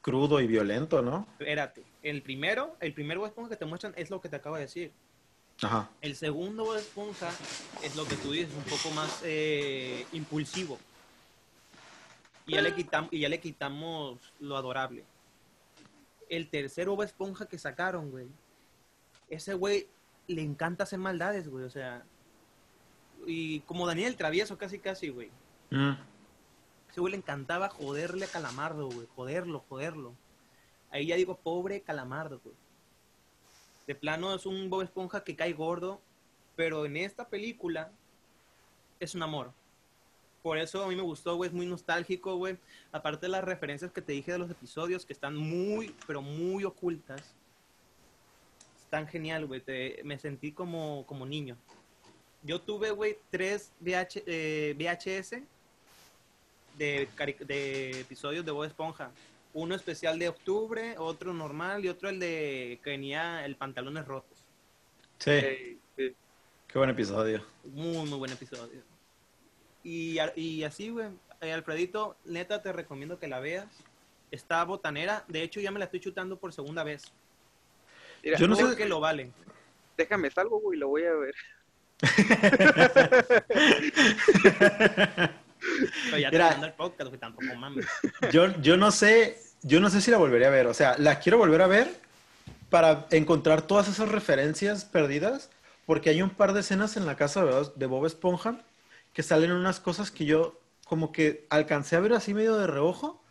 crudo 0.00 0.40
y 0.40 0.46
violento, 0.46 1.02
¿no? 1.02 1.26
Espérate, 1.38 1.84
el 2.02 2.22
primero, 2.22 2.74
el 2.80 2.94
primer 2.94 3.18
Bob 3.18 3.26
Esponja 3.26 3.50
que 3.50 3.56
te 3.56 3.66
muestran 3.66 3.92
es 3.96 4.08
lo 4.10 4.20
que 4.20 4.28
te 4.30 4.36
acabo 4.36 4.56
de 4.56 4.62
decir. 4.62 4.92
Ajá. 5.62 5.90
El 6.00 6.16
segundo 6.16 6.64
Bob 6.64 6.76
Esponja 6.76 7.30
es 7.82 7.96
lo 7.96 8.06
que 8.06 8.16
tú 8.16 8.32
dices, 8.32 8.54
un 8.54 8.64
poco 8.64 8.90
más 8.94 9.20
eh, 9.24 10.06
impulsivo. 10.12 10.78
Y 12.46 12.54
ya, 12.54 12.62
le 12.62 12.74
quitamos, 12.74 13.12
y 13.12 13.20
ya 13.20 13.28
le 13.28 13.40
quitamos 13.40 14.18
lo 14.40 14.56
adorable. 14.56 15.04
El 16.28 16.48
tercer 16.48 16.88
Bob 16.88 17.02
Esponja 17.02 17.46
que 17.46 17.58
sacaron, 17.58 18.10
güey. 18.10 18.28
Ese 19.28 19.54
güey 19.54 19.88
le 20.26 20.42
encanta 20.42 20.84
hacer 20.84 20.98
maldades, 20.98 21.48
güey. 21.48 21.64
O 21.64 21.70
sea. 21.70 22.04
Y 23.26 23.60
como 23.60 23.86
Daniel 23.86 24.16
Travieso, 24.16 24.56
casi, 24.56 24.78
casi, 24.78 25.10
güey. 25.10 25.30
Mm. 25.70 25.92
Ese 26.90 27.00
güey 27.00 27.12
le 27.12 27.18
encantaba 27.18 27.68
joderle 27.68 28.24
a 28.24 28.28
Calamardo, 28.28 28.88
güey. 28.88 29.06
Joderlo, 29.14 29.64
joderlo. 29.68 30.14
Ahí 30.90 31.06
ya 31.06 31.16
digo, 31.16 31.36
pobre 31.36 31.82
Calamardo, 31.82 32.40
güey. 32.42 32.56
De 33.86 33.94
plano 33.94 34.34
es 34.34 34.46
un 34.46 34.70
Bob 34.70 34.82
Esponja 34.82 35.24
que 35.24 35.36
cae 35.36 35.52
gordo, 35.52 36.00
pero 36.56 36.84
en 36.86 36.96
esta 36.96 37.28
película 37.28 37.90
es 39.00 39.14
un 39.14 39.22
amor. 39.22 39.52
Por 40.42 40.56
eso 40.58 40.82
a 40.82 40.88
mí 40.88 40.96
me 40.96 41.02
gustó, 41.02 41.36
güey, 41.36 41.48
es 41.48 41.54
muy 41.54 41.66
nostálgico, 41.66 42.36
güey. 42.36 42.56
Aparte 42.92 43.26
de 43.26 43.32
las 43.32 43.44
referencias 43.44 43.92
que 43.92 44.00
te 44.00 44.12
dije 44.12 44.32
de 44.32 44.38
los 44.38 44.50
episodios, 44.50 45.04
que 45.04 45.12
están 45.12 45.36
muy, 45.36 45.94
pero 46.06 46.22
muy 46.22 46.64
ocultas. 46.64 47.34
Están 48.80 49.06
genial, 49.06 49.46
güey. 49.46 49.62
Me 50.02 50.18
sentí 50.18 50.52
como, 50.52 51.04
como 51.06 51.26
niño. 51.26 51.56
Yo 52.42 52.60
tuve, 52.60 52.90
güey, 52.90 53.18
tres 53.30 53.72
eh, 53.82 54.74
VHS 54.78 55.42
de 56.78 58.00
episodios 58.00 58.44
de 58.44 58.50
Bob 58.50 58.64
Esponja. 58.64 59.10
Uno 59.52 59.74
especial 59.74 60.18
de 60.18 60.28
octubre, 60.28 60.94
otro 60.98 61.34
normal 61.34 61.84
y 61.84 61.88
otro 61.88 62.08
el 62.08 62.20
de 62.20 62.80
que 62.84 62.90
venía 62.90 63.44
el 63.44 63.56
pantalones 63.56 64.04
rotos. 64.06 64.44
Sí. 65.18 65.30
Eh, 65.32 65.78
sí. 65.96 66.14
Qué 66.68 66.78
buen 66.78 66.90
episodio. 66.90 67.44
Muy, 67.64 68.08
muy 68.08 68.18
buen 68.18 68.32
episodio. 68.32 68.80
Y, 69.82 70.18
y 70.36 70.62
así, 70.62 70.90
güey. 70.90 71.08
eh, 71.40 71.52
Alfredito, 71.52 72.16
neta, 72.24 72.62
te 72.62 72.72
recomiendo 72.72 73.18
que 73.18 73.26
la 73.28 73.40
veas. 73.40 73.66
Está 74.30 74.62
botanera. 74.64 75.24
De 75.26 75.42
hecho, 75.42 75.58
ya 75.60 75.72
me 75.72 75.80
la 75.80 75.86
estoy 75.86 75.98
chutando 76.00 76.38
por 76.38 76.52
segunda 76.52 76.84
vez. 76.84 77.12
Mira, 78.22 78.38
Yo 78.38 78.46
no 78.46 78.54
sé- 78.54 78.76
que 78.76 78.86
lo 78.88 79.00
vale. 79.00 79.32
déjame 79.96 80.30
salgo, 80.30 80.60
güey, 80.60 80.78
lo 80.78 80.88
voy 80.88 81.02
a 81.04 81.12
ver. 81.14 81.34
Pero 86.04 86.18
ya 86.18 86.30
Mira. 86.30 86.48
terminando 86.48 86.66
el 86.66 86.72
podcast, 86.74 87.08
güey, 87.08 87.20
tampoco 87.20 87.54
mames. 87.56 87.86
Yo, 88.32 88.60
yo 88.60 88.76
no 88.76 88.90
sé, 88.90 89.38
yo 89.62 89.80
no 89.80 89.90
sé 89.90 90.00
si 90.00 90.10
la 90.10 90.16
volveré 90.18 90.46
a 90.46 90.50
ver. 90.50 90.66
O 90.66 90.74
sea, 90.74 90.96
la 90.98 91.18
quiero 91.18 91.38
volver 91.38 91.62
a 91.62 91.66
ver 91.66 92.00
para 92.70 93.06
encontrar 93.10 93.62
todas 93.62 93.88
esas 93.88 94.08
referencias 94.08 94.84
perdidas, 94.84 95.50
porque 95.86 96.10
hay 96.10 96.22
un 96.22 96.30
par 96.30 96.52
de 96.52 96.60
escenas 96.60 96.96
en 96.96 97.04
la 97.06 97.16
casa 97.16 97.44
de 97.44 97.86
Bob- 97.86 98.06
Esponja 98.06 98.58
que 99.12 99.22
salen 99.22 99.50
unas 99.52 99.80
cosas 99.80 100.10
que 100.10 100.24
yo 100.24 100.60
como 100.86 101.10
que 101.12 101.46
alcancé 101.50 101.96
a 101.96 102.00
ver 102.00 102.12
así 102.12 102.32
medio 102.34 102.56
de 102.56 102.66
reojo 102.66 103.22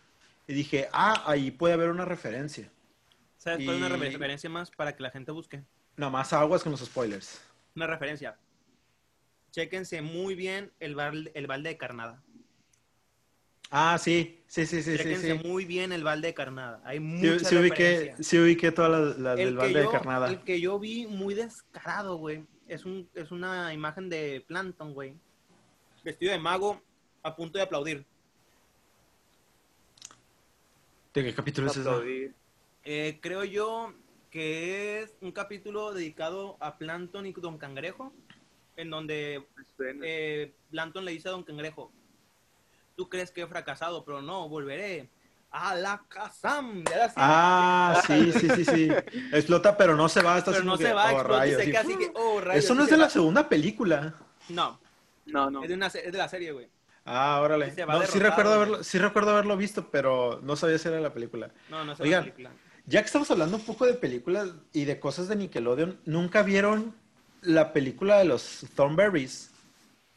y 0.48 0.54
dije, 0.54 0.90
ah, 0.92 1.24
ahí 1.26 1.52
puede 1.52 1.74
haber 1.74 1.90
una 1.90 2.06
referencia. 2.06 2.70
¿Sabes 3.38 3.64
cuál 3.64 3.78
es 3.78 3.84
una 3.86 3.98
referencia 3.98 4.50
más 4.50 4.72
para 4.72 4.96
que 4.96 5.04
la 5.04 5.12
gente 5.12 5.32
busque? 5.32 5.64
Nomás 5.96 6.34
aguas 6.34 6.64
con 6.64 6.72
los 6.74 6.82
spoilers. 6.82 7.40
Una 7.76 7.88
referencia. 7.88 8.36
Chéquense 9.52 10.02
muy 10.02 10.36
bien 10.36 10.72
el, 10.80 10.96
balde, 10.96 11.32
el 11.34 11.48
balde 11.48 11.70
de 11.70 11.78
carnada. 11.78 12.24
Ah, 13.72 13.98
sí, 14.00 14.44
sí, 14.48 14.66
sí, 14.66 14.82
sí, 14.82 14.92
sí. 14.92 14.98
Chéquense 14.98 15.40
Sí, 15.40 15.48
muy 15.48 15.66
bien 15.66 15.92
el 15.92 16.04
balde 16.04 16.30
de 16.30 16.34
carnada. 16.34 16.82
Hay 16.84 16.98
sí, 16.98 17.04
muchas 17.04 17.48
sí 17.48 17.56
ubiqué, 17.56 18.16
sí 18.20 18.40
ubiqué 18.40 18.72
todas 18.72 18.92
las, 18.92 19.20
las 19.20 19.38
del 19.38 19.56
balde 19.56 19.82
de 19.82 19.90
carnada. 19.90 20.30
el 20.30 20.44
que 20.44 20.60
yo 20.60 20.80
vi 20.80 21.06
muy 21.06 21.36
descarado, 21.36 22.18
güey, 22.18 22.46
es, 22.68 22.86
un, 22.86 23.08
es 23.14 23.32
una 23.32 23.74
imagen 23.74 24.10
de 24.10 24.44
Plankton, 24.48 24.94
güey. 24.94 25.16
Vestido 26.04 26.32
de 26.32 26.40
mago, 26.40 26.82
a 27.22 27.36
punto 27.36 27.58
de 27.58 27.64
aplaudir. 27.64 28.06
¿De 31.14 31.24
qué 31.24 31.34
capítulo 31.34 31.68
es 31.68 31.78
ese? 31.78 31.82
Aplaudir. 31.82 32.34
Eh, 32.84 33.20
creo 33.22 33.44
yo 33.44 33.94
que 34.30 35.02
es 35.02 35.16
un 35.22 35.32
capítulo 35.32 35.94
dedicado 35.94 36.58
a 36.60 36.78
Plankton 36.78 37.26
y 37.26 37.34
Don 37.34 37.58
Cangrejo, 37.58 38.14
en 38.80 38.90
donde 38.90 39.46
eh, 40.04 40.54
Plankton 40.72 41.04
le 41.04 41.12
dice 41.12 41.28
a 41.28 41.32
Don 41.32 41.44
Cangrejo, 41.44 41.92
tú 42.96 43.10
crees 43.10 43.30
que 43.32 43.42
he 43.42 43.48
fracasado, 43.48 44.06
pero 44.06 44.22
no, 44.22 44.48
volveré 44.48 45.10
a 45.52 45.76
la 45.76 46.02
Kazam. 46.08 46.84
Y 46.88 46.94
ahora 46.94 47.08
sí, 47.10 47.14
Ah, 47.18 48.02
sí, 48.08 48.32
sí, 48.40 48.50
sí, 48.50 48.66
sí. 48.66 48.90
Explota, 49.34 49.76
pero 49.76 49.96
no 49.96 50.08
se 50.08 50.22
va. 50.22 50.38
Está 50.38 50.52
pero 50.52 50.64
no 50.64 50.78
se 50.78 50.86
que, 50.86 50.94
va, 50.94 51.06
oh, 51.08 51.12
explota 51.18 51.48
y 51.48 51.56
rayos, 51.56 51.60
se 51.60 51.66
sí. 51.66 51.72
queda 51.72 51.82
así 51.82 51.98
que, 51.98 52.12
oh, 52.16 52.40
rayos, 52.40 52.64
Eso 52.64 52.76
no 52.76 52.84
es 52.84 52.90
de 52.90 52.98
la 52.98 53.04
va. 53.06 53.10
segunda 53.10 53.50
película. 53.50 54.16
No, 54.48 54.80
No, 55.26 55.50
no. 55.52 55.62
es 55.64 55.70
de, 55.70 55.76
una, 55.76 55.88
es 55.88 55.94
de 56.12 56.18
la 56.18 56.30
serie, 56.30 56.52
güey. 56.54 56.70
Ah, 57.04 57.40
órale. 57.42 57.68
Y 57.68 57.72
se 57.72 57.84
va 57.84 57.96
No, 58.00 58.06
sí, 58.06 58.20
recuerdo 58.20 58.54
haberlo, 58.54 58.84
sí 58.84 58.98
recuerdo 58.98 59.32
haberlo 59.32 59.58
visto, 59.58 59.90
pero 59.92 60.40
no 60.44 60.56
sabía 60.56 60.78
si 60.78 60.88
era 60.88 61.00
la 61.02 61.14
película. 61.14 61.52
No, 61.70 61.84
no 61.84 61.94
es 61.94 62.00
la 62.00 62.20
película. 62.22 62.52
Ya 62.86 63.02
que 63.02 63.06
estamos 63.08 63.30
hablando 63.30 63.58
un 63.58 63.64
poco 63.66 63.86
de 63.86 63.94
películas 63.94 64.50
y 64.72 64.86
de 64.86 65.00
cosas 65.00 65.28
de 65.28 65.36
Nickelodeon, 65.36 66.00
¿nunca 66.06 66.44
vieron 66.44 66.96
la 67.42 67.74
película 67.74 68.20
de 68.20 68.26
los 68.26 68.66
Thornberries? 68.76 69.52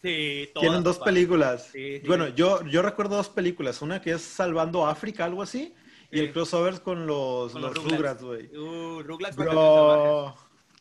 Sí, 0.01 0.51
todas, 0.53 0.69
Tienen 0.69 0.83
dos 0.83 0.99
papá. 0.99 1.11
películas. 1.11 1.69
Sí, 1.73 2.01
sí. 2.01 2.07
Bueno, 2.07 2.29
yo, 2.29 2.65
yo 2.67 2.83
recuerdo 2.83 3.17
dos 3.17 3.29
películas. 3.29 3.83
Una 3.83 4.01
que 4.01 4.13
es 4.13 4.23
Salvando 4.23 4.87
África, 4.87 5.25
algo 5.25 5.43
así, 5.43 5.75
y 6.11 6.19
el 6.19 6.33
crossover 6.33 6.81
con 6.83 7.07
los, 7.07 7.53
Con 7.53 7.63
los, 7.63 7.75
los 7.77 7.85
Rugrats, 7.85 8.23
güey. 8.23 8.55
Uh, 8.57 9.03
Rugrats. 9.03 9.37
Bro, 9.37 10.35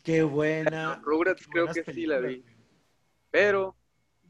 qué 0.03 0.23
buena. 0.23 0.99
Rugrats 1.03 1.47
creo 1.47 1.67
que 1.67 1.83
sí 1.83 2.05
la 2.05 2.19
vi. 2.19 2.43
Pero, 3.29 3.75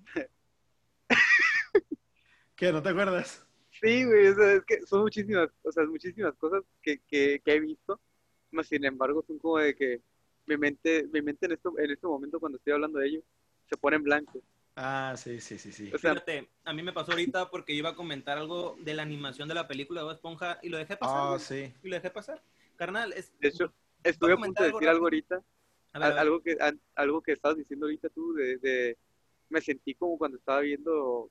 ¿Qué? 2.56 2.72
¿No 2.72 2.82
te 2.82 2.90
acuerdas? 2.90 3.46
sí, 3.82 4.06
güey, 4.06 4.28
o 4.28 4.36
sea, 4.36 4.54
es 4.54 4.64
que 4.66 4.86
son 4.86 5.02
muchísimas, 5.02 5.50
o 5.64 5.72
sea, 5.72 5.84
muchísimas 5.86 6.36
cosas 6.36 6.62
que, 6.84 7.00
que, 7.08 7.42
que 7.44 7.54
he 7.54 7.60
visto. 7.60 8.00
Sin 8.64 8.86
embargo, 8.86 9.24
son 9.26 9.40
como 9.40 9.58
de 9.58 9.74
que 9.74 10.02
mi 10.52 10.58
mente, 10.58 11.08
mi 11.12 11.22
mente 11.22 11.46
en, 11.46 11.54
esto, 11.54 11.74
en 11.78 11.92
este 11.92 12.08
momento, 12.08 12.40
cuando 12.40 12.58
estoy 12.58 12.74
hablando 12.74 13.00
de 13.00 13.08
ello, 13.08 13.22
se 13.70 13.78
pone 13.78 13.96
en 13.98 14.04
blanco. 14.04 14.42
Ah, 14.76 15.14
sí, 15.18 15.40
sí, 15.42 15.58
sí, 15.58 15.72
sí. 15.72 15.92
O 15.94 15.98
sea, 15.98 16.14
Fíjate, 16.14 16.50
a 16.64 16.74
mí 16.74 16.84
me 16.84 16.94
pasó 16.94 17.12
ahorita 17.12 17.50
porque 17.50 17.74
iba 17.74 17.90
a 17.90 17.96
comentar 17.96 18.38
algo 18.38 18.78
de 18.80 18.94
la 18.94 19.04
animación 19.04 19.48
de 19.48 19.56
la 19.56 19.68
película 19.68 20.02
de 20.02 20.06
Bob 20.06 20.14
Esponja 20.16 20.60
y 20.62 20.70
lo 20.70 20.78
dejé 20.78 20.98
pasar. 20.98 21.22
Ah, 21.22 21.38
sí. 21.40 21.74
Y 21.84 21.90
lo 21.90 21.96
dejé 21.96 22.10
pasar. 22.10 22.42
Carnal, 22.78 23.14
es... 23.14 23.32
de 23.40 23.50
hecho, 23.50 23.74
estuve 24.04 24.34
a 24.34 24.38
punto 24.38 24.64
de 24.64 24.68
algo 24.68 24.78
decir 24.80 24.90
algo 24.90 25.06
ahorita, 25.06 25.36
A 25.94 26.00
ver, 26.00 26.04
a 26.04 26.06
al- 26.06 26.12
ver. 26.14 26.20
algo 26.20 26.42
que, 26.42 26.58
algo 26.96 27.22
que 27.22 27.32
estabas 27.34 27.58
diciendo 27.58 27.86
ahorita 27.86 28.10
tú, 28.10 28.34
de, 28.34 28.58
de- 28.58 28.98
me 29.50 29.62
sentí 29.62 29.94
como 29.96 30.18
cuando 30.18 30.38
estaba 30.38 30.62
viendo 30.62 31.30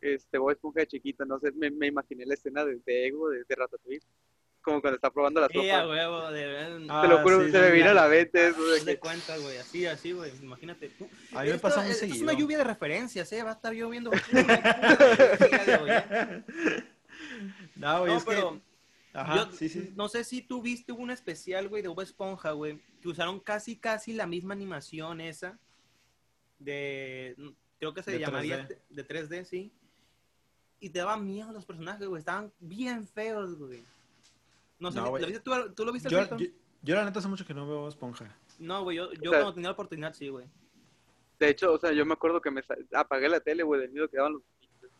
este 0.00 0.38
Bob 0.38 0.50
Esponja 0.50 0.80
de 0.80 0.86
chiquito, 0.88 1.24
no 1.24 1.38
sé, 1.40 1.52
me, 1.52 1.70
me 1.70 1.86
imaginé 1.86 2.26
la 2.26 2.34
escena 2.34 2.64
de, 2.64 2.76
de 2.84 3.06
Ego, 3.06 3.30
de, 3.30 3.44
de 3.44 3.54
Ratatouille, 3.54 4.02
como 4.66 4.80
cuando 4.80 4.96
está 4.96 5.10
probando 5.12 5.40
la 5.40 5.48
Sí, 5.48 5.70
a 5.70 5.82
sopa. 5.82 5.88
huevo, 5.88 6.30
de 6.32 6.46
verdad. 6.46 6.80
Ah, 6.90 7.02
Te 7.02 7.08
lo 7.08 7.18
juro, 7.22 7.44
sí, 7.46 7.52
se 7.52 7.60
me 7.60 7.66
sí, 7.68 7.72
vino 7.72 7.84
ya. 7.86 7.90
a 7.92 7.94
la 7.94 8.08
mente 8.08 8.48
eso 8.48 8.66
de 8.66 8.84
que 8.84 8.98
cuenta, 8.98 9.36
güey, 9.38 9.56
así, 9.58 9.86
así, 9.86 10.10
güey, 10.12 10.32
imagínate. 10.42 10.90
A 11.32 11.42
mí 11.42 11.48
me 11.48 11.54
Esto 11.54 11.60
pasa 11.62 11.80
muy 11.82 11.90
es, 11.90 11.94
es 11.96 12.00
seguido. 12.00 12.24
una 12.24 12.32
lluvia 12.32 12.58
de 12.58 12.64
referencias, 12.64 13.32
¿eh? 13.32 13.42
Va 13.44 13.50
a 13.50 13.54
estar 13.54 13.72
lloviendo. 13.72 14.10
no, 14.10 14.20
No, 17.76 18.00
güey, 18.00 18.16
es 18.16 18.24
que- 18.24 18.30
pero 18.30 18.60
Ajá, 19.12 19.36
yo 19.36 19.52
sí, 19.52 19.68
sí. 19.68 19.92
no 19.96 20.08
sé 20.08 20.24
si 20.24 20.42
tú 20.42 20.60
viste 20.60 20.92
un 20.92 21.10
especial, 21.10 21.68
güey, 21.68 21.82
de 21.82 21.88
Bob 21.88 22.00
Esponja, 22.02 22.50
güey, 22.50 22.80
que 23.00 23.08
usaron 23.08 23.38
casi, 23.40 23.76
casi 23.76 24.12
la 24.12 24.26
misma 24.26 24.54
animación 24.54 25.20
esa 25.20 25.58
de, 26.58 27.36
creo 27.78 27.94
que 27.94 28.02
se 28.02 28.10
De 28.12 28.18
llamaría 28.18 28.66
3D. 28.68 28.78
de 28.90 29.08
3D, 29.08 29.44
sí. 29.44 29.72
Y 30.80 30.90
te 30.90 30.98
daban 30.98 31.24
miedo 31.24 31.50
los 31.52 31.64
personajes, 31.64 32.06
güey, 32.06 32.18
estaban 32.18 32.52
bien 32.60 33.06
feos, 33.06 33.56
güey. 33.56 33.82
No 34.78 34.92
sé, 34.92 34.98
No. 34.98 35.06
¿lo 35.06 35.26
viste 35.26 35.40
tú, 35.40 35.52
¿tú 35.74 35.84
lo 35.84 35.92
viste, 35.92 36.08
Yo, 36.08 36.22
yo, 36.36 36.46
yo 36.82 36.94
la 36.94 37.04
neta 37.04 37.18
hace 37.20 37.28
mucho 37.28 37.46
que 37.46 37.54
no 37.54 37.66
veo 37.66 37.88
Esponja. 37.88 38.36
No, 38.58 38.82
güey, 38.84 38.96
yo, 38.96 39.12
yo 39.14 39.30
O 39.30 39.32
sea- 39.32 39.40
cuando 39.40 39.54
tenía 39.54 39.68
la 39.68 39.72
oportunidad, 39.74 40.12
sí, 40.14 40.28
güey. 40.28 40.46
De 41.38 41.48
hecho, 41.50 41.72
o 41.72 41.78
sea, 41.78 41.92
yo 41.92 42.04
me 42.06 42.14
acuerdo 42.14 42.40
que 42.40 42.50
me 42.50 42.62
apagué 42.94 43.28
la 43.28 43.40
tele, 43.40 43.62
güey, 43.62 43.80
del 43.80 43.90
miedo 43.90 44.08
que 44.08 44.16
daban 44.16 44.34
los 44.34 44.42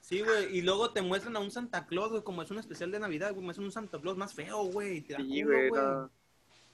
Sí, 0.00 0.20
güey, 0.20 0.56
y 0.56 0.62
luego 0.62 0.90
te 0.92 1.02
muestran 1.02 1.34
a 1.36 1.40
un 1.40 1.50
Santa 1.50 1.84
Claus, 1.86 2.10
güey, 2.10 2.22
como 2.22 2.40
es 2.42 2.50
un 2.50 2.58
especial 2.58 2.92
de 2.92 3.00
Navidad, 3.00 3.32
güey, 3.32 3.44
muestran 3.44 3.64
un 3.64 3.72
Santa 3.72 3.98
Claus 4.00 4.16
más 4.16 4.32
feo, 4.34 4.64
güey. 4.66 5.00
te 5.00 5.14
da 5.14 5.18
Sí, 5.20 5.42
güey, 5.42 5.70
no. 5.70 6.10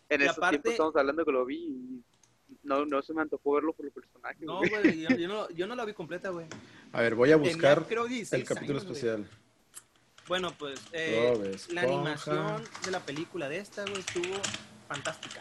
En 0.08 0.20
Y 0.20 0.24
esos 0.24 0.36
aparte- 0.36 0.56
tiempos 0.58 0.72
estamos 0.72 0.96
hablando 0.96 1.24
que 1.24 1.32
lo 1.32 1.44
vi 1.46 1.56
y 1.56 2.04
no, 2.62 2.84
no 2.84 3.00
se 3.00 3.14
me 3.14 3.22
antojó 3.22 3.52
verlo 3.54 3.72
por 3.72 3.86
el 3.86 3.92
personaje, 3.92 4.44
No, 4.44 4.58
güey. 4.58 5.00
yo, 5.00 5.08
yo 5.16 5.28
no, 5.28 5.48
yo 5.50 5.66
no 5.66 5.74
la 5.74 5.84
vi 5.86 5.94
completa, 5.94 6.28
güey. 6.28 6.46
A 6.92 7.00
ver, 7.00 7.14
voy 7.14 7.30
a 7.30 7.36
Tenía, 7.36 7.52
buscar 7.52 7.86
creo, 7.86 8.06
16 8.06 8.42
el 8.42 8.46
capítulo 8.48 8.80
años, 8.80 8.90
especial. 8.90 9.26
Bueno, 10.28 10.52
pues 10.58 10.80
eh, 10.92 11.56
la 11.70 11.82
animación 11.82 12.62
de 12.84 12.90
la 12.90 13.00
película 13.00 13.48
de 13.48 13.58
esta, 13.58 13.82
güey, 13.82 14.00
estuvo 14.00 14.34
fantástica. 14.88 15.40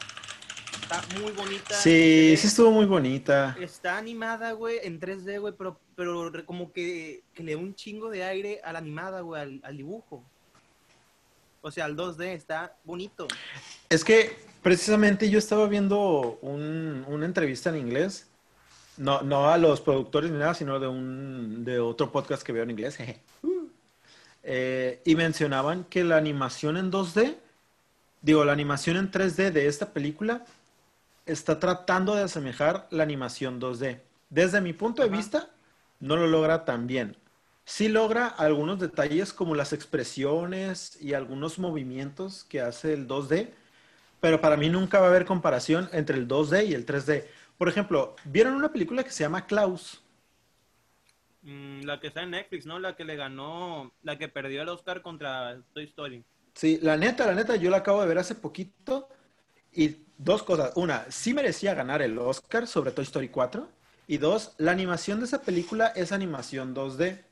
Está 0.81 1.01
muy 1.19 1.31
bonita. 1.31 1.75
Sí, 1.75 2.35
sí 2.37 2.47
estuvo 2.47 2.71
muy 2.71 2.85
bonita. 2.85 3.55
Está 3.59 3.97
animada, 3.97 4.51
güey, 4.53 4.79
en 4.83 4.99
3D, 4.99 5.39
güey, 5.39 5.53
pero, 5.57 5.79
pero 5.95 6.31
como 6.45 6.71
que, 6.73 7.21
que 7.33 7.43
le 7.43 7.53
da 7.53 7.59
un 7.59 7.75
chingo 7.75 8.09
de 8.09 8.23
aire 8.23 8.59
a 8.63 8.73
la 8.73 8.79
animada, 8.79 9.21
güey, 9.21 9.41
al, 9.41 9.59
al 9.63 9.77
dibujo. 9.77 10.23
O 11.61 11.71
sea, 11.71 11.85
al 11.85 11.95
2D 11.95 12.25
está 12.33 12.75
bonito. 12.83 13.27
Es 13.89 14.03
que 14.03 14.35
precisamente 14.63 15.29
yo 15.29 15.37
estaba 15.37 15.67
viendo 15.67 16.39
un- 16.41 17.05
una 17.07 17.25
entrevista 17.25 17.69
en 17.69 17.77
inglés. 17.77 18.27
No, 18.97 19.21
no 19.21 19.49
a 19.49 19.57
los 19.57 19.79
productores 19.79 20.31
ni 20.31 20.37
nada, 20.39 20.53
sino 20.53 20.79
de 20.79 20.87
un 20.87 21.63
de 21.63 21.79
otro 21.79 22.11
podcast 22.11 22.43
que 22.43 22.51
veo 22.51 22.63
en 22.63 22.71
inglés. 22.71 22.97
jeje. 22.97 23.21
Eh, 24.43 25.01
y 25.05 25.15
mencionaban 25.15 25.83
que 25.85 26.03
la 26.03 26.17
animación 26.17 26.77
en 26.77 26.91
2D, 26.91 27.37
digo, 28.21 28.45
la 28.45 28.53
animación 28.53 28.97
en 28.97 29.11
3D 29.11 29.51
de 29.51 29.67
esta 29.67 29.93
película 29.93 30.45
está 31.25 31.59
tratando 31.59 32.15
de 32.15 32.23
asemejar 32.23 32.87
la 32.91 33.03
animación 33.03 33.59
2D. 33.59 34.01
Desde 34.29 34.61
mi 34.61 34.73
punto 34.73 35.01
de 35.01 35.09
Ajá. 35.09 35.17
vista, 35.17 35.49
no 35.99 36.15
lo 36.15 36.27
logra 36.27 36.65
tan 36.65 36.87
bien. 36.87 37.17
Sí 37.65 37.87
logra 37.87 38.27
algunos 38.27 38.79
detalles 38.79 39.33
como 39.33 39.55
las 39.55 39.71
expresiones 39.73 40.97
y 41.01 41.13
algunos 41.13 41.59
movimientos 41.59 42.43
que 42.45 42.61
hace 42.61 42.93
el 42.93 43.07
2D, 43.07 43.53
pero 44.19 44.41
para 44.41 44.57
mí 44.57 44.69
nunca 44.69 44.99
va 44.99 45.07
a 45.07 45.09
haber 45.09 45.25
comparación 45.25 45.89
entre 45.93 46.17
el 46.17 46.27
2D 46.27 46.67
y 46.67 46.73
el 46.73 46.85
3D. 46.85 47.27
Por 47.57 47.69
ejemplo, 47.69 48.15
¿vieron 48.23 48.55
una 48.55 48.71
película 48.71 49.03
que 49.03 49.11
se 49.11 49.23
llama 49.23 49.45
Klaus? 49.45 50.00
Mm, 51.43 51.81
la 51.83 51.99
que 51.99 52.07
está 52.07 52.23
en 52.23 52.31
Netflix, 52.31 52.65
¿no? 52.65 52.79
La 52.79 52.95
que 52.95 53.03
le 53.03 53.15
ganó, 53.15 53.91
la 54.03 54.17
que 54.17 54.27
perdió 54.27 54.61
el 54.61 54.69
Oscar 54.69 55.01
contra 55.01 55.59
Toy 55.73 55.85
Story. 55.85 56.23
Sí, 56.53 56.79
la 56.81 56.97
neta, 56.97 57.25
la 57.25 57.33
neta, 57.33 57.55
yo 57.55 57.69
la 57.69 57.77
acabo 57.77 58.01
de 58.01 58.07
ver 58.07 58.19
hace 58.19 58.35
poquito 58.35 59.09
y 59.73 59.97
dos 60.17 60.43
cosas. 60.43 60.73
Una, 60.75 61.09
sí 61.09 61.33
merecía 61.33 61.73
ganar 61.73 62.01
el 62.01 62.17
Oscar 62.17 62.67
sobre 62.67 62.91
Toy 62.91 63.05
Story 63.05 63.29
4 63.29 63.67
y 64.07 64.17
dos, 64.17 64.53
la 64.57 64.71
animación 64.71 65.19
de 65.19 65.25
esa 65.25 65.41
película 65.41 65.87
es 65.95 66.11
animación 66.11 66.75
2D, 66.75 67.23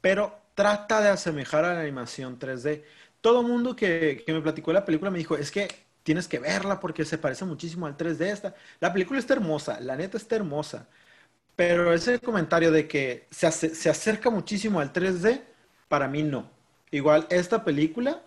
pero 0.00 0.36
trata 0.54 1.00
de 1.00 1.08
asemejar 1.08 1.64
a 1.64 1.74
la 1.74 1.80
animación 1.80 2.38
3D. 2.38 2.82
Todo 3.20 3.42
mundo 3.42 3.76
que, 3.76 4.22
que 4.26 4.32
me 4.32 4.40
platicó 4.40 4.72
de 4.72 4.80
la 4.80 4.84
película 4.84 5.10
me 5.10 5.18
dijo, 5.18 5.36
es 5.36 5.50
que 5.50 5.68
tienes 6.02 6.26
que 6.28 6.38
verla 6.38 6.80
porque 6.80 7.04
se 7.04 7.18
parece 7.18 7.44
muchísimo 7.44 7.86
al 7.86 7.96
3D 7.96 8.22
esta. 8.22 8.54
La 8.80 8.92
película 8.92 9.18
está 9.18 9.34
hermosa, 9.34 9.80
la 9.80 9.96
neta 9.96 10.16
está 10.16 10.36
hermosa. 10.36 10.88
Pero 11.58 11.92
ese 11.92 12.20
comentario 12.20 12.70
de 12.70 12.86
que 12.86 13.26
se, 13.32 13.50
se 13.50 13.90
acerca 13.90 14.30
muchísimo 14.30 14.78
al 14.78 14.92
3D, 14.92 15.42
para 15.88 16.06
mí 16.06 16.22
no. 16.22 16.48
Igual, 16.92 17.26
esta 17.30 17.64
película, 17.64 18.22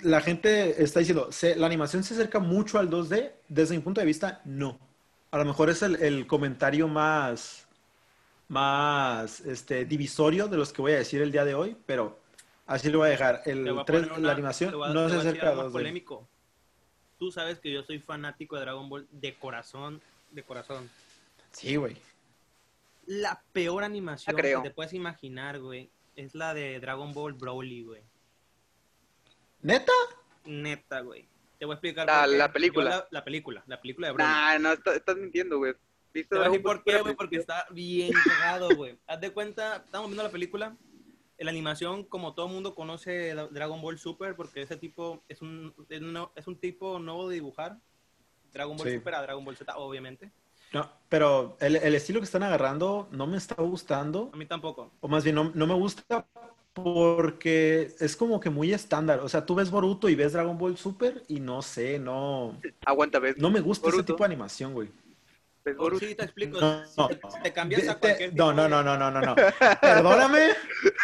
la 0.00 0.20
gente 0.20 0.82
está 0.82 1.00
diciendo, 1.00 1.32
"Se- 1.32 1.56
la 1.56 1.66
animación 1.66 2.04
se 2.04 2.12
acerca 2.12 2.38
mucho 2.38 2.78
al 2.78 2.90
2D, 2.90 3.32
desde 3.48 3.74
mi 3.76 3.80
punto 3.80 4.02
de 4.02 4.06
vista, 4.06 4.42
no. 4.44 4.78
A 5.30 5.38
lo 5.38 5.46
mejor 5.46 5.70
es 5.70 5.80
el, 5.80 5.96
el 6.02 6.26
comentario 6.26 6.86
más, 6.86 7.66
más 8.48 9.40
este, 9.40 9.86
divisorio 9.86 10.48
de 10.48 10.58
los 10.58 10.70
que 10.70 10.82
voy 10.82 10.92
a 10.92 10.98
decir 10.98 11.22
el 11.22 11.32
día 11.32 11.46
de 11.46 11.54
hoy, 11.54 11.78
pero 11.86 12.18
así 12.66 12.90
lo 12.90 12.98
voy 12.98 13.08
a 13.08 13.10
dejar. 13.12 13.40
El 13.46 13.66
a 13.78 13.84
3 13.86 14.06
poner 14.06 14.20
la 14.22 14.32
animación 14.32 14.74
a- 14.84 14.92
no 14.92 15.08
se 15.08 15.16
acerca 15.16 15.46
a 15.46 15.50
algo 15.52 15.62
2D. 15.64 15.72
polémico. 15.72 16.28
Tú 17.18 17.32
sabes 17.32 17.58
que 17.58 17.72
yo 17.72 17.82
soy 17.84 17.98
fanático 18.00 18.56
de 18.56 18.62
Dragon 18.62 18.86
Ball 18.86 19.08
de 19.12 19.34
corazón, 19.34 20.02
de 20.30 20.42
corazón. 20.42 20.90
Sí, 21.52 21.76
güey. 21.76 21.96
La 23.10 23.42
peor 23.52 23.84
animación 23.84 24.36
creo. 24.36 24.62
que 24.62 24.68
te 24.68 24.74
puedes 24.74 24.92
imaginar, 24.92 25.58
güey, 25.60 25.90
es 26.14 26.34
la 26.34 26.52
de 26.52 26.78
Dragon 26.78 27.14
Ball 27.14 27.32
Broly, 27.32 27.82
güey. 27.84 28.02
¿Neta? 29.62 29.92
Neta, 30.44 31.00
güey. 31.00 31.26
Te 31.58 31.64
voy 31.64 31.72
a 31.72 31.76
explicar. 31.76 32.06
La- 32.06 32.20
por 32.22 32.30
qué. 32.30 32.36
la 32.36 32.52
película. 32.52 32.90
La, 32.90 33.08
la 33.10 33.24
película, 33.24 33.64
la 33.66 33.80
película 33.80 34.06
de 34.08 34.12
Broly. 34.12 34.28
Nah, 34.30 34.58
no, 34.58 34.72
está- 34.72 34.94
estás 34.94 35.16
mintiendo, 35.16 35.58
güey. 35.58 35.74
¿Viste 36.12 36.30
Te 36.30 36.36
voy 36.36 36.46
a 36.46 36.48
decir 36.50 36.62
por 36.62 36.84
qué, 36.84 37.00
güey, 37.00 37.14
porque 37.14 37.36
está 37.36 37.66
bien 37.70 38.12
cagado, 38.24 38.68
güey. 38.76 38.98
Haz 39.06 39.20
de 39.20 39.30
cuenta, 39.32 39.76
estamos 39.84 40.08
viendo 40.08 40.22
la 40.22 40.30
película, 40.30 40.76
la 41.38 41.50
animación, 41.50 42.04
como 42.04 42.34
todo 42.34 42.48
mundo 42.48 42.74
conoce 42.74 43.34
Dragon 43.34 43.80
Ball 43.80 43.98
Super, 43.98 44.34
porque 44.36 44.62
ese 44.62 44.76
tipo 44.76 45.22
es 45.28 45.42
un, 45.42 45.74
es 45.88 46.00
no- 46.00 46.32
es 46.34 46.46
un 46.46 46.56
tipo 46.58 46.98
nuevo 46.98 47.28
de 47.28 47.34
dibujar. 47.36 47.78
Dragon 48.52 48.76
Ball 48.76 48.88
Sí. 48.88 48.94
Super 48.96 49.14
a 49.16 49.22
Dragon 49.22 49.44
Ball 49.44 49.56
Z, 49.56 49.76
obviamente. 49.76 50.30
No, 50.72 50.90
pero 51.08 51.56
el, 51.60 51.76
el 51.76 51.94
estilo 51.94 52.20
que 52.20 52.24
están 52.24 52.42
agarrando 52.42 53.08
no 53.10 53.26
me 53.26 53.36
está 53.36 53.54
gustando, 53.56 54.30
A 54.32 54.36
mí 54.36 54.46
tampoco. 54.46 54.90
o 55.00 55.08
más 55.08 55.24
bien 55.24 55.36
no, 55.36 55.50
no 55.54 55.66
me 55.66 55.74
gusta 55.74 56.26
porque 56.74 57.94
es 57.98 58.16
como 58.16 58.38
que 58.40 58.50
muy 58.50 58.72
estándar. 58.72 59.20
O 59.20 59.28
sea, 59.28 59.44
tú 59.44 59.54
ves 59.54 59.70
Boruto 59.70 60.08
y 60.08 60.14
ves 60.14 60.32
Dragon 60.32 60.56
Ball 60.58 60.76
Super 60.76 61.22
y 61.28 61.40
no 61.40 61.62
sé, 61.62 61.98
no, 61.98 62.54
Aguanta, 62.86 63.18
¿ves? 63.18 63.36
no 63.38 63.50
me 63.50 63.60
gusta 63.60 63.88
ese 63.88 64.02
tipo 64.02 64.18
de 64.18 64.26
animación, 64.26 64.74
güey. 64.74 64.88
¿Ves 65.64 65.74
Oh, 65.76 65.82
Boruto? 65.82 66.06
sí, 66.06 66.14
te 66.14 66.22
explico. 66.24 66.60
No, 66.60 66.86
si, 66.86 66.96
te, 67.08 67.20
si 67.28 67.42
te 67.42 67.52
cambias 67.52 67.82
de- 67.82 67.90
a 67.90 67.94
te- 67.94 68.00
cualquier 68.00 68.30
no, 68.34 68.52
tipo 68.52 68.56
no, 68.56 68.62
de- 68.62 68.68
no, 68.68 68.82
no, 68.82 68.96
no, 68.96 69.10
no, 69.10 69.20
no. 69.20 69.34
Perdóname, 69.80 70.50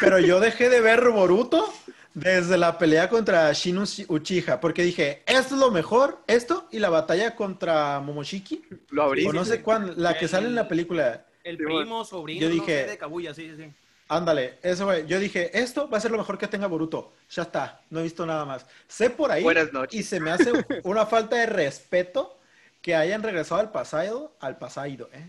pero 0.00 0.18
yo 0.20 0.40
dejé 0.40 0.68
de 0.68 0.80
ver 0.80 1.08
Boruto 1.10 1.72
desde 2.14 2.56
la 2.56 2.78
pelea 2.78 3.08
contra 3.08 3.52
Shin 3.52 3.76
Uchi- 3.78 4.06
Uchiha, 4.08 4.60
porque 4.60 4.82
dije, 4.82 5.22
esto 5.26 5.54
es 5.54 5.60
lo 5.60 5.70
mejor, 5.70 6.20
esto 6.26 6.68
y 6.70 6.78
la 6.78 6.88
batalla 6.90 7.34
contra 7.34 8.00
Momoshiki, 8.00 8.64
Lo 8.90 9.02
abrí. 9.02 9.26
o 9.26 9.32
no 9.32 9.44
sé 9.44 9.62
cuándo, 9.62 9.92
la 9.96 10.16
que 10.16 10.28
sale 10.28 10.46
en 10.46 10.54
la 10.54 10.68
película. 10.68 11.24
El 11.42 11.56
primo, 11.58 12.04
sobrino, 12.04 12.40
Yo 12.42 12.48
no 12.48 12.54
dije- 12.54 12.84
sé, 12.84 12.90
de 12.90 12.98
Kaguya, 12.98 13.34
sí, 13.34 13.50
sí, 13.50 13.56
sí. 13.64 13.70
Ándale, 14.08 14.58
eso 14.62 14.84
güey. 14.84 15.06
Yo 15.06 15.18
dije, 15.18 15.58
esto 15.58 15.88
va 15.88 15.96
a 15.98 16.00
ser 16.00 16.10
lo 16.10 16.18
mejor 16.18 16.36
que 16.38 16.46
tenga 16.46 16.66
Boruto. 16.66 17.12
Ya 17.30 17.42
está, 17.42 17.80
no 17.90 18.00
he 18.00 18.02
visto 18.02 18.24
nada 18.26 18.44
más. 18.44 18.64
Sé 18.86 19.08
por 19.10 19.32
ahí 19.32 19.42
Buenas 19.42 19.72
noches. 19.72 19.98
y 19.98 20.02
se 20.02 20.20
me 20.20 20.30
hace 20.30 20.52
una 20.84 21.06
falta 21.06 21.36
de 21.36 21.46
respeto 21.46 22.36
que 22.82 22.94
hayan 22.94 23.22
regresado 23.22 23.60
al 23.62 23.72
pasado, 23.72 24.32
al 24.40 24.58
pasado, 24.58 25.08
¿eh? 25.12 25.26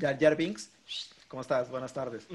Jar 0.00 0.18
Jar 0.20 0.36
Binks, 0.36 0.68
¿cómo 1.28 1.42
estás? 1.42 1.70
Buenas 1.70 1.92
tardes. 1.92 2.26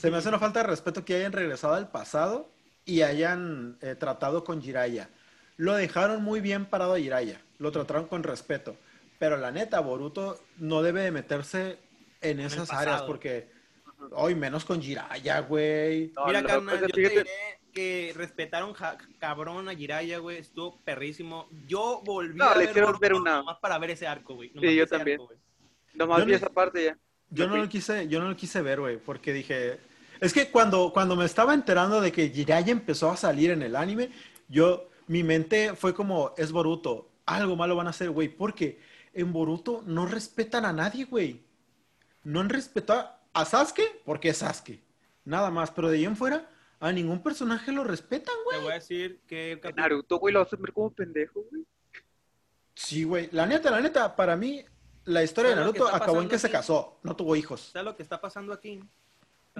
Se 0.00 0.10
me 0.10 0.16
hace 0.16 0.28
una 0.28 0.38
falta 0.38 0.60
de 0.60 0.66
respeto 0.68 1.04
que 1.04 1.14
hayan 1.16 1.32
regresado 1.32 1.74
al 1.74 1.88
pasado 1.90 2.48
y 2.84 3.02
hayan 3.02 3.76
eh, 3.80 3.94
tratado 3.94 4.44
con 4.44 4.60
Jiraiya. 4.62 5.08
Lo 5.56 5.74
dejaron 5.74 6.22
muy 6.22 6.40
bien 6.40 6.66
parado 6.66 6.94
a 6.94 6.98
Jiraiya, 6.98 7.40
lo 7.58 7.70
trataron 7.72 8.06
con 8.06 8.22
respeto. 8.22 8.76
Pero 9.18 9.36
la 9.36 9.50
neta, 9.50 9.80
Boruto 9.80 10.40
no 10.56 10.82
debe 10.82 11.02
de 11.02 11.10
meterse 11.10 11.78
en 12.22 12.40
esas 12.40 12.72
áreas 12.72 13.02
porque 13.02 13.50
hoy 14.12 14.34
menos 14.34 14.64
con 14.64 14.80
Jiraiya, 14.80 15.40
güey. 15.40 16.12
No, 16.16 16.26
Mira, 16.26 16.42
carnal, 16.42 16.80
yo 16.80 16.88
te 16.88 17.00
diré 17.00 17.26
que 17.72 18.12
respetaron 18.16 18.72
ja- 18.72 18.96
cabrón 19.18 19.68
a 19.68 19.74
Jiraiya, 19.74 20.18
güey, 20.18 20.38
estuvo 20.38 20.80
perrísimo. 20.80 21.48
Yo 21.68 22.00
volví 22.04 22.36
No, 22.38 22.48
a 22.48 22.56
le 22.56 22.72
ver 22.72 22.84
ver 23.00 23.14
una- 23.14 23.36
nomás 23.36 23.58
para 23.58 23.78
ver 23.78 23.90
ese 23.90 24.06
arco, 24.06 24.34
güey. 24.34 24.48
Sí, 24.48 24.54
nomás 24.56 24.74
yo 24.74 24.86
también. 24.86 25.20
arco. 25.20 25.34
Nomás 25.94 26.18
Yo 26.20 26.24
vi 26.24 26.30
no- 26.32 26.36
esa 26.38 26.48
parte 26.48 26.84
ya. 26.84 26.98
Yo 27.32 27.46
no 27.46 27.56
lo 27.58 27.68
quise, 27.68 28.08
yo 28.08 28.20
no 28.20 28.28
lo 28.28 28.36
quise 28.36 28.60
ver, 28.62 28.80
güey, 28.80 28.96
porque 28.96 29.32
dije, 29.32 29.78
es 30.20 30.32
que 30.32 30.50
cuando, 30.50 30.92
cuando 30.92 31.16
me 31.16 31.24
estaba 31.24 31.54
enterando 31.54 32.00
de 32.00 32.12
que 32.12 32.28
Jiraiya 32.28 32.72
empezó 32.72 33.10
a 33.10 33.16
salir 33.16 33.50
en 33.50 33.62
el 33.62 33.74
anime, 33.74 34.10
yo, 34.48 34.88
mi 35.06 35.22
mente 35.22 35.74
fue 35.74 35.94
como, 35.94 36.34
es 36.36 36.52
Boruto, 36.52 37.10
algo 37.24 37.56
malo 37.56 37.76
van 37.76 37.86
a 37.86 37.90
hacer, 37.90 38.10
güey, 38.10 38.28
porque 38.28 38.80
en 39.14 39.32
Boruto 39.32 39.82
no 39.86 40.06
respetan 40.06 40.64
a 40.64 40.72
nadie, 40.72 41.04
güey. 41.04 41.42
No 42.22 42.40
han 42.40 42.50
respetado 42.50 43.10
a 43.32 43.44
Sasuke 43.44 44.02
porque 44.04 44.28
es 44.28 44.38
Sasuke, 44.38 44.82
nada 45.24 45.50
más, 45.50 45.70
pero 45.70 45.88
de 45.88 45.96
ahí 45.96 46.04
en 46.04 46.16
fuera, 46.16 46.50
a 46.80 46.92
ningún 46.92 47.22
personaje 47.22 47.72
lo 47.72 47.84
respetan, 47.84 48.34
güey. 48.44 48.58
Te 48.58 48.62
voy 48.62 48.72
a 48.72 48.74
decir 48.74 49.20
que 49.26 49.58
Naruto, 49.74 50.18
güey, 50.18 50.34
lo 50.34 50.42
hacen 50.42 50.60
ver 50.60 50.72
como 50.72 50.92
pendejo, 50.92 51.44
güey. 51.50 51.64
Sí, 52.74 53.04
güey, 53.04 53.28
la 53.32 53.46
neta, 53.46 53.70
la 53.70 53.80
neta, 53.80 54.14
para 54.16 54.36
mí, 54.36 54.64
la 55.04 55.22
historia 55.22 55.50
de 55.50 55.56
¿Sabes 55.56 55.66
lo 55.66 55.72
que 55.72 55.78
Naruto 55.78 55.96
acabó 55.96 56.20
en 56.20 56.28
que 56.28 56.38
se 56.38 56.50
casó, 56.50 56.98
no 57.02 57.16
tuvo 57.16 57.36
hijos. 57.36 57.70
¿Sabes 57.72 57.84
lo 57.84 57.96
que 57.96 58.02
está 58.02 58.20
pasando 58.20 58.52
aquí? 58.52 58.82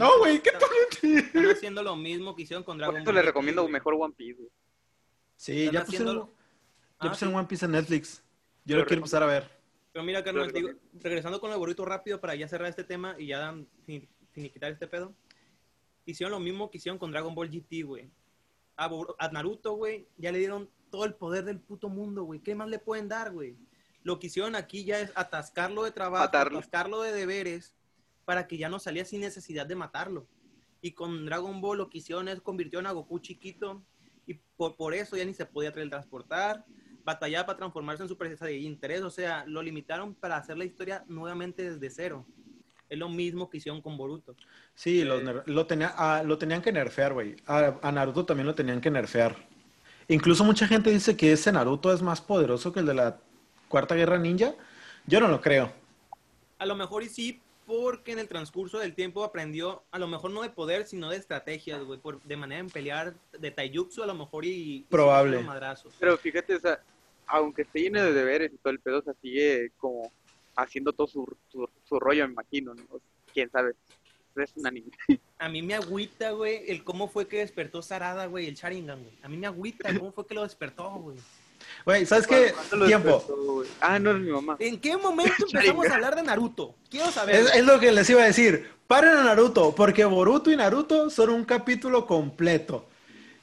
No, 0.01 0.19
güey, 0.19 0.41
¿qué 0.43 0.51
tal? 0.53 1.13
Están 1.13 1.47
haciendo 1.51 1.83
lo 1.83 1.97
mismo 1.97 2.35
que 2.35 2.43
hicieron 2.43 2.65
con 2.65 2.77
Por 2.77 2.79
Dragon 2.87 2.97
eso 2.97 3.05
Ball. 3.07 3.15
le 3.15 3.21
GT, 3.21 3.27
recomiendo 3.27 3.63
güey. 3.63 3.73
mejor 3.73 3.95
One 3.95 4.15
Piece, 4.17 4.35
güey. 4.39 4.51
Sí, 5.37 5.71
ya 5.71 5.85
pusieron, 5.85 6.17
ya 6.17 6.25
Ah, 6.99 7.09
pusieron. 7.11 7.35
One 7.37 7.47
Piece 7.47 7.65
en 7.65 7.71
Netflix. 7.73 8.23
Yo 8.65 8.77
Lo 8.77 8.85
quiero 8.87 8.99
empezar 9.01 9.23
a 9.23 9.27
ver. 9.27 9.51
Pero 9.93 10.05
mira, 10.05 10.23
carnal, 10.23 10.47
Lo 10.47 10.53
digo, 10.53 10.69
recomiendo. 10.69 11.01
regresando 11.03 11.41
con 11.41 11.51
el 11.53 11.59
Boruto 11.59 11.85
rápido 11.85 12.21
para 12.21 12.35
ya 12.35 12.47
cerrar 12.49 12.69
este 12.69 12.85
tema 12.85 13.15
y 13.19 13.27
ya 13.29 13.55
fin- 13.87 14.09
finiquitar 14.33 14.71
este 14.73 14.87
pedo. 14.87 15.15
Hicieron 16.05 16.33
lo 16.33 16.41
mismo 16.41 16.71
que 16.71 16.79
hicieron 16.79 16.99
con 16.99 17.11
Dragon 17.11 17.35
Ball 17.35 17.51
GT, 17.51 17.83
güey. 17.85 18.11
A, 18.77 19.29
Naruto, 19.33 19.73
güey, 19.75 20.07
ya 20.17 20.33
le 20.33 20.39
dieron 20.39 20.71
todo 20.91 21.05
el 21.05 21.15
poder 21.15 21.45
del 21.45 21.61
puto 21.61 21.89
mundo, 21.89 22.25
güey. 22.25 22.41
¿Qué 22.41 22.55
más 22.55 22.69
le 22.69 22.79
pueden 22.79 23.09
dar, 23.09 23.31
güey? 23.33 23.57
Lo 24.03 24.19
que 24.19 24.29
hicieron 24.29 24.55
aquí 24.57 24.85
ya 24.85 25.01
es 25.01 25.13
atascarlo 25.15 25.83
de 25.85 25.91
trabajo, 25.93 26.25
Matarlo. 26.25 26.59
atascarlo 26.59 27.03
de 27.03 27.13
deberes 27.13 27.75
para 28.25 28.47
que 28.47 28.59
ya 28.59 28.69
no 28.69 28.79
salía 28.79 29.05
sin 29.05 29.21
necesidad 29.21 29.67
de 29.67 29.75
matarlo. 29.77 30.27
Y 30.83 30.93
con 30.93 31.27
Dragon 31.27 31.61
Ball 31.61 31.79
lo 31.79 31.91
que 31.91 31.99
hicieron 31.99 32.29
es 32.29 32.41
convirtieron 32.41 32.87
a 32.87 32.93
Goku 32.93 33.19
chiquito 33.19 33.83
y 34.27 34.35
por, 34.57 34.77
por 34.77 34.95
eso 34.95 35.17
ya 35.17 35.25
ni 35.25 35.35
se 35.35 35.45
podía 35.47 35.73
teletransportar, 35.73 36.65
batallaba 37.05 37.47
para 37.47 37.59
transformarse 37.59 38.03
en 38.03 38.09
Super 38.09 38.37
Saiyajin 38.37 38.79
3, 38.79 39.03
o 39.03 39.11
sea, 39.11 39.45
lo 39.47 39.63
limitaron 39.63 40.15
para 40.15 40.37
hacer 40.37 40.57
la 40.57 40.65
historia 40.65 41.05
nuevamente 41.09 41.69
desde 41.71 41.91
cero. 41.91 42.25
Es 42.89 42.99
lo 42.99 43.09
mismo 43.09 43.49
que 43.49 43.59
hicieron 43.59 43.81
con 43.83 43.97
Boruto. 43.97 44.35
Sí, 44.75 45.01
Eh, 45.01 45.05
ner- 45.05 45.43
lo, 45.47 45.67
tenía, 45.67 45.95
ah, 45.97 46.23
lo 46.25 46.39
tenían 46.39 46.61
que 46.63 46.73
nerfear, 46.73 47.13
güey. 47.13 47.37
A, 47.47 47.79
a 47.83 47.93
Naruto 47.93 48.25
también 48.27 48.47
lo 48.47 48.55
tenían 48.55 48.81
que 48.81 48.91
nerfear. 48.91 49.37
Incluso 50.09 50.43
mucha 50.45 50.67
gente 50.67 50.91
dice 50.91 51.17
que 51.17 51.31
ese 51.33 51.53
Naruto 51.53 51.93
es 51.93 52.03
más 52.03 52.21
poderoso 52.21 52.73
que 52.73 52.81
el 52.81 52.87
de 52.87 52.95
la 52.95 53.21
Cuarta 53.69 53.95
Guerra 53.95 54.19
Ninja. 54.19 54.55
Yo 55.07 55.21
no 55.21 55.29
lo 55.29 55.41
creo. 55.41 55.73
A 56.59 56.67
lo 56.67 56.75
mejor 56.75 57.05
y 57.05 57.09
sí, 57.09 57.41
porque 57.71 58.11
en 58.13 58.19
el 58.19 58.27
transcurso 58.29 58.79
del 58.81 58.95
tiempo 58.95 59.23
aprendió, 59.23 59.85
a 59.93 59.99
lo 60.01 60.09
mejor 60.09 60.33
no 60.33 60.43
de 60.43 60.51
poder, 60.51 60.87
sino 60.87 61.09
de 61.09 61.17
estrategias, 61.17 61.83
güey, 61.85 62.01
por- 62.01 62.21
de 62.23 62.37
manera 62.37 62.61
en 62.61 62.69
pelear, 62.69 63.15
de 63.39 63.51
taijutsu 63.53 64.03
a 64.03 64.07
lo 64.07 64.15
mejor 64.15 64.45
y... 64.45 64.51
y 64.51 64.81
Probable. 64.91 65.37
los 65.37 65.45
madrazos. 65.45 65.95
Pero 66.01 66.19
fíjate, 66.19 66.57
o 66.57 66.61
sea, 66.61 66.83
aunque 67.27 67.63
esté 67.63 67.83
lleno 67.83 68.03
de 68.03 68.13
deberes 68.13 68.53
y 68.53 68.57
todo 68.57 68.73
el 68.73 68.81
pedo, 68.81 68.99
o 68.99 69.03
sea, 69.03 69.15
sigue 69.23 69.71
como 69.79 70.11
haciendo 70.57 70.93
todo 70.93 71.07
su, 71.07 71.37
su, 71.49 71.69
su 71.89 72.01
rollo, 72.01 72.27
me 72.27 72.33
imagino, 72.33 72.75
¿no? 72.75 72.83
O 72.91 72.99
sea, 72.99 73.09
quién 73.33 73.51
sabe. 73.51 73.75
Es 74.37 74.53
un 74.57 74.67
anime. 74.67 74.91
A 75.39 75.49
mí 75.49 75.61
me 75.63 75.75
agüita, 75.75 76.31
güey, 76.31 76.63
el 76.71 76.85
cómo 76.85 77.09
fue 77.09 77.27
que 77.27 77.39
despertó 77.39 77.83
Sarada, 77.83 78.27
güey, 78.27 78.47
el 78.47 78.55
Sharingan, 78.55 79.03
güey. 79.03 79.15
A 79.23 79.29
mí 79.29 79.37
me 79.37 79.47
agüita 79.47 79.97
cómo 79.99 80.13
fue 80.13 80.27
que 80.27 80.35
lo 80.35 80.43
despertó, 80.43 80.91
güey. 80.93 81.17
Güey, 81.85 82.07
¿sabes 82.07 82.27
qué? 82.27 82.53
¿Cuándo 82.53 82.77
lo 82.77 82.87
Tiempo. 82.87 83.09
despertó? 83.09 83.65
Ah, 83.81 83.99
no 83.99 84.11
es 84.13 84.19
mi 84.19 84.31
mamá. 84.31 84.57
¿En 84.59 84.81
qué 84.81 84.97
momento 84.97 85.33
empezamos 85.53 85.87
a 85.89 85.95
hablar 85.95 86.17
de 86.17 86.23
Naruto? 86.23 86.75
Quiero 86.91 87.11
saber. 87.11 87.35
Es, 87.37 87.55
es 87.55 87.65
lo 87.65 87.79
que 87.81 87.93
les 87.93 88.09
iba 88.11 88.23
a 88.23 88.27
decir. 88.27 88.71
Paren 88.87 89.17
a 89.17 89.23
Naruto, 89.25 89.75
porque 89.75 90.05
Boruto 90.05 90.51
y 90.51 90.57
Naruto 90.57 91.11
son 91.11 91.31
un 91.31 91.45
capítulo 91.45 92.07
completo. 92.07 92.87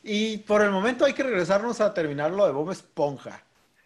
Y 0.04 0.38
por 0.40 0.62
el 0.62 0.72
momento 0.72 1.06
hay 1.06 1.14
que 1.14 1.24
regresarnos 1.24 1.82
a 1.82 1.94
terminar 1.94 2.32
lo 2.32 2.46
de 2.46 2.52
Bob 2.52 2.72
Esponja. 2.72 3.44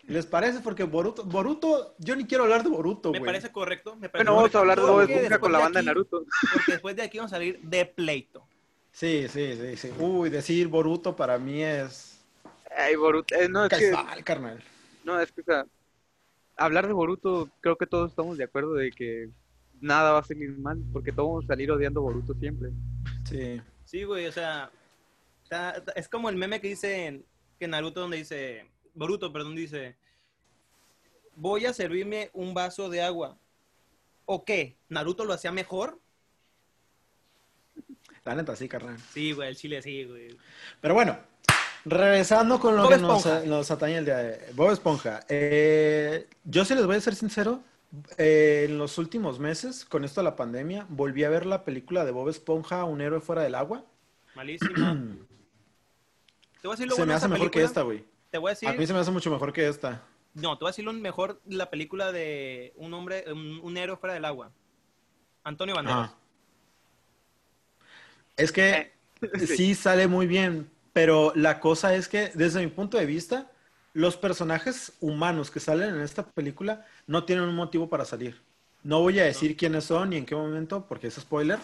¿Les 0.07 0.25
parece? 0.25 0.59
Porque 0.59 0.83
Boruto, 0.83 1.23
Boruto, 1.23 1.93
yo 1.99 2.15
ni 2.15 2.25
quiero 2.25 2.43
hablar 2.43 2.63
de 2.63 2.69
Boruto, 2.69 3.11
me 3.11 3.19
güey. 3.19 3.27
parece 3.29 3.51
correcto. 3.51 3.95
Me 3.95 4.09
parece 4.09 4.25
Bueno, 4.29 4.35
vamos 4.35 4.55
a 4.55 4.59
hablar 4.59 4.77
de 4.79 4.85
correcto, 4.85 5.13
Bob 5.13 5.17
Esponja 5.21 5.39
con 5.39 5.51
la 5.51 5.59
banda 5.59 5.79
de 5.79 5.81
aquí- 5.81 5.85
Naruto. 5.87 6.25
Porque 6.53 6.71
después 6.73 6.95
de 6.95 7.01
aquí 7.03 7.17
vamos 7.19 7.31
a 7.31 7.35
salir 7.35 7.59
de 7.61 7.85
pleito. 7.85 8.43
Sí, 8.91 9.27
sí, 9.31 9.53
sí, 9.55 9.77
sí. 9.77 9.91
Uy, 9.99 10.29
decir 10.29 10.67
Boruto 10.67 11.15
para 11.15 11.37
mí 11.37 11.61
es 11.63 12.10
Ay, 12.77 12.95
Boruto. 12.95 13.35
eh, 13.35 13.49
no, 13.49 13.65
es 13.65 13.69
que, 13.71 14.23
carnal. 14.23 14.63
no, 15.03 15.19
es 15.19 15.31
que, 15.31 15.41
o 15.41 15.43
sea, 15.43 15.65
hablar 16.55 16.87
de 16.87 16.93
Boruto, 16.93 17.49
creo 17.59 17.77
que 17.77 17.87
todos 17.87 18.11
estamos 18.11 18.37
de 18.37 18.43
acuerdo 18.45 18.73
de 18.73 18.91
que 18.91 19.29
nada 19.79 20.11
va 20.13 20.19
a 20.19 20.23
salir 20.23 20.57
mal, 20.57 20.81
porque 20.93 21.11
todos 21.11 21.27
vamos 21.29 21.43
a 21.45 21.47
salir 21.47 21.71
odiando 21.71 21.99
a 21.99 22.03
Boruto 22.03 22.33
siempre. 22.35 22.69
Sí. 23.27 23.61
Sí, 23.85 24.03
güey, 24.03 24.25
o 24.27 24.31
sea, 24.31 24.71
está- 25.43 25.71
está- 25.71 25.91
es 25.93 26.07
como 26.07 26.29
el 26.29 26.37
meme 26.37 26.61
que 26.61 26.69
dice 26.69 27.23
que 27.59 27.67
Naruto 27.67 27.99
donde 28.01 28.17
dice, 28.17 28.65
Boruto, 28.93 29.33
perdón, 29.33 29.55
dice, 29.55 29.95
voy 31.35 31.65
a 31.65 31.73
servirme 31.73 32.29
un 32.33 32.53
vaso 32.53 32.89
de 32.89 33.01
agua. 33.01 33.37
¿O 34.25 34.45
qué? 34.45 34.77
¿Naruto 34.87 35.25
lo 35.25 35.33
hacía 35.33 35.51
mejor? 35.51 35.99
La 38.23 38.35
neta, 38.35 38.55
sí, 38.55 38.69
carnal. 38.69 38.97
Sí, 38.99 39.31
güey, 39.33 39.49
el 39.49 39.55
chile 39.55 39.81
sí, 39.81 40.05
güey. 40.05 40.37
Pero 40.79 40.93
bueno, 40.93 41.17
regresando 41.85 42.59
con 42.59 42.75
lo 42.75 42.83
Bob 42.83 42.91
que 42.91 42.97
nos, 43.47 43.71
atañe 43.71 43.97
el 43.97 44.05
día 44.05 44.17
de 44.17 44.51
Bob 44.53 44.71
Esponja. 44.71 45.21
Eh, 45.29 46.27
yo 46.43 46.65
sí 46.65 46.75
les 46.75 46.85
voy 46.85 46.95
a 46.97 47.01
ser 47.01 47.15
sincero. 47.15 47.61
eh, 48.17 48.65
en 48.69 48.77
los 48.77 48.97
últimos 48.97 49.39
meses, 49.39 49.85
con 49.85 50.03
esto 50.05 50.21
de 50.21 50.25
la 50.25 50.35
pandemia, 50.35 50.85
volví 50.89 51.23
a 51.23 51.29
ver 51.29 51.45
la 51.45 51.63
película 51.65 52.05
de 52.05 52.11
Bob 52.11 52.29
Esponja, 52.29 52.83
Un 52.85 53.01
héroe 53.01 53.19
fuera 53.21 53.41
del 53.43 53.55
agua. 53.55 53.83
Malísima. 54.35 54.97
Te 56.61 56.67
voy 56.67 56.73
a 56.73 56.77
decir 56.77 56.87
lo 56.87 56.95
Se 56.95 57.01
bueno 57.01 57.11
me 57.11 57.13
hace 57.15 57.27
mejor 57.27 57.51
que 57.51 57.63
esta, 57.63 57.81
güey. 57.81 58.05
Te 58.29 58.37
voy 58.37 58.51
a 58.51 58.69
A 58.69 58.73
mí 58.73 58.87
se 58.87 58.93
me 58.93 58.99
hace 58.99 59.11
mucho 59.11 59.29
mejor 59.31 59.51
que 59.51 59.67
esta. 59.67 60.03
no, 60.35 60.57
te 60.57 60.63
voy 60.63 60.69
a 60.69 60.71
decir 60.71 60.85
lo 60.85 60.93
mejor 60.93 61.41
la 61.45 61.69
película 61.69 62.11
de 62.13 62.71
un 62.77 62.93
hombre, 62.93 63.25
un, 63.31 63.59
un 63.61 63.77
héroe 63.77 63.97
fuera 63.97 64.13
del 64.13 64.23
agua. 64.25 64.51
Antonio 65.43 65.75
Banderas. 65.75 66.11
Es 68.37 68.51
que 68.51 68.93
Sí. 69.39 69.47
sí 69.47 69.75
sale 69.75 70.07
muy 70.07 70.25
bien, 70.27 70.69
pero 70.93 71.31
la 71.35 71.59
cosa 71.59 71.95
es 71.95 72.07
que, 72.07 72.31
desde 72.33 72.59
mi 72.61 72.67
punto 72.67 72.97
de 72.97 73.05
vista, 73.05 73.51
los 73.93 74.17
personajes 74.17 74.93
humanos 74.99 75.51
que 75.51 75.59
salen 75.59 75.95
en 75.95 76.01
esta 76.01 76.25
película 76.31 76.85
no 77.07 77.25
tienen 77.25 77.45
un 77.45 77.55
motivo 77.55 77.89
para 77.89 78.05
salir. 78.05 78.41
No 78.83 79.01
voy 79.01 79.19
a 79.19 79.25
decir 79.25 79.55
quiénes 79.55 79.83
son 79.85 80.09
ni 80.09 80.17
en 80.17 80.25
qué 80.25 80.35
momento, 80.35 80.85
porque 80.87 81.07
es 81.07 81.15
spoiler, 81.15 81.59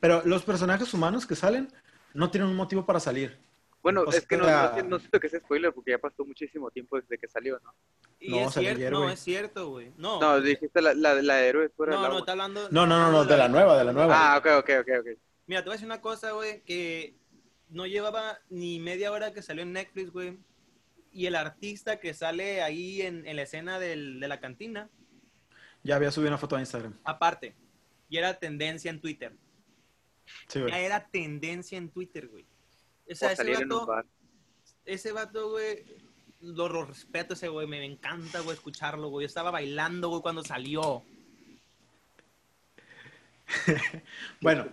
pero 0.00 0.22
los 0.24 0.42
personajes 0.42 0.92
humanos 0.94 1.26
que 1.26 1.34
salen 1.34 1.68
no 2.14 2.30
tienen 2.30 2.48
un 2.48 2.56
motivo 2.56 2.86
para 2.86 2.98
salir. 3.00 3.36
Bueno, 3.82 4.02
O 4.02 4.10
es 4.10 4.26
que 4.26 4.36
no, 4.36 4.46
no, 4.46 4.82
no 4.84 4.98
siento 5.00 5.18
que 5.18 5.28
sea 5.28 5.40
spoiler 5.40 5.72
porque 5.72 5.90
ya 5.90 5.98
pasó 5.98 6.24
muchísimo 6.24 6.70
tiempo 6.70 6.96
desde 7.00 7.18
que 7.18 7.26
salió, 7.26 7.58
¿no? 7.64 7.74
Y 8.20 8.30
No, 8.30 8.46
es 8.46 8.52
cierto, 8.54 8.76
ayer, 8.76 8.92
no, 8.92 9.10
es 9.10 9.20
cierto, 9.20 9.68
güey. 9.70 9.92
No, 9.96 10.20
No, 10.20 10.40
dijiste 10.40 10.80
la, 10.80 10.94
la, 10.94 11.14
la 11.20 11.34
de 11.36 11.48
héroe 11.48 11.68
fuera 11.68 11.94
no, 11.94 11.98
del 11.98 12.02
no, 12.02 12.08
agua. 12.10 12.18
está 12.20 12.32
hablando. 12.32 12.68
No, 12.70 12.86
no, 12.86 12.98
no, 13.00 13.10
no, 13.10 13.24
de 13.24 13.36
la 13.36 13.48
nueva, 13.48 13.76
de 13.76 13.84
la 13.84 13.92
nueva. 13.92 14.34
Ah, 14.34 14.38
ok, 14.38 14.46
ok, 14.60 14.70
ok, 14.82 14.88
ok. 15.00 15.18
Mira, 15.48 15.62
te 15.62 15.64
voy 15.68 15.72
a 15.72 15.74
decir 15.74 15.86
una 15.86 16.00
cosa, 16.00 16.30
güey, 16.30 16.62
que 16.62 17.16
no 17.72 17.86
llevaba 17.86 18.38
ni 18.50 18.78
media 18.80 19.10
hora 19.12 19.32
que 19.32 19.42
salió 19.42 19.62
en 19.62 19.72
Netflix, 19.72 20.10
güey. 20.10 20.38
Y 21.12 21.26
el 21.26 21.34
artista 21.36 21.98
que 22.00 22.14
sale 22.14 22.62
ahí 22.62 23.02
en, 23.02 23.26
en 23.26 23.36
la 23.36 23.42
escena 23.42 23.78
del- 23.78 24.18
de 24.20 24.28
la 24.28 24.40
cantina, 24.40 24.88
Ya 25.82 25.96
había 25.96 26.10
subido 26.10 26.28
una 26.30 26.38
foto 26.38 26.56
a 26.56 26.60
Instagram. 26.60 26.96
aparte, 27.04 27.54
y 28.08 28.16
era 28.16 28.38
tendencia 28.38 28.90
en 28.90 29.00
Twitter. 29.00 29.32
Sí, 30.48 30.58
Ya 30.60 30.66
güey. 30.66 30.84
era 30.84 31.06
tendencia 31.08 31.76
en 31.76 31.90
Twitter, 31.90 32.28
güey. 32.28 32.44
O 33.08 33.12
O 33.12 33.14
sea, 33.14 33.32
ese 33.32 33.52
vato, 33.52 33.86
ese 34.86 35.12
vato, 35.12 35.50
güey, 35.50 35.84
lo, 36.40 36.68
lo 36.68 36.84
respeto 36.86 37.34
ese 37.34 37.48
güey, 37.48 37.66
me 37.66 37.84
encanta, 37.84 38.40
güey, 38.40 38.54
escucharlo, 38.56 39.08
güey. 39.10 39.24
Yo 39.24 39.26
estaba 39.26 39.50
bailando, 39.50 40.08
güey, 40.08 40.22
cuando 40.22 40.42
salió. 40.44 41.02
Bueno, 44.40 44.66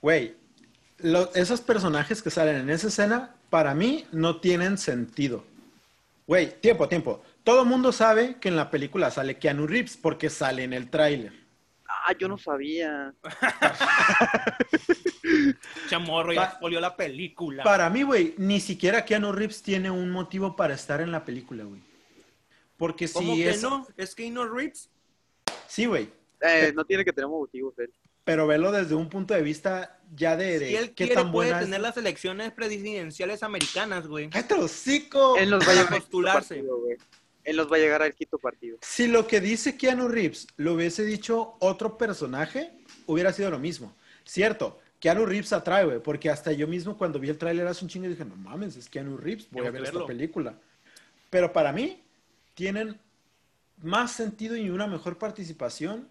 güey, 0.00 0.36
lo- 1.02 1.32
esos 1.34 1.60
personajes 1.60 2.22
que 2.22 2.30
salen 2.30 2.56
en 2.56 2.70
esa 2.70 2.88
escena, 2.88 3.34
para 3.50 3.74
mí, 3.74 4.06
no 4.12 4.40
tienen 4.40 4.78
sentido. 4.78 5.44
Güey, 6.26 6.60
tiempo, 6.60 6.88
tiempo. 6.88 7.22
Todo 7.42 7.64
mundo 7.64 7.92
sabe 7.92 8.36
que 8.40 8.48
en 8.48 8.56
la 8.56 8.70
película 8.70 9.10
sale 9.10 9.38
Keanu 9.38 9.66
Reeves 9.66 9.96
porque 9.96 10.30
sale 10.30 10.62
en 10.62 10.72
el 10.72 10.88
tráiler. 10.88 11.32
Ah, 11.88 12.12
yo 12.18 12.28
no 12.28 12.38
sabía. 12.38 13.12
Chamorro, 15.88 16.32
ya 16.32 16.56
folió 16.60 16.80
la 16.80 16.96
película. 16.96 17.64
Para 17.64 17.90
mí, 17.90 18.02
güey, 18.02 18.34
ni 18.38 18.60
siquiera 18.60 19.04
Keanu 19.04 19.32
Reeves 19.32 19.62
tiene 19.62 19.90
un 19.90 20.10
motivo 20.10 20.54
para 20.54 20.74
estar 20.74 21.00
en 21.00 21.10
la 21.10 21.24
película, 21.24 21.64
güey. 21.64 21.80
Porque 22.76 23.08
si 23.08 23.14
¿Cómo 23.14 23.34
que 23.34 23.50
es... 23.50 23.62
no? 23.62 23.86
¿Es 23.96 24.16
no 24.30 24.48
Reeves? 24.48 24.88
Sí, 25.66 25.86
güey. 25.86 26.08
Eh, 26.40 26.72
no 26.74 26.84
tiene 26.84 27.04
que 27.04 27.12
tener 27.12 27.28
motivos 27.28 27.78
él. 27.78 27.92
Pero 28.24 28.46
velo 28.46 28.72
desde 28.72 28.94
un 28.94 29.08
punto 29.08 29.34
de 29.34 29.42
vista 29.42 29.99
ya 30.16 30.36
de, 30.36 30.58
de 30.58 30.68
Si 30.68 30.76
él 30.76 30.88
qué 30.88 30.94
quiere, 31.06 31.14
tan 31.14 31.32
puede 31.32 31.48
buena 31.50 31.60
es- 31.60 31.66
tener 31.66 31.80
las 31.80 31.96
elecciones 31.96 32.52
presidenciales 32.52 33.42
americanas, 33.42 34.06
güey. 34.06 34.28
¡Cállate 34.30 34.54
el 34.54 34.60
hocico! 34.60 35.36
Él 35.36 35.50
nos 35.50 35.66
va 35.66 35.80
a 35.80 35.88
postularse. 35.88 36.54
partido, 36.56 36.78
güey. 36.80 36.96
Él 37.44 37.56
nos 37.56 37.70
va 37.72 37.76
a 37.76 37.78
llegar 37.78 38.02
al 38.02 38.14
quito 38.14 38.38
partido. 38.38 38.78
Si 38.82 39.06
lo 39.08 39.26
que 39.26 39.40
dice 39.40 39.76
Keanu 39.76 40.08
Reeves 40.08 40.46
lo 40.56 40.74
hubiese 40.74 41.04
dicho 41.04 41.54
otro 41.60 41.96
personaje, 41.96 42.70
hubiera 43.06 43.32
sido 43.32 43.50
lo 43.50 43.58
mismo. 43.58 43.94
Cierto, 44.24 44.78
Keanu 45.00 45.24
Reeves 45.24 45.52
atrae, 45.52 45.84
güey, 45.86 45.98
porque 46.00 46.28
hasta 46.28 46.52
yo 46.52 46.68
mismo 46.68 46.98
cuando 46.98 47.18
vi 47.18 47.30
el 47.30 47.38
tráiler 47.38 47.66
hace 47.66 47.84
un 47.84 47.88
chingo 47.88 48.06
dije, 48.08 48.24
no 48.24 48.36
mames, 48.36 48.76
es 48.76 48.88
Keanu 48.88 49.16
Reeves, 49.16 49.46
voy 49.50 49.62
Tengo 49.64 49.68
a 49.68 49.80
ver 49.80 49.84
esta 49.84 50.06
película. 50.06 50.54
Pero 51.30 51.52
para 51.52 51.72
mí, 51.72 52.02
tienen 52.54 52.98
más 53.82 54.12
sentido 54.12 54.54
y 54.56 54.68
una 54.68 54.86
mejor 54.86 55.16
participación 55.16 56.06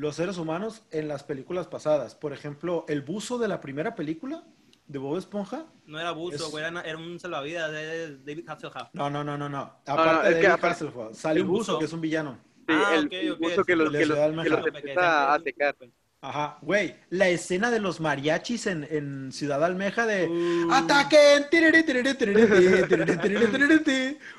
los 0.00 0.16
seres 0.16 0.38
humanos 0.38 0.82
en 0.90 1.08
las 1.08 1.24
películas 1.24 1.66
pasadas. 1.66 2.14
Por 2.14 2.32
ejemplo, 2.32 2.86
el 2.88 3.02
buzo 3.02 3.36
de 3.36 3.48
la 3.48 3.60
primera 3.60 3.94
película 3.94 4.44
de 4.86 4.98
Bob 4.98 5.18
Esponja. 5.18 5.66
No 5.84 6.00
era 6.00 6.12
buzo, 6.12 6.36
Es- 6.46 6.50
güey, 6.50 6.64
era, 6.64 6.80
era 6.80 6.96
un 6.96 7.20
salvavidas 7.20 7.70
de 7.70 8.16
David 8.18 8.48
Hasselhoff. 8.48 8.88
No, 8.94 9.10
no, 9.10 9.22
no, 9.22 9.36
no, 9.36 9.48
no. 9.50 9.58
no, 9.66 9.76
Aparte 9.86 10.28
es 10.30 10.34
de 10.36 10.40
que 10.40 10.48
David 10.48 10.64
Hasselhoff, 10.64 11.14
sale 11.16 11.40
el 11.40 11.46
un 11.46 11.52
buzo 11.52 11.72
buzo. 11.72 11.78
que 11.78 11.84
es 11.84 11.92
un 11.92 12.00
villano. 12.00 12.38
Sí, 12.66 12.74
Ah, 12.76 12.94
el, 12.96 13.06
ok, 13.06 13.12
el 13.12 13.32
ok, 13.32 13.38
buzo 13.40 13.64
que 13.64 13.76
los, 13.76 13.90
que 13.92 14.06
los, 14.06 14.18
que 14.42 14.48
los 14.48 14.66
empieza 14.66 15.34
a 15.34 15.40
secar. 15.40 15.76
Ajá, 16.22 16.58
güey, 16.60 16.96
la 17.08 17.28
escena 17.28 17.70
de 17.70 17.80
los 17.80 17.98
mariachis 17.98 18.66
en, 18.66 18.86
en 18.90 19.32
Ciudad 19.32 19.64
Almeja 19.64 20.04
de 20.06 20.28
Uh. 20.28 20.70
¡Ataquen! 20.70 21.46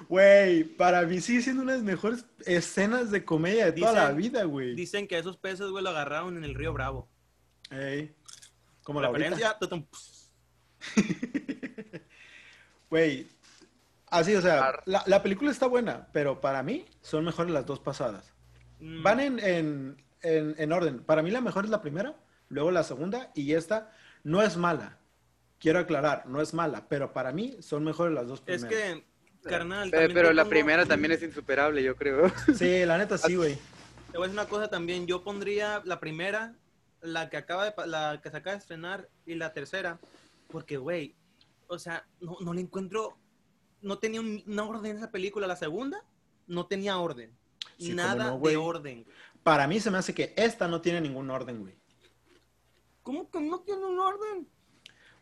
Güey, 0.07 0.63
para 0.63 1.01
mí 1.03 1.21
sigue 1.21 1.41
siendo 1.41 1.63
una 1.63 1.71
de 1.71 1.77
las 1.79 1.85
mejores 1.85 2.25
escenas 2.45 3.09
de 3.09 3.25
comedia 3.25 3.65
de 3.65 3.71
toda 3.73 3.91
Dicen- 3.93 3.95
la 4.03 4.11
vida, 4.11 4.43
güey. 4.43 4.75
Dicen 4.75 5.07
que 5.07 5.17
esos 5.17 5.37
peces, 5.37 5.67
güey, 5.71 5.83
lo 5.83 5.89
agarraron 5.89 6.37
en 6.37 6.43
el 6.43 6.53
río 6.53 6.71
Bravo. 6.73 7.09
Ey, 7.71 8.13
como 8.83 9.01
la 9.01 9.07
ahorita. 9.07 9.29
Referencia. 9.31 9.57
Güey, 12.89 13.25
así, 14.07 14.35
o 14.35 14.41
sea, 14.41 14.81
la, 14.85 15.01
la 15.07 15.23
película 15.23 15.49
está 15.49 15.65
buena, 15.65 16.07
pero 16.11 16.41
para 16.41 16.61
mí 16.61 16.85
son 17.01 17.23
mejores 17.23 17.53
las 17.53 17.65
dos 17.65 17.79
pasadas. 17.79 18.33
Mm, 18.81 19.01
Van 19.01 19.19
en, 19.21 19.39
en, 19.39 20.03
en, 20.21 20.55
en 20.57 20.71
orden. 20.71 21.03
Para 21.03 21.21
mí 21.21 21.31
la 21.31 21.41
mejor 21.41 21.65
es 21.65 21.71
la 21.71 21.81
primera, 21.81 22.15
luego 22.49 22.71
la 22.71 22.83
segunda 22.83 23.31
y 23.35 23.53
esta 23.53 23.91
no 24.23 24.41
es 24.41 24.57
mala. 24.57 24.97
Quiero 25.59 25.79
aclarar, 25.79 26.25
no 26.27 26.41
es 26.41 26.53
mala, 26.53 26.87
pero 26.89 27.13
para 27.13 27.31
mí 27.31 27.57
son 27.61 27.83
mejores 27.83 28.13
las 28.13 28.27
dos 28.27 28.41
Es 28.47 28.61
primeras. 28.65 28.69
que, 28.93 29.05
carnal, 29.47 29.89
pero 29.91 30.29
te 30.29 30.33
la 30.33 30.43
pongo- 30.43 30.49
primera 30.49 30.85
también 30.85 31.11
es 31.11 31.21
insuperable, 31.23 31.83
yo 31.83 31.95
creo. 31.95 32.31
Sí, 32.55 32.85
la 32.85 32.97
neta 32.97 33.17
sí, 33.17 33.35
güey. 33.35 33.55
Te 34.11 34.17
voy 34.17 34.25
a 34.25 34.27
decir 34.27 34.39
una 34.39 34.49
cosa 34.49 34.67
también. 34.69 35.05
Yo 35.07 35.23
pondría 35.23 35.81
la 35.85 35.99
primera, 35.99 36.55
la 37.01 37.29
que 37.29 37.37
acaba 37.37 37.65
de, 37.65 37.73
la 37.87 38.19
que 38.21 38.29
se 38.31 38.37
acaba 38.37 38.55
de 38.55 38.59
estrenar 38.59 39.07
y 39.25 39.35
la 39.35 39.53
tercera, 39.53 39.99
porque, 40.49 40.77
güey, 40.77 41.15
o 41.67 41.79
sea, 41.79 42.05
no, 42.19 42.37
no 42.41 42.53
le 42.53 42.61
encuentro, 42.61 43.17
no 43.81 43.99
tenía 43.99 44.19
un- 44.19 44.43
una 44.47 44.63
orden 44.63 44.97
esa 44.97 45.11
película. 45.11 45.47
La 45.47 45.55
segunda 45.55 46.03
no 46.47 46.65
tenía 46.65 46.97
orden, 46.97 47.31
Sí, 47.77 47.93
nada 47.93 48.31
no, 48.31 48.39
de 48.39 48.57
orden. 48.57 49.05
Para 49.43 49.67
mí 49.67 49.79
se 49.79 49.89
me 49.91 49.97
hace 49.97 50.13
que 50.13 50.33
esta 50.37 50.67
no 50.67 50.81
tiene 50.81 51.01
ningún 51.01 51.29
orden, 51.29 51.61
güey. 51.61 51.73
¿Cómo 53.03 53.29
que 53.31 53.39
no 53.39 53.59
tiene 53.61 53.83
un 53.85 53.99
orden? 53.99 54.47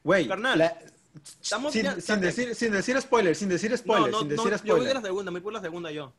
Güey, 0.03 0.27
Carnal, 0.27 0.58
la- 0.60 0.77
estamos 1.41 1.71
sin, 1.73 1.84
ya- 1.84 1.99
sin 2.01 2.19
decir, 2.19 2.53
sin 2.55 2.71
decir 2.71 2.99
spoiler, 3.01 3.36
sin 3.36 3.49
decir 3.49 3.75
spoiler, 3.77 4.12
no, 4.12 4.21
no, 4.23 4.27
sin 4.27 4.36
no, 4.36 4.43
decir 4.43 4.51
yo 4.65 4.73
voy 4.73 4.82
spoiler. 4.82 4.95
la 4.95 5.01
segunda, 5.01 5.32
me 5.32 5.39
voy 5.39 5.43
por 5.43 5.53
la 5.53 5.62
segunda 5.62 5.91
yo. 5.91 6.13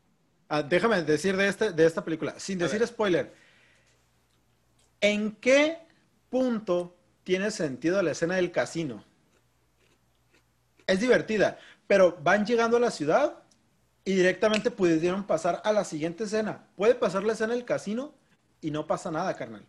Ah, 0.49 0.63
déjame 0.63 1.01
decir 1.03 1.37
de, 1.37 1.47
este, 1.47 1.71
de 1.71 1.85
esta 1.85 2.03
película, 2.03 2.39
sin 2.39 2.59
A 2.61 2.65
decir 2.65 2.79
ver. 2.79 2.87
spoiler. 2.87 3.33
¿En 4.99 5.35
qué 5.37 5.79
punto 6.29 6.95
tiene 7.23 7.51
sentido 7.51 8.01
la 8.01 8.11
escena 8.11 8.35
del 8.35 8.51
casino? 8.51 9.03
Es 10.87 10.99
divertida, 10.99 11.57
pero 11.87 12.17
van 12.21 12.45
llegando 12.45 12.77
a 12.77 12.79
la 12.79 12.91
ciudad 12.91 13.40
y 14.03 14.13
directamente 14.15 14.71
pudieron 14.71 15.23
pasar 15.25 15.61
a 15.63 15.71
la 15.71 15.83
siguiente 15.83 16.23
escena. 16.23 16.67
Puede 16.75 16.95
pasar 16.95 17.23
la 17.23 17.33
escena 17.33 17.53
del 17.53 17.65
casino 17.65 18.15
y 18.61 18.71
no 18.71 18.87
pasa 18.87 19.11
nada, 19.11 19.35
carnal. 19.35 19.67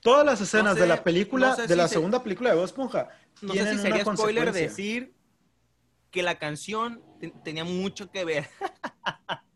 Todas 0.00 0.24
las 0.24 0.40
escenas 0.40 0.74
sé, 0.74 0.80
de 0.82 0.86
la 0.86 1.02
película, 1.02 1.48
no 1.50 1.56
sé 1.56 1.66
de 1.66 1.74
la 1.76 1.88
se- 1.88 1.94
segunda 1.94 2.22
película 2.22 2.50
de 2.50 2.56
Bob 2.56 2.64
Esponja, 2.64 3.08
No 3.42 3.52
sé 3.54 3.72
si 3.72 3.78
sería 3.78 4.04
spoiler 4.04 4.52
decir 4.52 5.14
que 6.10 6.22
la 6.22 6.38
canción 6.38 7.02
te- 7.20 7.32
tenía 7.44 7.64
mucho 7.64 8.10
que 8.10 8.24
ver. 8.24 8.48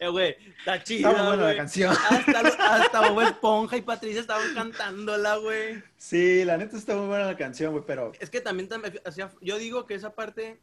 Eh, 0.00 0.08
güey, 0.08 0.34
está 0.58 0.82
chida, 0.82 1.10
Está 1.10 1.22
muy 1.22 1.28
buena 1.36 1.50
la 1.52 1.56
canción. 1.56 1.96
Hasta, 2.10 2.40
hasta 2.74 3.08
Bob 3.08 3.20
Esponja 3.22 3.76
y 3.76 3.82
Patricia 3.82 4.20
estaban 4.20 4.52
cantándola, 4.52 5.36
güey. 5.36 5.80
Sí, 5.96 6.44
la 6.44 6.56
neta 6.56 6.76
está 6.76 6.96
muy 6.96 7.06
buena 7.06 7.24
la 7.26 7.36
canción, 7.36 7.72
güey, 7.72 7.84
pero 7.86 8.10
Es 8.18 8.28
que 8.28 8.40
también, 8.40 8.68
también 8.68 9.00
hacía- 9.06 9.30
yo 9.40 9.56
digo 9.58 9.86
que 9.86 9.94
esa 9.94 10.12
parte 10.12 10.60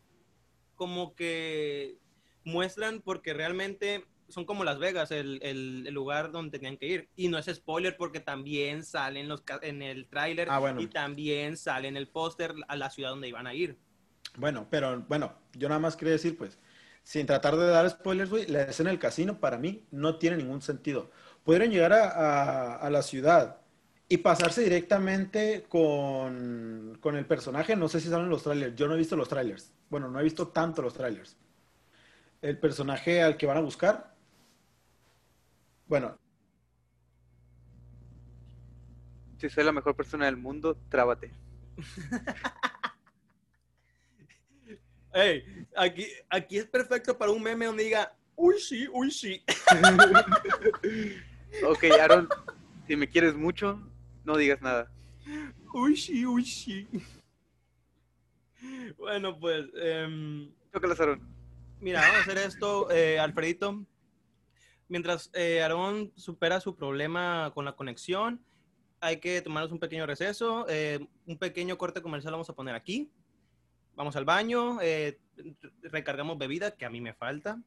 como 0.76 1.16
que 1.16 1.98
muestran 2.44 3.02
porque 3.02 3.34
realmente 3.34 4.06
son 4.30 4.46
como 4.46 4.64
Las 4.64 4.80
Vegas, 4.80 5.12
el, 5.12 5.40
el- 5.44 5.84
el 5.88 5.94
lugar 5.94 6.32
donde 6.32 6.58
tenían 6.58 6.78
que 6.78 6.88
ir. 6.88 7.10
Y 7.16 7.28
no 7.28 7.38
es 7.38 7.46
spoiler 7.54 7.96
porque 7.98 8.20
también 8.20 8.84
sale 8.84 9.20
en, 9.20 9.28
los, 9.30 9.44
en 9.62 9.82
el 9.82 10.08
tráiler 10.08 10.48
Ah, 10.50 10.60
bueno. 10.60 10.82
y 10.82 10.88
también 10.88 11.58
sale 11.58 11.88
en 11.88 11.98
el 11.98 12.08
póster 12.08 12.54
a 12.68 12.76
la 12.76 12.90
ciudad 12.90 13.10
donde 13.12 13.28
iban 13.28 13.46
a 13.48 13.54
ir. 13.54 13.78
Bueno, 14.38 14.66
pero 14.72 15.02
bueno, 15.08 15.34
yo 15.54 15.68
nada 15.70 15.80
más 15.80 15.96
quería 15.96 16.14
decir, 16.14 16.38
pues, 16.38 16.58
sin 17.04 17.28
tratar 17.28 17.56
de 17.58 17.68
dar 17.68 17.88
spoilers, 17.90 18.30
güey, 18.32 18.48
la 18.48 18.64
escena 18.64 18.90
del 18.90 18.98
casino 18.98 19.40
para 19.40 19.58
mí 19.58 19.84
no 19.92 20.18
tiene 20.18 20.38
ningún 20.38 20.62
sentido. 20.62 21.12
Pudieron 21.44 21.70
llegar 21.70 21.94
a, 21.94 22.08
a- 22.10 22.76
a 22.78 22.90
la 22.90 23.02
ciudad 23.04 23.58
y 24.10 24.18
pasarse 24.18 24.64
directamente 24.64 25.66
con, 25.70 26.98
con 27.02 27.16
el 27.16 27.26
personaje. 27.26 27.76
No 27.76 27.88
sé 27.90 28.00
si 28.00 28.10
salen 28.10 28.30
los 28.30 28.44
trailers. 28.44 28.76
Yo 28.76 28.88
no 28.88 28.96
he 28.96 28.98
visto 28.98 29.16
los 29.16 29.28
trailers. 29.30 29.74
Bueno, 29.90 30.10
no 30.10 30.20
he 30.20 30.24
visto 30.24 30.48
tanto 30.48 30.82
los 30.82 30.94
trailers. 30.94 31.38
El 32.44 32.60
personaje 32.60 33.24
al 33.24 33.38
que 33.38 33.48
van 33.48 33.58
a 33.58 33.62
buscar. 33.62 34.16
Bueno, 35.88 36.20
Si 39.44 39.50
soy 39.50 39.66
la 39.66 39.74
mejor 39.74 39.94
persona 39.94 40.24
del 40.24 40.38
mundo, 40.38 40.78
trábate. 40.88 41.34
Ey, 45.14 45.68
aquí, 45.76 46.08
aquí 46.30 46.60
es 46.60 46.66
perfecto 46.66 47.18
para 47.18 47.34
un 47.34 47.44
meme 47.44 47.66
donde 47.66 47.84
diga, 47.84 48.16
uy, 48.38 48.58
sí, 48.58 48.88
uy, 48.88 49.12
sí. 49.12 49.44
Ok, 51.68 51.84
Aaron, 52.02 52.30
si 52.88 52.96
me 52.96 53.10
quieres 53.10 53.36
mucho, 53.36 53.86
no 54.24 54.38
digas 54.38 54.62
nada. 54.62 54.90
Uy, 55.74 55.98
sí, 55.98 56.26
uy, 56.26 56.46
sí. 56.46 56.88
Bueno, 58.98 59.38
pues, 59.38 59.66
em, 59.76 60.54
Chócalas, 60.72 61.02
Aaron. 61.02 61.43
Mira, 61.84 62.02
vamos 62.02 62.18
a 62.18 62.22
hacer 62.22 62.38
esto, 62.40 62.90
eh, 62.92 63.20
Alfredito. 63.20 63.84
Mientras 64.88 65.30
eh, 65.34 65.62
Aarón 65.62 66.12
supera 66.16 66.60
su 66.60 66.76
problema 66.76 67.52
con 67.54 67.66
la 67.66 67.76
conexión, 67.76 68.44
hay 69.00 69.18
que 69.18 69.42
tomarnos 69.42 69.72
un 69.72 69.80
pequeño 69.80 70.06
receso. 70.06 70.66
eh, 70.70 71.06
un 71.26 71.38
pequeño 71.38 71.78
corte 71.78 72.02
comercial 72.02 72.32
vamos 72.34 72.50
a 72.50 72.54
poner 72.56 72.76
aquí. 72.76 73.12
Vamos 73.96 74.16
al 74.16 74.26
baño, 74.26 74.80
eh, 74.82 75.20
recargamos 75.84 76.38
bebida, 76.38 76.72
que 76.72 76.86
a 76.86 76.90
mí 76.90 77.00
me 77.02 77.14
falta. 77.14 77.60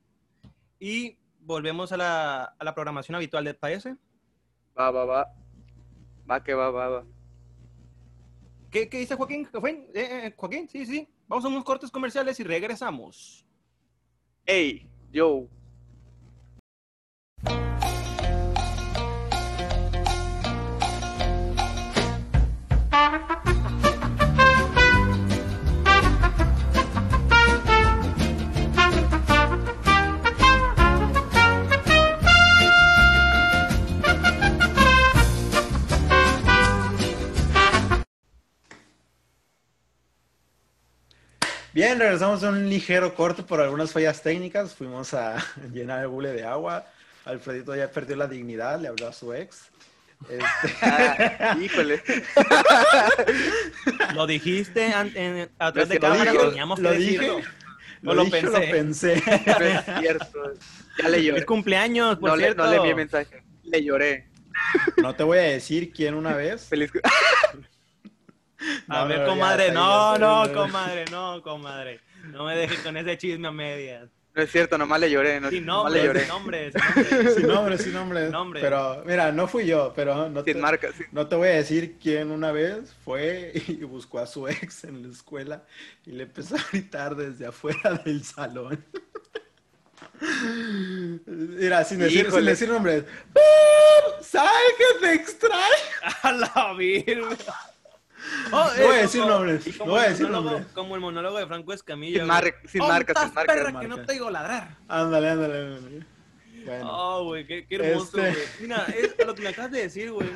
Y 0.81 1.17
volvemos 1.41 1.93
a 1.93 1.97
la, 1.97 2.45
a 2.45 2.65
la 2.65 2.75
programación 2.75 3.15
habitual 3.15 3.45
del 3.45 3.57
país. 3.57 3.87
Va, 4.79 4.91
va, 4.91 5.05
va. 5.05 5.33
Va 6.29 6.43
que 6.43 6.55
va, 6.55 6.71
va, 6.71 6.89
va. 6.89 7.05
¿Qué, 8.71 8.89
qué 8.89 8.99
dice 8.99 9.15
Joaquín? 9.15 9.45
Joaquín, 9.51 9.87
Eh, 9.95 10.27
eh, 10.27 10.35
Joaquín, 10.37 10.69
sí, 10.69 10.85
sí. 10.85 11.09
Vamos 11.29 11.45
a 11.45 11.49
unos 11.49 11.65
cortes 11.65 11.91
comerciales 11.91 12.39
y 12.41 12.45
regresamos. 12.45 13.46
Hey, 14.47 14.89
yo. 15.11 15.49
Bien, 41.77 41.99
regresamos 41.99 42.43
a 42.43 42.49
un 42.49 42.71
ligero 42.71 43.15
corte 43.15 43.43
por 43.43 43.61
algunas 43.61 43.93
fallas 43.93 44.23
técnicas. 44.23 44.75
Fuimos 44.75 45.13
a 45.13 45.37
llenar 45.75 46.01
el 46.01 46.09
bule 46.09 46.33
de 46.33 46.43
agua. 46.43 46.87
Alfredito 47.27 47.77
ya 47.77 47.91
perdió 47.91 48.17
la 48.17 48.27
dignidad, 48.27 48.81
le 48.81 48.89
habló 48.89 49.09
a 49.09 49.13
su 49.13 49.35
ex. 49.35 49.69
Este, 50.27 50.75
Ah, 50.81 51.55
híjole. 51.61 52.03
Lo 54.15 54.27
dijiste 54.27 54.87
en- 54.87 55.51
atrás 55.59 55.91
de 55.91 55.97
Lo 55.97 56.01
cámara, 56.01 56.33
dije, 56.33 56.45
teníamos 56.47 56.77
que 56.79 56.83
lo 56.83 56.91
decirlo. 56.93 57.37
dije, 57.37 57.49
No 58.01 58.15
lo, 58.15 58.25
lo 58.25 58.25
dije, 58.25 58.43
lo 58.47 58.53
pensé. 58.53 59.23
No 59.27 59.67
es 59.67 59.85
cierto. 60.01 60.53
Ya 61.03 61.09
le 61.11 61.19
lloré. 61.25 61.33
Feliz 61.33 61.45
cumpleaños, 61.45 62.17
por 62.19 62.31
No 62.31 62.37
le, 62.37 62.55
no 62.55 62.71
le 62.71 62.77
envié 62.79 62.95
mensaje. 62.95 63.43
Le 63.65 63.85
lloré. 63.85 64.29
No 64.97 65.15
te 65.15 65.25
voy 65.25 65.37
a 65.37 65.43
decir 65.43 65.93
quién 65.93 66.15
una 66.15 66.35
vez. 66.35 66.65
Feliz. 66.69 66.91
A 68.89 69.01
No, 69.03 69.09
ver, 69.09 69.25
comadre, 69.27 69.71
no, 69.73 70.17
no, 70.19 70.53
comadre, 70.53 71.05
no, 71.11 71.43
comadre. 71.43 72.01
No 72.33 72.45
me 72.45 72.57
dejes 72.57 72.81
con 72.81 72.97
ese 72.97 73.17
chisme 73.19 73.49
a 73.49 73.53
medias. 73.53 74.09
No 74.35 74.43
es 74.43 74.51
cierto, 74.53 74.77
nomás 74.77 75.01
le 75.01 75.11
lloré. 75.11 75.41
No, 75.41 75.49
Sin 75.49 75.65
nomás 75.65 75.93
le 75.93 76.05
lloré. 76.05 76.21
sin 76.21 76.29
nombre, 76.29 76.71
sin 76.73 76.81
nombre. 76.85 77.35
Sin 77.35 77.47
nombre, 77.47 77.79
sin 77.79 77.93
nombre. 77.95 78.29
Nombre. 78.31 78.61
Pero, 78.61 79.03
mira, 79.07 79.33
no 79.33 79.49
fui 79.49 79.65
yo, 79.67 79.93
pero 79.97 80.29
no 80.29 80.45
te, 80.45 80.53
Sin 80.53 80.61
marca. 80.61 80.93
sin- 80.93 81.07
no 81.13 81.27
te 81.27 81.37
voy 81.37 81.49
a 81.49 81.53
decir 81.53 81.97
quién 81.99 82.31
una 82.31 82.53
vez 82.53 82.95
fue 83.05 83.53
y 83.67 83.77
buscó 83.85 84.19
a 84.19 84.27
su 84.27 84.47
ex 84.47 84.85
en 84.85 85.03
la 85.03 85.09
escuela 85.09 85.65
y 86.05 86.11
le 86.13 86.25
empezó 86.25 86.57
a 86.57 86.65
gritar 86.71 87.17
desde 87.17 87.47
afuera 87.47 87.93
del 88.05 88.25
salón. 88.25 88.85
Mira, 91.27 91.85
sin 91.85 91.99
decir, 92.01 92.31
sin 92.31 92.45
decir 92.45 92.69
nombres. 92.69 93.05
¿Sabes 94.21 94.51
que 94.79 95.07
te 95.07 95.13
extraño? 95.15 95.55
A 96.23 96.33
la 96.33 96.75
virgen. 96.77 97.23
Oh, 98.51 98.51
No 98.51 98.65
voy 98.87 98.95
a 98.95 98.99
eh, 98.99 99.03
decir 99.03 99.21
como- 99.23 99.33
nombres, 99.33 99.67
no 99.67 99.79
como 99.79 99.91
voy 99.93 100.01
a 100.01 100.05
el 100.07 100.11
decir 100.13 100.27
monólogo- 100.27 100.51
nombres. 100.51 100.73
Como 100.73 100.95
el 100.95 101.01
monólogo 101.01 101.39
de 101.39 101.47
Franco 101.47 101.73
Escamilla. 101.73 102.19
Sin, 102.21 102.27
mar- 102.29 102.55
sin 102.67 102.81
Oh, 102.83 102.89
marca, 102.89 103.13
estás 103.13 103.25
sin 103.27 103.35
marca. 103.35 103.53
perra 103.55 103.81
que 103.81 103.89
no 103.89 104.05
te 104.05 104.13
digo 104.13 104.31
ladrar. 104.31 104.77
Ándale, 104.89 105.31
ándale. 105.31 105.77
ándale. 105.77 106.07
Bueno. 106.65 106.89
Oh, 106.91 107.25
güey, 107.25 107.47
qué, 107.47 107.67
qué 107.67 107.77
hermoso, 107.77 108.19
Este- 108.19 108.31
güey. 108.31 108.45
Mira, 108.61 108.85
es 108.87 109.15
a 109.21 109.25
lo 109.25 109.35
que 109.35 109.43
me 109.43 109.49
acabas 109.49 109.71
de 109.71 109.83
decir, 109.83 110.11
güey. 110.13 110.29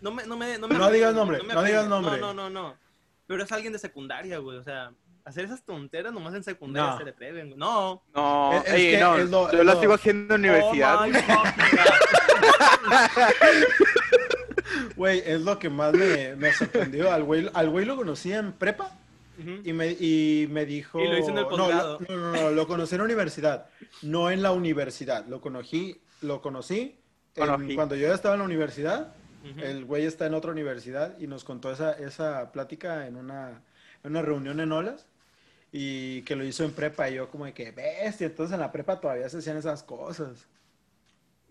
No 0.00 0.10
me, 0.12 0.26
no 0.26 0.36
me, 0.36 0.58
no 0.58 0.68
me 0.68 0.74
No 0.76 0.90
digas 0.90 1.14
nombre, 1.14 1.42
me 1.42 1.54
no 1.54 1.62
digas 1.62 1.86
nombre. 1.86 2.20
No, 2.20 2.34
no, 2.34 2.50
no, 2.50 2.52
no. 2.70 2.76
Pero 3.26 3.42
es 3.42 3.50
alguien 3.52 3.72
de 3.72 3.78
secundaria, 3.78 4.36
güey. 4.38 4.58
O 4.58 4.62
sea, 4.62 4.92
hacer 5.24 5.46
esas 5.46 5.64
tonteras 5.64 6.12
nomás 6.12 6.34
en 6.34 6.44
secundaria 6.44 6.90
No. 6.90 6.98
se 6.98 7.04
le 7.04 7.10
atreven, 7.12 7.46
güey. 7.48 7.58
No. 7.58 8.02
No, 8.14 8.52
Es- 8.52 8.66
es 8.68 8.74
ey, 8.74 8.90
que 8.92 8.98
no. 9.00 9.16
es 9.16 9.30
lo- 9.30 9.50
yo 9.52 9.64
lo- 9.64 9.80
sigo 9.80 9.94
haciendo 9.94 10.34
en 10.34 10.40
universidad. 10.42 10.98
Oh, 11.00 11.06
my 11.06 11.12
güey. 14.96 15.22
es 15.24 15.40
lo 15.40 15.58
que 15.58 15.68
más 15.68 15.92
me, 15.92 16.36
me 16.36 16.52
sorprendió. 16.52 17.10
Al 17.12 17.24
güey, 17.24 17.50
al 17.54 17.70
güey 17.70 17.84
lo 17.84 17.96
conocí 17.96 18.32
en 18.32 18.52
prepa 18.52 18.96
y 19.64 19.72
me, 19.72 19.88
y 19.92 20.46
me 20.50 20.64
dijo... 20.64 21.00
Y 21.00 21.08
lo 21.08 21.18
hizo 21.18 21.30
en 21.30 21.38
el 21.38 21.42
no, 21.44 21.48
posgrado. 21.50 21.98
no, 22.08 22.16
no, 22.16 22.32
no, 22.32 22.50
lo 22.50 22.66
conocí 22.68 22.94
en 22.94 22.98
la 23.00 23.04
universidad, 23.04 23.66
no 24.02 24.30
en 24.30 24.42
la 24.42 24.52
universidad. 24.52 25.26
Lo 25.26 25.40
conocí, 25.40 26.00
lo 26.22 26.40
conocí 26.40 26.96
en- 27.36 27.46
Conocí. 27.46 27.74
cuando 27.74 27.96
yo 27.96 28.12
estaba 28.14 28.34
en 28.34 28.40
la 28.40 28.44
universidad. 28.46 29.12
El 29.58 29.84
güey 29.84 30.06
está 30.06 30.24
en 30.24 30.32
otra 30.32 30.52
universidad 30.52 31.18
y 31.18 31.26
nos 31.26 31.44
contó 31.44 31.70
esa, 31.70 31.92
esa 31.92 32.50
plática 32.50 33.06
en 33.06 33.16
una, 33.16 33.60
en 34.02 34.10
una 34.12 34.22
reunión 34.22 34.58
en 34.58 34.72
Olas 34.72 35.04
y 35.70 36.22
que 36.22 36.34
lo 36.34 36.44
hizo 36.44 36.64
en 36.64 36.70
prepa 36.70 37.10
y 37.10 37.16
yo 37.16 37.28
como 37.28 37.44
de 37.44 37.52
que 37.52 37.70
bestia, 37.70 38.26
entonces 38.28 38.54
en 38.54 38.60
la 38.60 38.72
prepa 38.72 39.00
todavía 39.00 39.28
se 39.28 39.38
hacían 39.38 39.58
esas 39.58 39.82
cosas. 39.82 40.46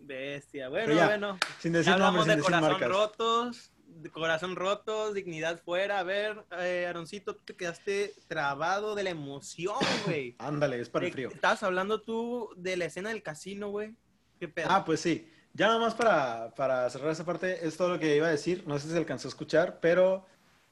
Bestia. 0.05 0.69
Bueno, 0.69 0.93
ya, 0.93 1.05
bueno. 1.07 1.37
Sin 1.59 1.73
decir 1.73 1.93
hablamos 1.93 2.25
nombres, 2.25 2.25
sin 2.25 2.29
de 2.29 2.35
decir 2.35 2.51
corazón 2.51 2.71
marcas. 2.71 2.89
rotos, 2.89 3.71
de 3.87 4.09
corazón 4.09 4.55
rotos, 4.55 5.13
dignidad 5.13 5.61
fuera. 5.63 5.99
A 5.99 6.03
ver, 6.03 6.43
eh, 6.59 6.85
Aroncito, 6.87 7.35
tú 7.35 7.41
te 7.45 7.55
quedaste 7.55 8.13
trabado 8.27 8.95
de 8.95 9.03
la 9.03 9.09
emoción, 9.11 9.75
güey. 10.05 10.35
Ándale, 10.39 10.79
es 10.79 10.89
para 10.89 11.05
el 11.05 11.09
Eh, 11.11 11.13
frío. 11.13 11.29
Estabas 11.29 11.63
hablando 11.63 12.01
tú 12.01 12.49
de 12.57 12.77
la 12.77 12.85
escena 12.85 13.09
del 13.09 13.23
casino, 13.23 13.69
güey. 13.69 13.95
¿Qué 14.39 14.47
pedo? 14.47 14.67
Ah, 14.69 14.83
pues 14.85 14.99
sí. 14.99 15.29
Ya 15.53 15.67
nada 15.67 15.79
más 15.79 15.93
para, 15.93 16.53
para 16.55 16.89
cerrar 16.89 17.11
esa 17.11 17.25
parte, 17.25 17.67
es 17.67 17.77
todo 17.77 17.89
lo 17.89 17.99
que 17.99 18.15
iba 18.15 18.27
a 18.27 18.31
decir. 18.31 18.63
No 18.65 18.77
sé 18.79 18.87
si 18.87 18.93
se 18.93 18.97
alcanzó 18.97 19.27
a 19.27 19.29
escuchar, 19.29 19.79
pero 19.79 20.25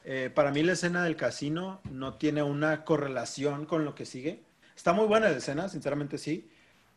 eh, 0.03 0.31
para 0.33 0.51
mí 0.51 0.63
la 0.63 0.73
escena 0.73 1.03
del 1.03 1.15
casino 1.15 1.81
no 1.91 2.15
tiene 2.15 2.41
una 2.41 2.83
correlación 2.83 3.67
con 3.67 3.85
lo 3.85 3.93
que 3.93 4.07
sigue. 4.07 4.43
Está 4.75 4.91
muy 4.93 5.05
buena 5.05 5.29
la 5.29 5.37
escena, 5.37 5.69
sinceramente 5.69 6.17
sí, 6.17 6.49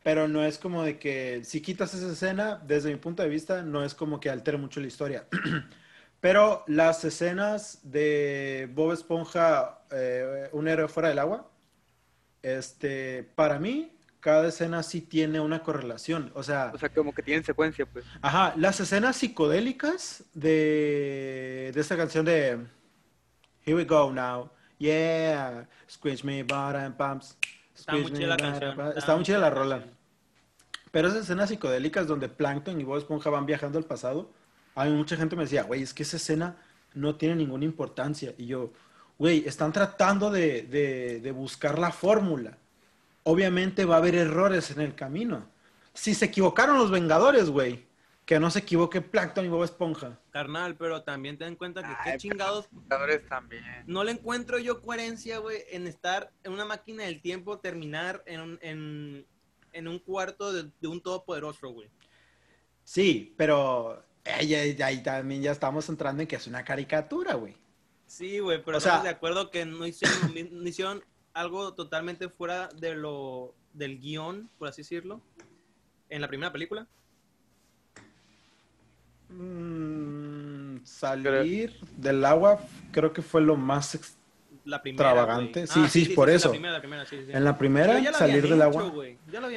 pero 0.04 0.28
no 0.28 0.44
es 0.44 0.58
como 0.58 0.84
de 0.84 0.98
que 0.98 1.40
si 1.44 1.62
quitas 1.62 1.94
esa 1.94 2.12
escena, 2.12 2.62
desde 2.64 2.90
mi 2.90 2.96
punto 2.96 3.22
de 3.22 3.28
vista, 3.30 3.62
no 3.62 3.82
es 3.82 3.94
como 3.94 4.20
que 4.20 4.28
altere 4.28 4.58
mucho 4.58 4.78
la 4.78 4.86
historia. 4.86 5.26
Pero 6.20 6.62
las 6.66 7.04
escenas 7.04 7.80
de 7.82 8.70
Bob 8.74 8.92
Esponja, 8.92 9.80
eh, 9.90 10.48
un 10.52 10.68
héroe 10.68 10.88
fuera 10.88 11.08
del 11.08 11.18
agua, 11.18 11.50
este, 12.42 13.22
para 13.34 13.58
mí, 13.58 13.96
cada 14.20 14.48
escena 14.48 14.82
sí 14.82 15.00
tiene 15.00 15.40
una 15.40 15.62
correlación. 15.62 16.30
O 16.34 16.42
sea, 16.42 16.70
O 16.74 16.78
sea, 16.78 16.90
como 16.90 17.14
que 17.14 17.22
tienen 17.22 17.42
secuencia, 17.42 17.86
pues. 17.86 18.04
Ajá, 18.20 18.52
las 18.58 18.80
escenas 18.80 19.16
psicodélicas 19.16 20.24
de, 20.34 21.72
de 21.74 21.80
esta 21.80 21.96
canción 21.96 22.26
de 22.26 22.58
Here 23.64 23.74
we 23.74 23.84
go 23.86 24.12
now. 24.12 24.50
Yeah, 24.78 25.66
squeeze 25.90 26.22
me 26.22 26.42
bottom 26.42 26.92
pumps. 26.92 27.38
Está 27.74 27.92
muy 27.92 28.12
chida 28.12 28.26
la 28.28 28.36
canción. 28.36 28.76
pumps. 28.76 28.96
Está 28.96 29.14
muy 29.16 29.24
chida 29.24 29.38
la 29.38 29.50
rola. 29.50 29.84
Pero 30.90 31.08
esas 31.08 31.22
escenas 31.22 31.48
psicodélicas 31.48 32.06
donde 32.06 32.28
Plankton 32.28 32.80
y 32.80 32.84
Bob 32.84 32.98
Esponja 32.98 33.28
van 33.30 33.46
viajando 33.46 33.78
al 33.78 33.84
pasado, 33.84 34.30
hay 34.76 34.90
mucha 34.92 35.16
gente 35.16 35.34
me 35.36 35.42
decía, 35.42 35.64
güey, 35.64 35.82
es 35.82 35.92
que 35.92 36.04
esa 36.04 36.16
escena 36.16 36.56
no 36.94 37.16
tiene 37.16 37.34
ninguna 37.36 37.64
importancia. 37.64 38.32
Y 38.38 38.46
yo, 38.46 38.72
güey, 39.18 39.44
están 39.46 39.72
tratando 39.72 40.30
de, 40.30 40.62
de- 40.62 41.20
de 41.20 41.32
buscar 41.32 41.78
la 41.78 41.90
fórmula. 41.90 42.56
Obviamente 43.24 43.84
va 43.84 43.96
a 43.96 43.98
haber 43.98 44.14
errores 44.14 44.70
en 44.70 44.80
el 44.80 44.94
camino. 44.94 45.46
Si 45.94 46.14
se 46.14 46.26
equivocaron 46.26 46.78
los 46.78 46.90
Vengadores, 46.90 47.50
güey, 47.50 47.84
que 48.24 48.40
no 48.40 48.50
se 48.50 48.60
equivoque 48.60 49.00
Plankton 49.02 49.44
y 49.44 49.48
Bob 49.48 49.64
Esponja. 49.64 50.18
Carnal, 50.30 50.76
pero 50.76 51.02
también 51.02 51.36
ten 51.36 51.48
en 51.48 51.56
cuenta 51.56 51.82
que 51.82 52.10
qué 52.10 52.16
chingados. 52.16 52.68
También. 53.28 53.62
No 53.86 54.02
le 54.02 54.12
encuentro 54.12 54.58
yo 54.58 54.80
coherencia, 54.80 55.38
güey, 55.38 55.62
en 55.70 55.86
estar 55.86 56.32
en 56.42 56.52
una 56.52 56.64
máquina 56.64 57.04
del 57.04 57.20
tiempo, 57.20 57.58
terminar 57.58 58.22
en 58.26 58.40
un, 58.40 58.58
en, 58.62 59.26
en 59.72 59.88
un 59.88 59.98
cuarto 59.98 60.52
de, 60.52 60.70
de 60.80 60.88
un 60.88 61.02
todopoderoso, 61.02 61.68
güey. 61.68 61.90
Sí, 62.82 63.34
pero 63.36 64.02
ahí, 64.24 64.54
ahí- 64.54 64.82
ahí 64.82 65.02
también 65.02 65.42
ya 65.42 65.52
estamos 65.52 65.88
entrando 65.88 66.22
en 66.22 66.28
que 66.28 66.36
es 66.36 66.46
una 66.46 66.64
caricatura, 66.64 67.34
güey. 67.34 67.56
Sí, 68.06 68.38
güey, 68.38 68.62
pero 68.64 68.78
O 68.78 68.80
sea- 68.80 69.02
de 69.02 69.08
acuerdo 69.08 69.50
que 69.50 69.64
no 69.66 69.86
hicieron, 69.86 70.32
no 70.62 70.68
hicieron 70.68 71.04
algo 71.34 71.74
totalmente 71.74 72.28
fuera 72.28 72.68
de 72.68 72.94
lo 72.94 73.54
del 73.72 73.98
guion, 73.98 74.48
por 74.58 74.68
así 74.68 74.82
decirlo, 74.82 75.20
en 76.08 76.20
la 76.22 76.28
primera 76.28 76.52
película. 76.52 76.86
Mm, 79.38 80.84
salir 80.84 81.78
del 81.96 82.24
agua 82.24 82.60
creo 82.92 83.12
que 83.12 83.22
fue 83.22 83.40
lo 83.40 83.56
más... 83.56 83.94
ex- 83.94 84.16
La 84.64 84.80
primera. 84.82 85.10
Extravagante. 85.10 85.64
Ah, 85.64 85.88
Sí, 85.88 85.88
sí, 86.06 86.12
por 86.14 86.30
eso. 86.30 86.48
La 86.48 86.52
primera, 86.52 86.72
la 86.74 86.80
primera, 86.80 87.06
sí, 87.06 87.16
sí. 87.26 87.32
En 87.32 87.44
la 87.44 87.58
primera, 87.58 87.98
ya 88.00 88.12
salir 88.12 88.42
del 88.42 88.54
hecho, 88.54 88.62
agua. 88.64 88.92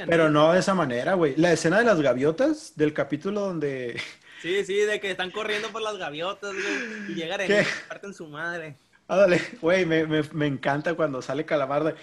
Pero 0.07 0.23
hecho. 0.23 0.29
no 0.29 0.53
de 0.53 0.59
esa 0.59 0.73
manera, 0.73 1.13
güey. 1.13 1.35
La 1.37 1.51
escena 1.53 1.79
de 1.79 1.85
las 1.85 2.01
gaviotas 2.01 2.73
del 2.75 2.93
capítulo 2.93 3.41
donde... 3.41 3.99
Sí, 4.39 4.63
sí, 4.65 4.75
de 4.75 4.99
que 4.99 5.09
están 5.09 5.31
corriendo 5.31 5.69
por 5.69 5.81
las 5.81 5.97
gaviotas, 5.97 6.53
güey, 6.53 7.11
y 7.11 7.15
llegan 7.15 7.41
en 7.41 7.65
parten 7.87 8.13
su 8.13 8.27
madre. 8.27 8.75
Ándale, 9.07 9.41
güey, 9.59 9.83
me, 9.83 10.05
me, 10.05 10.21
me 10.31 10.45
encanta 10.45 10.93
cuando 10.93 11.23
sale 11.23 11.43
Calamardo 11.43 11.95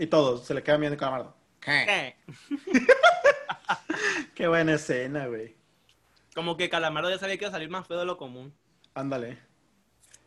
y 0.00 0.06
todos 0.08 0.44
se 0.44 0.52
le 0.52 0.64
quedan 0.64 0.80
viendo 0.80 0.98
Calamardo. 0.98 1.36
¿Qué? 1.60 2.16
¿Qué? 2.26 2.36
Qué 4.34 4.48
buena 4.48 4.74
escena, 4.74 5.28
güey. 5.28 5.54
Como 6.38 6.56
que 6.56 6.68
Calamardo 6.68 7.10
ya 7.10 7.18
sabía 7.18 7.36
que 7.36 7.46
iba 7.46 7.48
a 7.48 7.52
salir 7.52 7.68
más 7.68 7.84
feo 7.88 7.98
de 7.98 8.04
lo 8.06 8.16
común. 8.16 8.54
Ándale. 8.94 9.38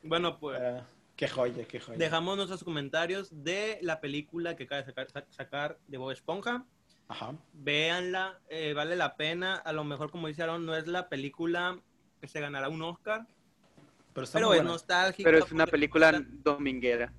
Bueno, 0.03 0.37
pues 0.41 0.59
Ah, 0.61 0.85
qué 1.15 1.25
joya, 1.29 1.63
qué 1.65 1.79
joya. 1.79 1.97
dejamos 1.97 2.35
nuestros 2.35 2.65
comentarios 2.65 3.29
de 3.45 3.79
la 3.81 4.01
película 4.01 4.57
que 4.57 4.65
acaba 4.65 4.81
de 4.81 4.87
sacar, 4.87 5.09
sa- 5.09 5.25
sacar 5.29 5.77
de 5.87 5.97
Bob 5.97 6.11
Esponja. 6.11 6.65
Ajá. 7.07 7.33
Véanla, 7.53 8.41
eh, 8.49 8.73
vale 8.73 8.97
la 8.97 9.15
pena. 9.15 9.55
A 9.55 9.71
lo 9.71 9.85
mejor, 9.85 10.11
como 10.11 10.27
dice 10.27 10.43
Aaron, 10.43 10.65
no 10.65 10.75
es 10.75 10.85
la 10.85 11.07
película 11.07 11.79
que 12.19 12.27
se 12.27 12.41
ganará 12.41 12.67
un 12.67 12.81
Oscar, 12.81 13.25
Pero 14.13 14.25
está 14.25 14.39
pero 14.39 14.47
muy 14.49 14.57
es 14.57 14.63
buena. 14.63 14.71
nostálgica. 14.73 15.23
Pero 15.31 15.45
es 15.45 15.51
una 15.53 15.65
película 15.65 16.21
dominguera. 16.43 17.13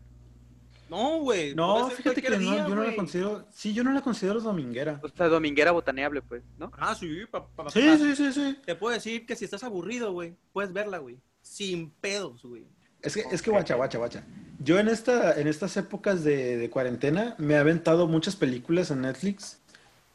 No, 0.91 1.21
güey. 1.21 1.55
No, 1.55 1.89
fíjate 1.91 2.21
que 2.21 2.31
no, 2.31 2.69
yo 2.69 2.75
no 2.75 2.83
la 2.85 2.95
considero... 2.95 3.47
Sí, 3.51 3.73
yo 3.73 3.83
no 3.83 3.93
la 3.93 4.03
considero 4.03 4.41
dominguera. 4.41 5.01
O 5.03 5.09
sea, 5.09 5.29
dominguera 5.29 5.71
botaneable, 5.73 6.21
pues, 6.21 6.43
¿no? 6.59 6.71
Ah, 6.77 6.95
sí, 6.95 7.21
pa- 7.31 7.47
pa- 7.49 7.71
Sí, 7.71 7.81
pa- 7.81 7.97
sí, 7.97 8.15
sí, 8.17 8.33
sí. 8.33 8.59
Te 8.67 8.75
puedo 8.75 8.93
decir 8.95 9.25
que 9.25 9.35
si 9.35 9.45
estás 9.47 9.65
aburrido, 9.65 10.13
güey, 10.13 10.35
puedes 10.53 10.73
verla, 10.73 10.99
güey. 10.99 11.17
Sin 11.41 11.91
pedos, 11.91 12.43
güey. 12.43 12.65
Es 13.01 13.15
que, 13.15 13.25
es 13.33 13.41
que 13.43 13.51
guacha, 13.51 13.75
guacha, 13.75 13.99
guacha. 13.99 14.25
Yo 14.61 14.79
en 14.79 14.89
esta, 14.89 15.41
en 15.41 15.49
estas 15.49 15.77
épocas 15.77 16.23
de, 16.25 16.57
de 16.57 16.71
cuarentena 16.71 17.35
me 17.39 17.55
he 17.55 17.57
aventado 17.57 18.07
muchas 18.07 18.37
películas 18.37 18.91
en 18.93 19.01
Netflix 19.01 19.59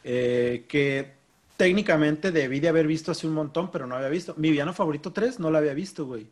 eh, 0.06 0.66
que 0.70 1.12
técnicamente 1.58 2.32
debí 2.32 2.60
de 2.60 2.70
haber 2.70 2.88
visto 2.88 3.12
hace 3.12 3.28
un 3.28 3.34
montón, 3.34 3.72
pero 3.72 3.88
no 3.88 3.96
había 3.96 4.10
visto. 4.10 4.36
Mi 4.38 4.52
villano 4.52 4.74
favorito 4.74 5.12
3 5.12 5.40
no 5.40 5.50
la 5.52 5.58
había 5.58 5.74
visto, 5.74 6.06
güey. 6.06 6.28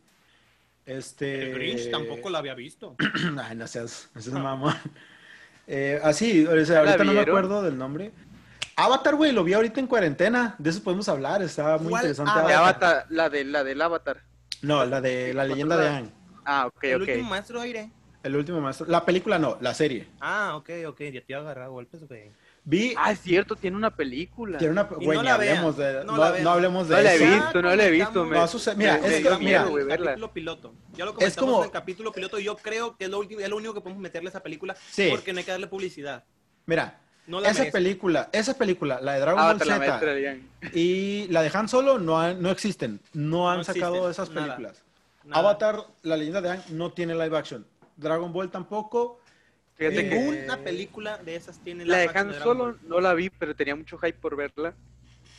Este... 0.85 1.49
El 1.49 1.55
Grinch 1.55 1.89
tampoco 1.89 2.29
la 2.29 2.39
había 2.39 2.53
visto. 2.53 2.95
Ay, 3.43 3.55
no 3.55 3.67
seas, 3.67 4.09
no 4.13 4.21
seas 4.21 4.35
mamón. 4.35 4.75
Eh, 5.67 5.99
así, 6.03 6.45
o 6.45 6.65
sea, 6.65 6.79
ahorita 6.79 7.03
no 7.03 7.13
me 7.13 7.21
acuerdo 7.21 7.63
del 7.63 7.77
nombre. 7.77 8.11
Avatar, 8.75 9.15
güey, 9.15 9.31
lo 9.31 9.43
vi 9.43 9.53
ahorita 9.53 9.79
en 9.79 9.87
cuarentena. 9.87 10.55
De 10.57 10.69
eso 10.69 10.83
podemos 10.83 11.07
hablar, 11.09 11.41
está 11.41 11.77
muy 11.77 11.89
¿Cuál 11.89 12.03
interesante. 12.03 12.31
De 12.33 12.53
Avatar. 12.53 12.59
Avatar, 12.59 13.05
la, 13.09 13.29
de, 13.29 13.45
la 13.45 13.63
del 13.63 13.81
Avatar. 13.81 14.21
No, 14.61 14.85
la 14.85 15.01
de 15.01 15.33
la 15.33 15.45
leyenda 15.45 15.77
de 15.77 15.87
Aang. 15.87 16.11
Ah, 16.45 16.67
ok, 16.67 16.83
el 16.83 17.01
ok. 17.01 17.07
último 17.07 17.29
maestro 17.29 17.61
aire. 17.61 17.89
El 18.23 18.35
último 18.35 18.61
maestro. 18.61 18.85
La 18.87 19.05
película 19.05 19.39
no, 19.39 19.57
la 19.61 19.73
serie. 19.73 20.07
Ah, 20.19 20.53
ok, 20.55 20.69
ok. 20.87 20.99
Ya 21.01 21.21
te 21.21 21.25
iba 21.29 21.39
a 21.39 21.41
agarrar 21.41 21.69
golpes, 21.69 22.07
güey. 22.07 22.31
Vi 22.67 22.95
Ah, 22.97 23.11
es 23.11 23.21
cierto, 23.21 23.55
tiene 23.55 23.77
una 23.77 23.91
película. 23.95 24.57
Tiene 24.57 24.71
una, 24.71 24.83
güey, 24.83 25.05
no 25.17 25.21
ni 25.21 25.27
vean, 25.27 25.35
hablemos 25.39 25.77
de, 25.77 26.03
no 26.03 26.13
no, 26.13 26.17
la 26.17 26.27
no 26.29 26.33
vean. 26.33 26.47
hablemos 26.47 26.87
de 26.89 26.95
No 26.95 27.01
la 27.03 27.13
he 27.13 27.15
eso. 27.15 27.25
visto, 27.35 27.61
no 27.61 27.75
la 27.75 27.85
he 27.85 27.91
visto, 27.91 28.25
me- 28.25 28.37
Va 28.37 28.43
a 28.43 28.47
suceder- 28.47 28.75
mira, 28.77 28.97
me- 28.97 29.07
es 29.07 29.23
me 29.23 29.29
que, 29.29 29.37
mira, 29.43 29.63
verla. 29.65 30.05
capítulo 30.11 30.33
piloto. 30.33 30.73
Ya 30.93 31.05
lo 31.05 31.13
comentamos 31.13 31.49
como- 31.51 31.59
en 31.59 31.65
el 31.65 31.71
capítulo 31.71 32.11
piloto. 32.11 32.39
Yo 32.39 32.55
creo 32.57 32.97
que 32.97 33.05
es 33.05 33.11
lo, 33.11 33.19
último, 33.19 33.39
es 33.41 33.49
lo 33.49 33.57
único 33.57 33.75
que 33.75 33.81
podemos 33.81 34.01
meterle 34.01 34.29
a 34.29 34.31
esa 34.31 34.41
película. 34.41 34.75
Sí. 34.89 35.09
Porque 35.11 35.31
no 35.31 35.37
hay 35.39 35.45
que 35.45 35.51
darle 35.51 35.67
publicidad. 35.67 36.23
mira, 36.65 36.99
No 37.27 37.39
la 37.39 37.49
esa 37.49 37.59
merece. 37.59 37.71
película, 37.77 38.29
esa 38.31 38.55
película, 38.57 38.99
la 38.99 39.13
de 39.13 39.19
Dragon 39.19 39.39
Ball 39.39 39.59
la 39.59 39.77
maestra 39.77 39.99
Z 39.99 40.05
de 40.15 40.41
y 40.73 41.27
la 41.29 41.43
de 41.43 41.51
Han 41.53 41.69
Solo 41.69 41.99
no, 41.99 42.19
han- 42.19 42.41
no 42.41 42.49
existen, 42.49 42.99
no 43.13 43.47
han 43.49 43.59
No 43.59 43.63
sacado 43.63 43.95
existen, 44.09 44.11
esas 44.11 44.29
nada. 44.31 44.55
películas. 44.55 44.83
Nada. 45.23 45.39
Avatar, 45.39 45.85
la 46.01 46.17
leyenda 46.17 46.41
de 46.41 46.49
Aang, 46.49 46.61
no 46.71 46.91
tiene 46.93 47.13
live 47.13 47.37
action. 47.37 47.65
Dragon 47.97 48.33
Ball 48.33 48.49
tampoco. 48.49 49.19
Fíjate 49.75 50.09
que 50.09 50.15
Ninguna 50.15 50.57
película 50.57 51.17
de 51.17 51.35
esas 51.35 51.59
tiene 51.59 51.85
la 51.85 51.97
de 51.97 52.03
live 52.07 52.11
action 52.17 52.33
Han 52.35 52.41
Solo 52.41 52.77
no 52.83 53.01
la 53.01 53.13
vi, 53.13 53.29
pero 53.29 53.55
tenía 53.55 53.75
mucho 53.75 53.97
hype 53.97 54.13
por 54.19 54.35
verla. 54.35 54.73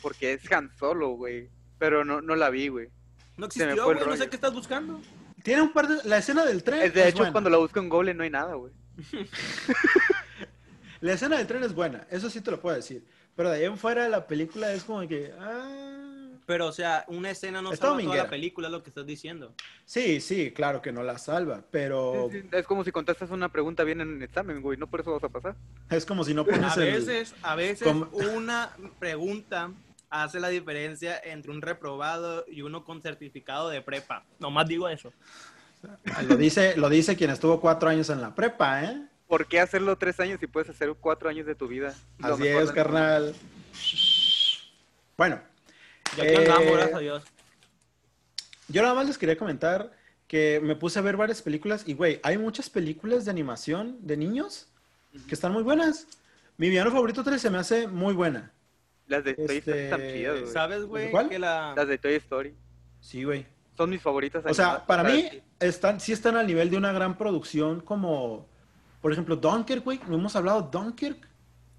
Porque 0.01 0.33
es 0.33 0.51
Han 0.51 0.71
Solo, 0.77 1.09
güey. 1.09 1.49
Pero 1.79 2.05
no, 2.05 2.21
no 2.21 2.35
la 2.35 2.49
vi, 2.49 2.67
güey. 2.67 2.89
No 3.35 3.47
existió, 3.47 3.85
güey. 3.85 3.99
No 4.05 4.15
sé 4.15 4.29
qué 4.29 4.35
estás 4.35 4.53
buscando. 4.53 5.01
Tiene 5.43 5.61
un 5.61 5.71
par 5.71 5.87
de... 5.87 6.07
La 6.07 6.17
escena 6.17 6.45
del 6.45 6.63
tren 6.63 6.81
Es 6.81 6.93
de 6.93 7.01
es 7.01 7.07
hecho, 7.07 7.19
buena. 7.19 7.31
cuando 7.31 7.49
la 7.49 7.57
busco 7.57 7.79
en 7.79 7.89
Google 7.89 8.13
no 8.13 8.23
hay 8.23 8.29
nada, 8.29 8.55
güey. 8.55 8.73
La 11.01 11.13
escena 11.13 11.37
del 11.37 11.45
tren 11.45 11.63
es 11.63 11.73
buena, 11.73 12.07
eso 12.09 12.29
sí 12.29 12.41
te 12.41 12.49
lo 12.49 12.59
puedo 12.59 12.75
decir. 12.75 13.05
Pero 13.35 13.51
de 13.51 13.57
ahí 13.57 13.65
en 13.65 13.77
fuera 13.77 14.09
la 14.09 14.25
película 14.25 14.73
es 14.73 14.83
como 14.83 15.07
que... 15.07 15.31
ah, 15.39 15.86
Pero, 16.47 16.65
o 16.67 16.71
sea, 16.71 17.03
una 17.09 17.29
escena 17.29 17.61
no 17.61 17.73
Está 17.73 17.87
salva 17.89 18.01
toda 18.03 18.15
la 18.15 18.29
película, 18.29 18.67
es 18.69 18.71
lo 18.71 18.81
que 18.81 18.89
estás 18.89 19.05
diciendo. 19.05 19.53
Sí, 19.85 20.21
sí, 20.21 20.51
claro 20.51 20.81
que 20.81 20.93
no 20.93 21.03
la 21.03 21.17
salva, 21.17 21.61
pero 21.71 22.29
Sí, 22.31 22.39
sí, 22.41 22.47
Es 22.53 22.65
como 22.65 22.85
si 22.85 22.91
contestas 22.93 23.29
una 23.31 23.49
pregunta 23.49 23.83
bien 23.83 23.99
en 23.99 24.15
el 24.15 24.23
examen, 24.23 24.61
güey. 24.61 24.77
No 24.77 24.87
por 24.87 25.01
eso 25.01 25.11
vas 25.11 25.23
a 25.25 25.27
pasar. 25.29 25.55
es 25.89 26.05
como 26.05 26.23
si 26.23 26.33
no 26.33 26.45
pones 26.45 26.77
A 26.77 26.81
el... 26.81 26.93
veces, 26.93 27.35
a 27.43 27.55
veces 27.55 27.85
como- 27.85 28.05
una 28.33 28.71
pregunta 28.97 29.71
hace 30.09 30.39
la 30.39 30.47
diferencia 30.47 31.19
entre 31.21 31.51
un 31.51 31.61
reprobado 31.61 32.45
y 32.47 32.61
uno 32.61 32.85
con 32.85 33.01
certificado 33.01 33.67
de 33.67 33.81
prepa. 33.81 34.23
Nomás 34.39 34.69
digo 34.69 34.87
eso. 34.87 35.11
Lo 36.29 36.37
dice, 36.37 36.77
lo 36.77 36.87
dice 36.87 37.17
quien 37.17 37.29
estuvo 37.29 37.59
cuatro 37.59 37.89
años 37.89 38.09
en 38.09 38.21
la 38.21 38.33
prepa, 38.33 38.85
¿eh? 38.85 39.05
¿Por 39.27 39.47
qué 39.47 39.59
hacerlo 39.59 39.97
tres 39.97 40.17
años 40.21 40.39
si 40.39 40.47
puedes 40.47 40.69
hacer 40.69 40.93
cuatro 40.97 41.27
años 41.27 41.45
de 41.45 41.55
tu 41.55 41.67
vida? 41.67 41.93
Así 42.21 42.47
es, 42.47 42.71
carnal. 42.71 43.35
Bueno, 45.17 45.41
Ya 46.15 46.23
que 46.23 46.33
Eh, 46.33 46.37
andamos, 46.37 46.71
gracias 46.73 46.95
a 46.95 46.99
Dios. 46.99 47.23
yo 48.67 48.81
nada 48.81 48.93
más 48.93 49.07
les 49.07 49.17
quería 49.17 49.37
comentar 49.37 49.91
que 50.27 50.59
me 50.61 50.75
puse 50.75 50.99
a 50.99 51.01
ver 51.01 51.15
varias 51.17 51.41
películas 51.41 51.83
y, 51.87 51.93
güey, 51.93 52.19
hay 52.23 52.37
muchas 52.37 52.69
películas 52.69 53.25
de 53.25 53.31
animación 53.31 53.97
de 54.01 54.17
niños 54.17 54.67
que 55.27 55.33
están 55.35 55.51
muy 55.53 55.63
buenas. 55.63 56.07
Mi 56.57 56.69
villano 56.69 56.91
favorito 56.91 57.23
3 57.23 57.41
se 57.41 57.49
me 57.49 57.57
hace 57.59 57.87
muy 57.87 58.13
buena. 58.13 58.51
Las 59.07 59.23
de 59.23 59.33
Toy 59.35 59.57
Story 59.57 59.57
Este, 59.59 59.83
están 59.85 60.01
chidas, 60.01 60.39
güey. 60.41 60.51
¿Sabes, 60.53 60.83
güey? 60.85 61.11
¿Cuál? 61.11 61.29
Que 61.29 61.39
la... 61.39 61.73
Las 61.75 61.87
de 61.87 61.97
Toy 61.97 62.15
Story. 62.15 62.53
Sí, 62.99 63.23
güey. 63.23 63.45
Son 63.77 63.89
mis 63.89 64.01
favoritas. 64.01 64.43
O 64.45 64.53
sea, 64.53 64.85
para 64.85 65.03
mí 65.03 65.29
están, 65.59 65.99
sí 66.01 66.11
están 66.11 66.35
al 66.35 66.45
nivel 66.47 66.69
de 66.69 66.77
una 66.77 66.91
gran 66.91 67.17
producción 67.17 67.79
como, 67.79 68.47
por 69.01 69.13
ejemplo, 69.13 69.35
Dunkirk, 69.37 69.83
güey. 69.83 70.01
No 70.07 70.15
hemos 70.15 70.35
hablado 70.35 70.63
de 70.63 70.69
Dunkirk. 70.71 71.27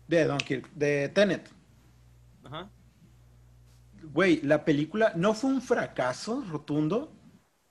De 0.06 0.24
Dunkirk, 0.24 0.70
de 0.72 1.08
Tenet. 1.10 1.50
Güey, 4.02 4.40
la 4.42 4.64
película 4.64 5.12
no 5.16 5.34
fue 5.34 5.50
un 5.50 5.62
fracaso 5.62 6.44
rotundo. 6.50 7.12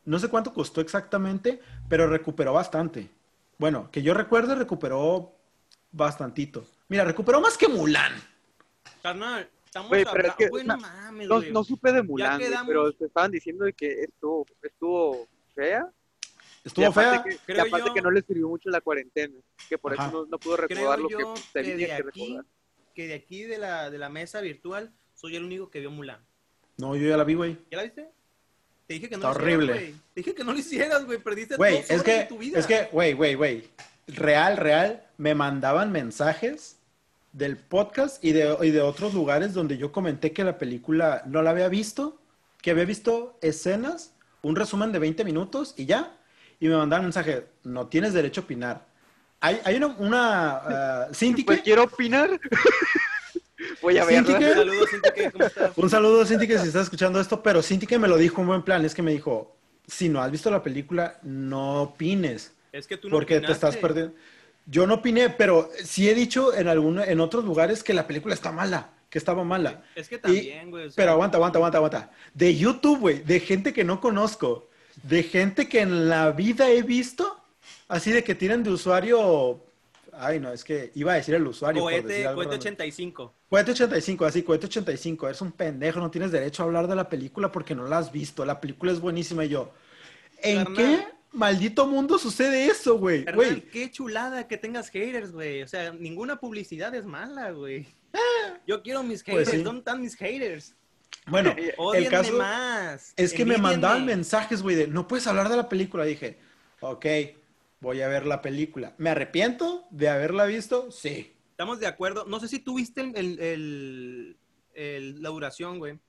No 0.05 0.19
sé 0.19 0.29
cuánto 0.29 0.53
costó 0.53 0.79
exactamente, 0.81 1.59
pero 1.89 2.07
recuperó 2.07 2.53
bastante. 2.53 3.09
Bueno, 3.57 3.89
que 3.91 4.01
yo 4.01 4.13
recuerde, 4.13 4.55
recuperó 4.55 5.33
bastantito. 5.91 6.65
Mira, 6.89 7.03
recuperó 7.03 7.41
más 7.41 7.57
que 7.57 7.67
Mulan. 7.67 8.13
Carnal, 9.01 9.49
estamos 9.65 9.89
Güey, 9.89 10.05
pero 10.11 10.27
es 10.29 10.35
que, 10.35 10.47
Güey, 10.49 10.63
o 10.63 10.67
no 10.67 10.79
sea, 10.79 10.89
mames, 10.89 11.27
No, 11.27 11.41
no 11.41 11.63
supe 11.63 11.91
de 11.91 12.03
Mulan, 12.03 12.39
quedamos- 12.39 12.67
pero 12.67 12.93
te 12.93 13.05
estaban 13.05 13.31
diciendo 13.31 13.65
de 13.65 13.73
que 13.73 14.01
estuvo, 14.03 14.45
estuvo 14.61 15.27
fea. 15.55 15.89
y 16.63 16.67
Estuvo 16.67 16.85
aparte 16.87 17.09
fea. 17.11 17.23
Que, 17.23 17.33
y 17.33 17.37
Creo 17.55 17.65
aparte 17.67 17.87
yo- 17.89 17.93
que 17.93 18.01
no 18.01 18.11
le 18.11 18.21
sirvió 18.21 18.47
mucho 18.47 18.69
la 18.69 18.81
cuarentena. 18.81 19.35
Que 19.67 19.77
por 19.77 19.93
Ajá. 19.93 20.07
eso 20.07 20.21
no, 20.21 20.25
no 20.27 20.39
pudo 20.39 20.57
recordar 20.57 20.99
Creo 20.99 21.09
lo 21.09 21.33
que 21.33 21.41
que 21.41 21.49
tenía 21.63 21.87
que 21.87 21.93
aquí, 21.93 22.21
recordar. 22.27 22.45
que 22.93 23.07
de 23.07 23.13
aquí 23.15 23.43
de 23.43 23.57
la, 23.57 23.89
de 23.89 23.97
la 23.97 24.09
mesa 24.09 24.39
virtual 24.41 24.93
soy 25.19 25.35
el 25.35 25.43
único 25.43 25.69
que 25.69 25.79
vio 25.79 25.89
Mulan. 25.91 26.19
No, 26.77 26.95
yo 26.95 27.09
ya 27.09 27.17
la 27.17 27.23
vi, 27.23 27.33
güey. 27.33 27.57
¿Ya 27.71 27.77
la 27.77 27.83
viste? 27.83 28.07
Te 28.85 28.93
dije 28.93 29.09
que 29.09 29.17
no 29.17 29.29
Está 29.31 29.39
lo 29.39 29.45
hicieras, 29.45 29.57
horrible. 29.63 29.73
güey. 29.73 29.91
Te 30.13 30.21
dije 30.21 30.35
que 30.35 30.43
no 30.43 30.53
lo 30.53 30.59
hicieras, 30.59 31.05
güey. 31.05 31.17
Perdiste 31.17 31.55
Güey, 31.57 31.73
dos 31.77 31.83
es 31.85 31.89
horas 31.91 32.03
de 32.05 32.11
que, 32.19 32.23
tu 32.25 32.37
vida. 32.37 32.59
es 32.59 32.67
que, 32.67 32.83
güey, 32.91 33.13
güey, 33.13 33.33
güey. 33.35 33.67
Real, 34.07 34.55
real, 34.57 35.03
me 35.17 35.33
mandaban 35.35 35.91
mensajes 35.91 36.77
del 37.33 37.57
podcast 37.57 38.23
y 38.23 38.31
de, 38.31 38.55
y 38.61 38.69
de 38.69 38.81
otros 38.81 39.13
lugares 39.15 39.53
donde 39.53 39.77
yo 39.77 39.91
comenté 39.91 40.31
que 40.31 40.43
la 40.43 40.57
película 40.57 41.23
no 41.25 41.41
la 41.41 41.49
había 41.49 41.67
visto, 41.67 42.21
que 42.61 42.71
había 42.71 42.85
visto 42.85 43.37
escenas, 43.41 44.13
un 44.43 44.55
resumen 44.55 44.91
de 44.91 44.99
20 44.99 45.25
minutos 45.25 45.73
y 45.77 45.85
ya. 45.87 46.15
Y 46.59 46.67
me 46.67 46.77
mandaban 46.77 47.05
mensaje, 47.05 47.45
no 47.63 47.87
tienes 47.87 48.13
derecho 48.13 48.41
a 48.41 48.43
opinar. 48.45 48.85
Hay, 49.41 49.59
hay 49.65 49.75
una, 49.75 49.87
una 49.87 51.07
Cindy 51.13 51.43
Pues 51.43 51.57
que- 51.57 51.63
quiero 51.65 51.83
opinar. 51.83 52.39
¿cómo 55.31 55.45
estás? 55.45 55.77
Un 55.77 55.89
saludo 55.89 56.21
a 56.21 56.25
Cinti 56.25 56.47
que 56.47 56.57
si 56.59 56.67
está 56.67 56.81
escuchando 56.81 57.19
esto, 57.19 57.41
pero 57.41 57.61
Cinti 57.61 57.87
que 57.87 57.99
me 57.99 58.07
lo 58.07 58.17
dijo 58.17 58.41
en 58.41 58.47
buen 58.47 58.63
plan, 58.63 58.85
es 58.85 58.93
que 58.93 59.01
me 59.01 59.11
dijo, 59.11 59.55
si 59.87 60.09
no 60.09 60.21
has 60.21 60.31
visto 60.31 60.51
la 60.51 60.61
película, 60.61 61.19
no 61.23 61.83
opines, 61.83 62.53
Es 62.71 62.87
que 62.87 62.97
tú 62.97 63.09
no 63.09 63.15
porque 63.15 63.39
te 63.39 63.51
estás 63.51 63.77
perdiendo. 63.77 64.13
Yo 64.65 64.85
no 64.85 64.95
opiné, 64.95 65.29
pero 65.29 65.69
sí 65.81 66.09
he 66.09 66.13
dicho 66.13 66.53
en 66.53 66.67
alguno, 66.67 67.03
en 67.03 67.21
otros 67.21 67.45
lugares 67.45 67.83
que 67.83 67.93
la 67.93 68.05
película 68.05 68.33
está 68.33 68.51
mala, 68.51 68.89
que 69.09 69.17
estaba 69.17 69.45
mala. 69.45 69.83
Es 69.95 70.09
que 70.09 70.17
también, 70.17 70.69
güey. 70.69 70.87
o 70.87 70.89
sea, 70.89 70.95
Pero 70.97 71.11
aguanta, 71.13 71.37
aguanta, 71.37 71.57
aguanta, 71.57 71.77
aguanta. 71.77 72.11
De 72.33 72.53
YouTube, 72.53 72.99
güey, 72.99 73.19
de 73.23 73.39
gente 73.39 73.71
que 73.71 73.85
no 73.85 74.01
conozco, 74.01 74.67
de 75.03 75.23
gente 75.23 75.69
que 75.69 75.79
en 75.79 76.09
la 76.09 76.31
vida 76.31 76.69
he 76.69 76.81
visto, 76.81 77.41
así 77.87 78.11
de 78.11 78.25
que 78.25 78.35
tienen 78.35 78.63
de 78.63 78.71
usuario, 78.71 79.63
ay 80.19 80.39
no, 80.39 80.51
es 80.51 80.63
que 80.63 80.91
iba 80.95 81.13
a 81.13 81.15
decir 81.15 81.35
el 81.35 81.45
usuario. 81.47 81.81
Cohete, 81.81 82.23
cohete 82.23 82.23
random. 82.25 82.49
85. 82.53 83.33
Cohete 83.49 83.71
85, 83.71 84.25
así, 84.25 84.43
Cohete 84.43 84.65
85, 84.67 85.27
eres 85.27 85.41
un 85.41 85.51
pendejo, 85.51 85.99
no 85.99 86.11
tienes 86.11 86.31
derecho 86.31 86.63
a 86.63 86.65
hablar 86.65 86.87
de 86.87 86.95
la 86.95 87.09
película 87.09 87.51
porque 87.51 87.75
no 87.75 87.87
la 87.87 87.97
has 87.99 88.11
visto, 88.11 88.45
la 88.45 88.59
película 88.59 88.91
es 88.91 88.99
buenísima 88.99 89.45
y 89.45 89.49
yo, 89.49 89.71
¿en 90.41 90.73
qué 90.73 91.07
maldito 91.31 91.87
mundo 91.87 92.17
sucede 92.17 92.65
eso, 92.67 92.97
güey? 92.97 93.25
Qué 93.71 93.89
chulada 93.91 94.47
que 94.47 94.57
tengas 94.57 94.89
haters, 94.89 95.31
güey. 95.31 95.61
O 95.61 95.67
sea, 95.67 95.91
ninguna 95.93 96.39
publicidad 96.39 96.93
es 96.95 97.05
mala, 97.05 97.51
güey. 97.51 97.87
Yo 98.67 98.81
quiero 98.81 99.03
mis 99.03 99.23
Pues 99.23 99.37
haters. 99.47 99.51
sí. 99.51 99.63
¿Dónde 99.63 99.79
están 99.79 100.01
mis 100.01 100.15
haters? 100.15 100.75
bueno, 101.27 101.53
el 101.93 102.09
caso 102.09 102.33
más. 102.37 103.13
es 103.17 103.33
que 103.33 103.45
me 103.45 103.57
mandaban 103.57 104.05
mensajes, 104.05 104.61
güey, 104.61 104.75
de, 104.75 104.87
no 104.87 105.07
puedes 105.07 105.27
hablar 105.27 105.49
de 105.49 105.57
la 105.57 105.67
película, 105.69 106.05
dije, 106.05 106.37
ok, 106.79 107.05
voy 107.79 108.01
a 108.01 108.07
ver 108.07 108.25
la 108.25 108.41
película. 108.41 108.95
¿Me 108.97 109.09
arrepiento 109.09 109.87
de 109.91 110.09
haberla 110.09 110.45
visto? 110.45 110.91
Sí. 110.91 111.33
Estamos 111.51 111.79
de 111.79 111.87
acuerdo. 111.87 112.25
No 112.25 112.39
sé 112.39 112.47
si 112.47 112.59
tú 112.59 112.75
viste 112.75 113.01
el, 113.01 113.15
el- 113.15 113.39
el- 113.39 114.37
el- 114.73 115.21
la 115.21 115.29
duración, 115.29 115.79
güey. 115.79 115.99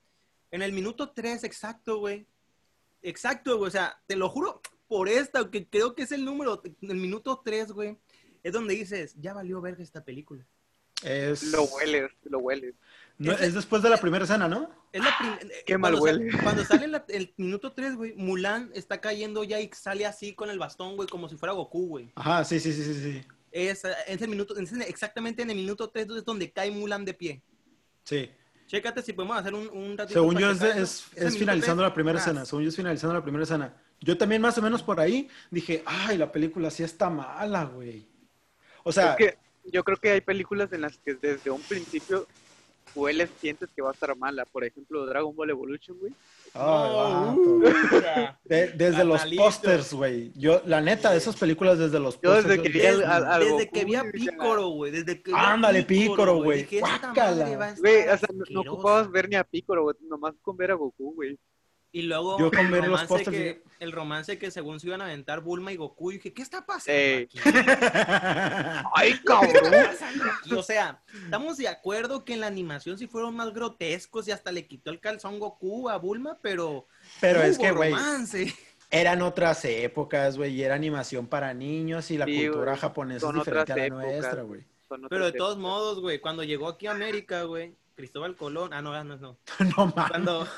En 0.50 0.62
el 0.62 0.72
minuto 0.72 1.10
3 1.10 1.44
exacto, 1.44 1.98
güey. 1.98 2.26
Exacto, 3.02 3.56
güey. 3.58 3.68
O 3.68 3.70
sea, 3.70 4.00
te 4.06 4.16
lo 4.16 4.28
juro 4.28 4.60
por 4.88 5.08
esta, 5.08 5.50
que 5.50 5.66
creo 5.66 5.94
que 5.94 6.02
es 6.02 6.12
el 6.12 6.24
número, 6.24 6.62
el 6.82 6.96
minuto 6.96 7.40
3, 7.44 7.72
güey. 7.72 7.96
Es 8.42 8.52
donde 8.52 8.74
dices, 8.74 9.14
ya 9.18 9.34
valió 9.34 9.60
verga 9.60 9.82
esta 9.82 10.04
película. 10.04 10.46
Es, 11.04 11.42
Lo 11.52 11.62
hueles, 11.64 12.10
lo 12.24 12.38
hueles. 12.38 12.74
No, 13.18 13.32
es 13.32 13.54
después 13.54 13.82
de 13.82 13.90
la 13.90 13.96
primera 13.98 14.24
escena, 14.24 14.48
¿no? 14.48 14.70
Es 14.92 15.02
la 15.02 15.08
eh, 15.42 15.62
qué 15.66 15.76
mal 15.76 15.94
sale- 15.94 16.02
huele. 16.02 16.38
cuando 16.42 16.64
sale 16.64 16.86
la- 16.88 17.04
el 17.08 17.34
minuto 17.36 17.72
3, 17.72 17.96
güey, 17.96 18.14
Mulan 18.14 18.70
está 18.74 19.00
cayendo 19.00 19.44
ya 19.44 19.60
y 19.60 19.68
sale 19.72 20.06
así 20.06 20.34
con 20.34 20.50
el 20.50 20.58
bastón, 20.58 20.96
güey, 20.96 21.08
como 21.08 21.28
si 21.28 21.36
fuera 21.36 21.52
Goku, 21.52 21.86
güey. 21.88 22.12
Ajá, 22.14 22.44
sí, 22.44 22.58
sí, 22.60 22.72
sí, 22.72 22.82
sí, 22.84 22.94
sí. 22.94 23.22
Es, 23.50 23.84
eh, 23.84 23.92
es 24.06 24.22
el 24.22 24.28
minuto, 24.28 24.56
es 24.56 24.72
exactamente 24.72 25.42
en 25.42 25.50
el 25.50 25.56
minuto 25.56 25.88
3 25.90 26.06
es 26.16 26.24
donde 26.24 26.50
cae 26.52 26.70
Mulan 26.70 27.04
de 27.04 27.14
pie. 27.14 27.42
Sí. 28.04 28.30
Chécate 28.66 29.00
si 29.02 29.14
podemos 29.14 29.36
hacer 29.38 29.54
un, 29.54 29.66
un 29.68 29.96
ratito. 29.96 30.20
Según 30.20 30.36
yo 30.38 30.50
es, 30.50 30.60
es, 30.62 31.06
es 31.16 31.38
finalizando 31.38 31.82
la 31.82 31.92
primera 31.94 32.18
Ah, 32.18 32.20
escena. 32.22 32.44
Según 32.44 32.64
yo 32.64 32.68
es 32.68 32.76
finalizando 32.76 33.14
la 33.14 33.22
primera 33.22 33.44
escena. 33.44 33.74
Yo 34.00 34.16
también 34.18 34.42
más 34.42 34.56
o 34.58 34.62
menos 34.62 34.82
por 34.82 35.00
ahí 35.00 35.28
dije, 35.50 35.82
ay, 35.86 36.18
la 36.18 36.30
película 36.30 36.70
sí 36.70 36.82
está 36.82 37.08
mala, 37.08 37.64
güey. 37.64 38.06
O 38.84 38.92
sea, 38.92 39.12
es 39.12 39.16
que 39.16 39.38
yo 39.64 39.82
creo 39.82 39.96
que 39.96 40.10
hay 40.10 40.20
películas 40.20 40.70
en 40.72 40.82
las 40.82 40.98
que 40.98 41.14
desde 41.14 41.50
un 41.50 41.62
principio 41.62 42.26
hueles, 42.94 43.30
sientes 43.40 43.68
que 43.74 43.82
va 43.82 43.90
a 43.90 43.92
estar 43.92 44.16
mala. 44.16 44.44
Por 44.44 44.64
ejemplo, 44.64 45.06
Dragon 45.06 45.34
Ball 45.34 45.50
Evolution, 45.50 45.98
güey. 45.98 46.12
ay, 46.54 46.92
No. 46.94 47.60
De- 48.44 48.68
desde 48.68 49.04
los 49.04 49.24
pósters, 49.36 49.92
güey. 49.92 50.32
Yo, 50.34 50.62
la 50.66 50.80
neta, 50.80 51.10
de 51.10 51.18
esas 51.18 51.36
películas 51.36 51.78
desde 51.78 51.98
los 52.00 52.20
desde 52.20 52.34
pósters. 52.36 52.62
que 52.62 52.68
vi 52.68 52.86
al- 52.86 53.04
al- 53.04 53.24
al 53.26 53.40
Desde 53.40 53.52
Goku, 53.52 53.72
que 53.72 53.84
vi 53.84 53.94
a 53.94 54.04
Pícoro, 54.10 54.68
güey. 54.68 54.92
Desde 54.92 55.22
que 55.22 55.32
Ándale, 55.34 55.82
Pícoro, 55.84 56.36
güey. 56.36 56.64
Güey, 56.64 58.08
o 58.08 58.16
sea, 58.18 58.28
no, 58.34 58.44
no 58.50 58.60
ocupabas 58.72 59.10
ver 59.10 59.28
ni 59.28 59.36
a 59.36 59.44
Piccolo, 59.44 59.82
güey, 59.82 59.96
nomás 60.08 60.34
con 60.42 60.56
ver 60.56 60.70
a 60.70 60.74
Goku, 60.74 61.14
güey. 61.14 61.38
Y 61.90 62.02
luego 62.02 62.38
Yo 62.38 62.50
con 62.50 62.66
el, 62.66 62.70
ver 62.70 62.80
los 62.82 62.88
romance 62.90 63.08
pósters 63.08 63.30
que, 63.36 63.42
dije- 63.44 63.62
el 63.80 63.92
romance 63.92 64.38
que 64.38 64.50
según 64.50 64.78
se 64.78 64.88
iban 64.88 65.00
a 65.00 65.04
aventar 65.06 65.40
Bulma 65.40 65.72
y 65.72 65.76
Goku. 65.76 66.10
Y 66.10 66.14
dije, 66.16 66.34
¿qué 66.34 66.42
está 66.42 66.66
pasando 66.66 67.00
aquí? 67.22 67.38
¡Ay, 68.94 69.12
¿Qué 69.14 69.24
cabrón! 69.24 69.74
aquí? 69.74 70.54
O 70.54 70.62
sea, 70.62 71.00
estamos 71.24 71.56
de 71.56 71.68
acuerdo 71.68 72.24
que 72.24 72.34
en 72.34 72.40
la 72.40 72.46
animación 72.46 72.98
sí 72.98 73.06
fueron 73.06 73.34
más 73.36 73.52
grotescos 73.54 74.28
y 74.28 74.32
hasta 74.32 74.52
le 74.52 74.66
quitó 74.66 74.90
el 74.90 75.00
calzón 75.00 75.38
Goku 75.38 75.88
a 75.88 75.96
Bulma, 75.96 76.38
pero. 76.42 76.86
Pero 77.20 77.42
es 77.42 77.58
que, 77.58 77.70
güey, 77.72 77.90
romance. 77.92 78.54
eran 78.90 79.22
otras 79.22 79.64
épocas, 79.64 80.36
güey, 80.36 80.54
y 80.54 80.62
era 80.62 80.74
animación 80.74 81.26
para 81.26 81.54
niños 81.54 82.10
y 82.10 82.18
la 82.18 82.26
Sí, 82.26 82.46
cultura 82.46 82.76
japonesa 82.76 83.28
es 83.28 83.34
diferente 83.34 83.72
a 83.72 83.76
la 83.76 83.86
épocas. 83.86 84.06
nuestra, 84.06 84.42
güey. 84.42 84.64
Pero 85.08 85.26
de 85.26 85.32
todos 85.32 85.52
épocas. 85.52 85.56
modos, 85.62 86.00
güey, 86.00 86.20
cuando 86.20 86.42
llegó 86.44 86.68
aquí 86.68 86.86
a 86.86 86.92
América, 86.92 87.42
güey, 87.44 87.74
Cristóbal 87.98 88.36
Colón. 88.36 88.72
Ah, 88.72 88.80
no, 88.80 88.92
no, 89.02 89.16
no. 89.16 89.38
No 89.76 89.86
mames. 89.86 90.08
Cuando, 90.10 90.48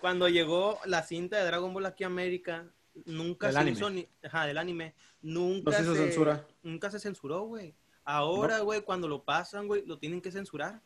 cuando 0.00 0.28
llegó 0.30 0.80
la 0.86 1.02
cinta 1.02 1.36
de 1.36 1.44
Dragon 1.44 1.74
Ball 1.74 1.84
aquí 1.84 2.04
a 2.04 2.06
América, 2.06 2.64
nunca 3.04 3.48
Del 3.48 3.54
se 3.54 3.60
anime. 3.60 3.76
hizo 3.76 3.90
ni, 3.90 4.08
ajá, 4.24 4.46
del 4.46 4.56
anime, 4.56 4.94
nunca 5.20 5.72
No 5.72 5.76
se 5.76 5.82
hizo 5.82 5.94
censura. 5.94 6.46
Nunca 6.62 6.90
se 6.90 6.98
censuró, 6.98 7.42
güey. 7.42 7.74
Ahora, 8.02 8.60
güey, 8.60 8.80
cuando 8.80 9.08
lo 9.08 9.22
pasan, 9.24 9.66
güey, 9.66 9.84
lo 9.84 9.98
tienen 9.98 10.22
que 10.22 10.32
censurar. 10.32 10.80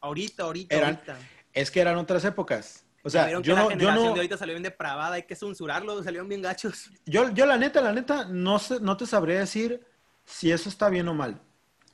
Ahorita, 0.00 0.42
ahorita, 0.42 0.74
Eran- 0.74 0.94
ahorita. 0.96 1.16
Es 1.52 1.70
que 1.70 1.80
eran 1.80 1.96
otras 1.96 2.24
épocas. 2.24 2.84
O 3.04 3.10
sea, 3.10 3.30
yo 3.30 3.40
que 3.40 3.50
la 3.50 3.54
no, 3.54 3.62
yo 3.62 3.70
generación 3.70 4.04
no, 4.06 4.12
de 4.14 4.18
ahorita 4.20 4.36
salió 4.36 4.54
bien 4.54 4.64
depravada, 4.64 5.14
hay 5.14 5.22
que 5.24 5.36
censurarlo, 5.36 6.02
salieron 6.02 6.28
bien 6.28 6.42
gachos. 6.42 6.90
yo, 7.06 7.30
yo 7.32 7.46
la 7.46 7.56
neta, 7.56 7.80
la 7.80 7.92
neta, 7.92 8.24
no 8.24 8.58
sé, 8.58 8.80
no 8.80 8.96
te 8.96 9.06
sabría 9.06 9.38
decir 9.38 9.84
si 10.24 10.50
eso 10.50 10.68
está 10.68 10.88
bien 10.88 11.06
o 11.06 11.14
mal. 11.14 11.40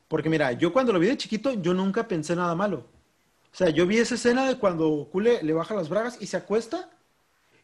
Porque 0.08 0.30
mira, 0.30 0.52
yo 0.52 0.72
cuando 0.72 0.92
lo 0.92 0.98
vi 0.98 1.06
de 1.06 1.16
chiquito, 1.16 1.52
yo 1.52 1.74
nunca 1.74 2.08
pensé 2.08 2.34
nada 2.34 2.54
malo. 2.54 2.86
O 3.52 3.56
sea, 3.56 3.68
yo 3.70 3.86
vi 3.86 3.98
esa 3.98 4.14
escena 4.14 4.46
de 4.46 4.56
cuando 4.56 4.88
Goku 4.88 5.20
le, 5.20 5.52
baja 5.52 5.74
las 5.74 5.88
bragas 5.88 6.16
y 6.20 6.26
se 6.26 6.36
acuesta 6.36 6.90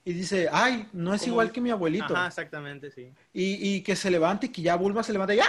y 0.05 0.13
dice, 0.13 0.49
ay, 0.53 0.89
no 0.93 1.15
es 1.15 1.27
igual 1.27 1.53
que 1.53 1.61
mi 1.61 1.71
abuelito. 1.71 2.15
Ajá, 2.15 2.27
exactamente, 2.27 2.91
sí. 2.91 3.13
Y, 3.33 3.77
y 3.77 3.81
que 3.83 3.97
se 3.97 4.11
levante 4.11 4.47
y 4.47 4.49
que 4.51 4.63
ya 4.63 4.77
Bulma 4.77 5.03
se 5.03 5.13
levanta 5.13 5.35
y 5.35 5.41
¡ah! 5.41 5.47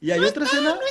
Y 0.00 0.10
hay 0.10 0.20
otra 0.20 0.44
escena. 0.44 0.78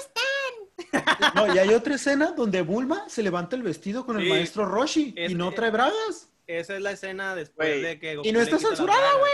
No, 1.36 1.54
y 1.54 1.58
hay 1.60 1.70
otra 1.70 1.96
escena 1.96 2.32
donde 2.32 2.62
Bulma 2.64 3.08
se 3.08 3.22
levanta 3.22 3.56
el 3.56 3.62
vestido 3.62 4.06
con 4.06 4.20
el 4.20 4.28
maestro 4.28 4.66
Roshi 4.66 5.14
Es- 5.16 5.32
y 5.32 5.36
no 5.36 5.50
es- 5.50 5.56
trae 5.56 5.70
bragas. 5.70 6.28
Esa 6.48 6.76
es 6.76 6.82
la 6.82 6.92
escena 6.92 7.36
después 7.36 7.70
Güey, 7.70 7.82
de 7.82 8.00
que 8.00 8.16
Goku 8.16 8.28
Y 8.28 8.32
no 8.32 8.42
está 8.42 8.58
censurada, 8.58 9.00
bragas. 9.00 9.30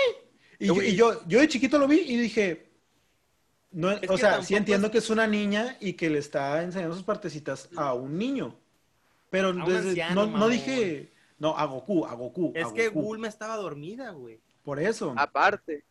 Y, 0.60 0.68
yo, 0.68 0.82
y 0.82 0.96
yo, 0.96 1.28
yo 1.28 1.40
de 1.40 1.48
chiquito 1.48 1.80
lo 1.80 1.88
vi 1.88 2.02
y 2.02 2.18
dije, 2.18 2.67
no, 3.78 3.92
Es 3.92 4.10
o 4.10 4.18
sea, 4.18 4.42
sí 4.42 4.56
entiendo 4.56 4.88
es- 4.88 4.92
que 4.92 4.98
es 4.98 5.10
una 5.10 5.28
niña 5.28 5.78
y 5.80 5.94
que 5.94 6.10
le 6.10 6.18
está 6.20 6.64
enseñando 6.64 6.96
sus 6.96 7.04
partecitas 7.04 7.70
a 7.76 7.94
un 7.94 8.18
niño. 8.18 8.56
Pero 9.30 9.52
un 9.52 9.64
desde- 9.66 9.90
anciano, 9.90 10.26
no, 10.26 10.38
no 10.38 10.48
dije, 10.50 11.12
no, 11.38 11.56
a 11.58 11.66
Goku, 11.66 12.06
a 12.06 12.14
Goku, 12.16 12.54
a 12.56 12.60
Es 12.60 12.68
que 12.74 12.88
Goku. 12.88 13.02
Bulma 13.02 13.28
estaba 13.28 13.56
dormida, 13.58 14.10
güey. 14.12 14.40
Por 14.64 14.80
eso. 14.80 15.14
Aparte, 15.16 15.84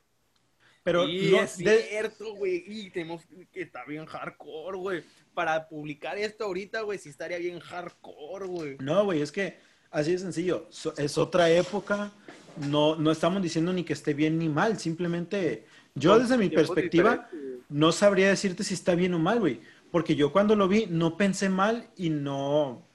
Pero 0.82 1.08
y 1.08 1.30
no- 1.30 1.42
es 1.42 1.58
de- 1.58 1.82
cierto, 1.82 2.34
güey. 2.34 2.64
Y 2.66 2.90
tenemos 2.90 3.22
que 3.52 3.62
está 3.62 3.84
bien 3.84 4.04
hardcore, 4.06 4.76
güey. 4.78 5.04
Para 5.34 5.68
publicar 5.68 6.16
esto 6.18 6.44
ahorita, 6.44 6.80
güey, 6.82 6.98
sí 6.98 7.08
estaría 7.08 7.38
bien 7.38 7.58
hardcore, 7.60 8.46
güey. 8.46 8.76
No, 8.80 9.04
güey, 9.04 9.20
es 9.20 9.30
que 9.32 9.58
así 9.90 10.12
de 10.12 10.18
sencillo. 10.18 10.66
So- 10.70 10.94
es 10.96 11.18
otra 11.18 11.50
época. 11.50 12.10
No, 12.56 12.96
no 12.96 13.10
estamos 13.10 13.42
diciendo 13.42 13.72
ni 13.72 13.84
que 13.84 13.92
esté 13.92 14.14
bien 14.14 14.38
ni 14.38 14.48
mal. 14.48 14.78
Simplemente, 14.78 15.66
yo 15.94 16.18
desde 16.18 16.36
mi 16.38 16.48
perspectiva. 16.48 17.28
No 17.68 17.92
sabría 17.92 18.28
decirte 18.28 18.64
si 18.64 18.74
está 18.74 18.94
bien 18.94 19.14
o 19.14 19.18
mal, 19.18 19.40
güey. 19.40 19.60
Porque 19.90 20.14
yo 20.16 20.32
cuando 20.32 20.56
lo 20.56 20.68
vi, 20.68 20.86
no 20.86 21.16
pensé 21.16 21.48
mal 21.48 21.88
y 21.96 22.10
no, 22.10 22.86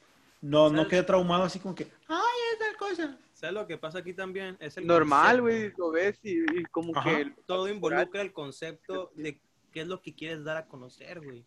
no, 0.42 0.70
no 0.70 0.88
quedé 0.88 1.04
traumado 1.04 1.44
así 1.44 1.60
como 1.60 1.74
que, 1.76 1.88
ay, 2.08 2.20
es 2.54 2.60
tal 2.60 2.78
cosa. 2.78 3.18
¿Sabes 3.34 3.56
lo 3.56 3.66
que 3.66 3.78
pasa 3.78 4.00
aquí 4.00 4.14
también? 4.14 4.56
Es 4.60 4.78
el 4.78 4.86
Normal, 4.86 5.42
güey, 5.42 5.74
lo 5.78 5.90
ves 5.92 6.20
y, 6.24 6.40
y 6.60 6.64
como 6.66 6.96
Ajá. 6.96 7.10
que... 7.10 7.22
el- 7.22 7.36
Todo 7.48 7.68
involucra 7.70 8.22
el 8.22 8.34
concepto 8.34 9.12
de 9.16 9.40
qué 9.72 9.82
es 9.82 9.88
lo 9.88 10.02
que 10.02 10.14
quieres 10.14 10.44
dar 10.44 10.58
a 10.58 10.68
conocer, 10.68 11.22
güey. 11.22 11.44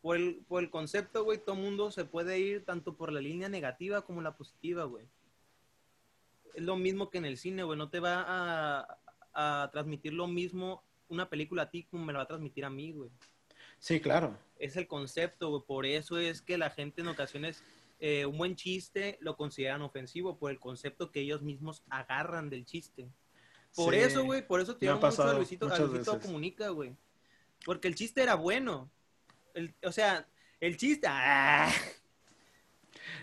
Por 0.00 0.16
el, 0.16 0.36
por 0.48 0.62
el 0.62 0.70
concepto, 0.70 1.24
güey, 1.24 1.38
todo 1.38 1.56
mundo 1.56 1.90
se 1.90 2.04
puede 2.04 2.38
ir 2.38 2.64
tanto 2.64 2.94
por 2.94 3.12
la 3.12 3.20
línea 3.20 3.48
negativa 3.48 4.02
como 4.02 4.22
la 4.22 4.36
positiva, 4.36 4.84
güey. 4.84 5.04
Es 6.54 6.62
lo 6.62 6.76
mismo 6.76 7.10
que 7.10 7.18
en 7.18 7.24
el 7.26 7.36
cine, 7.36 7.62
güey. 7.64 7.76
No 7.76 7.90
te 7.90 8.00
va 8.00 8.24
a, 8.26 8.98
a 9.34 9.70
transmitir 9.70 10.14
lo 10.14 10.28
mismo 10.28 10.82
una 11.08 11.28
película 11.28 11.62
a 11.62 11.70
ti 11.70 11.84
como 11.84 12.04
me 12.04 12.12
la 12.12 12.18
va 12.20 12.22
a 12.24 12.28
transmitir 12.28 12.64
a 12.64 12.70
mí, 12.70 12.92
güey. 12.92 13.10
Sí, 13.78 14.00
claro. 14.00 14.36
es 14.58 14.76
el 14.76 14.86
concepto, 14.88 15.50
güey. 15.50 15.62
Por 15.66 15.86
eso 15.86 16.18
es 16.18 16.42
que 16.42 16.58
la 16.58 16.70
gente 16.70 17.00
en 17.02 17.08
ocasiones 17.08 17.62
eh, 18.00 18.26
un 18.26 18.36
buen 18.38 18.56
chiste 18.56 19.18
lo 19.20 19.36
consideran 19.36 19.82
ofensivo 19.82 20.36
por 20.38 20.50
el 20.50 20.58
concepto 20.58 21.10
que 21.10 21.20
ellos 21.20 21.42
mismos 21.42 21.82
agarran 21.90 22.48
del 22.50 22.64
chiste. 22.64 23.08
Por 23.74 23.94
Sí. 23.94 24.00
eso, 24.00 24.24
güey, 24.24 24.46
por 24.46 24.60
eso 24.60 24.76
te 24.76 24.88
amo 24.88 25.00
mucho 25.00 25.22
a 25.22 25.32
Luisito, 25.34 25.72
a 25.72 25.78
Luisito. 25.78 26.20
Comunica, 26.20 26.68
güey. 26.70 26.96
Porque 27.64 27.86
el 27.88 27.94
chiste 27.94 28.22
era 28.22 28.34
bueno. 28.34 28.90
El- 29.54 29.74
o 29.84 29.92
sea, 29.92 30.26
el 30.60 30.76
chiste... 30.76 31.06
¡ah! 31.08 31.70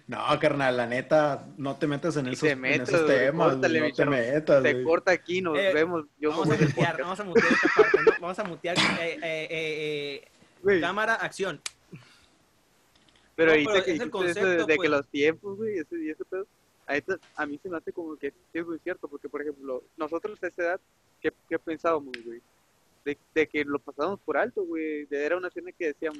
No, 0.07 0.19
carnal, 0.39 0.77
la 0.77 0.85
neta, 0.87 1.47
no 1.57 1.75
te 1.77 1.87
metas 1.87 2.15
en 2.17 2.27
esos, 2.27 2.41
te 2.41 2.51
en 2.51 2.59
metes, 2.61 2.89
esos 2.89 3.07
temas, 3.07 3.53
córtale, 3.53 3.79
no 3.81 3.91
te 3.95 4.05
metas, 4.05 4.61
Se 4.63 4.73
güey. 4.73 4.83
corta 4.83 5.11
aquí, 5.11 5.41
nos 5.41 5.57
Eh, 5.57 5.71
vemos. 5.73 6.05
Yo 6.19 6.29
Vamos 6.29 6.49
a 6.49 6.57
mutear, 6.57 7.01
vamos 7.01 7.19
a 7.19 7.23
mutear 7.23 7.47
esta 7.53 7.67
parte, 7.75 7.97
¿no? 8.05 8.11
Vamos 8.21 8.39
a 8.39 8.43
mutear. 8.43 8.77
eh, 8.77 9.19
eh, 9.21 9.47
eh, 9.49 10.27
eh, 10.67 10.81
cámara, 10.81 11.15
acción. 11.15 11.61
Pero 13.35 13.47
No, 13.47 13.53
ahorita 13.53 13.71
pero 13.73 13.85
que 13.85 13.91
es 13.91 13.99
el 13.99 14.09
dijiste 14.11 14.31
eso 14.31 14.39
de, 14.39 14.43
concepto, 14.45 14.65
de 14.67 14.73
que 14.73 14.77
pues. 14.77 14.89
los 14.89 15.07
tiempos, 15.07 15.57
güey, 15.57 15.77
ese, 15.79 15.95
y 16.03 16.09
ese 16.09 16.23
pedo, 16.25 16.47
a, 16.87 16.95
esta- 16.95 17.19
a 17.35 17.45
mí 17.45 17.59
se 17.61 17.69
me 17.69 17.77
hace 17.77 17.91
como 17.91 18.15
que 18.15 18.33
es 18.53 18.65
muy 18.65 18.79
cierto, 18.79 19.07
porque, 19.07 19.27
por 19.27 19.41
ejemplo, 19.41 19.83
nosotros 19.97 20.41
a 20.43 20.47
esa 20.47 20.61
edad, 20.61 20.81
¿qué, 21.21 21.33
qué 21.49 21.59
pensábamos, 21.59 22.13
güey? 22.25 22.41
De, 23.03 23.17
de 23.33 23.47
que 23.47 23.63
lo 23.65 23.77
pasábamos 23.79 24.19
por 24.21 24.37
alto, 24.37 24.63
güey. 24.63 25.05
De, 25.05 25.25
era 25.25 25.35
una 25.37 25.49
escena 25.49 25.71
que 25.77 25.87
decíamos, 25.87 26.19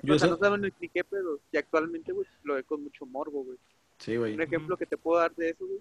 ¿qué 0.00 0.06
Yo 0.06 0.14
pedo? 0.14 0.18
sé- 0.18 0.28
No 0.30 0.36
saben 0.36 0.72
ni 0.80 0.88
qué 0.88 1.04
pedo. 1.04 1.40
Y 1.52 1.56
actualmente, 1.56 2.12
güey, 2.12 2.26
lo 2.42 2.54
ve 2.54 2.64
con 2.64 2.82
mucho 2.82 3.06
morbo, 3.06 3.44
güey. 3.44 3.58
Sí, 3.98 4.16
güey. 4.16 4.34
Un 4.34 4.40
ejemplo 4.42 4.76
que 4.76 4.86
te 4.86 4.96
puedo 4.96 5.20
dar 5.20 5.34
de 5.34 5.50
eso, 5.50 5.66
güey. 5.66 5.80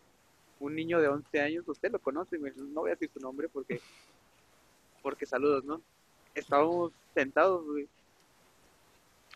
Un 0.59 0.75
niño 0.75 1.01
de 1.01 1.07
11 1.07 1.41
años, 1.41 1.67
usted 1.67 1.91
lo 1.91 1.99
conoce, 1.99 2.37
güey. 2.37 2.53
No 2.55 2.81
voy 2.81 2.91
a 2.91 2.93
decir 2.93 3.09
su 3.13 3.19
nombre 3.19 3.49
porque, 3.49 3.81
porque 5.01 5.25
saludos, 5.25 5.63
¿no? 5.65 5.81
Estábamos 6.35 6.91
sentados, 7.13 7.65
güey. 7.65 7.87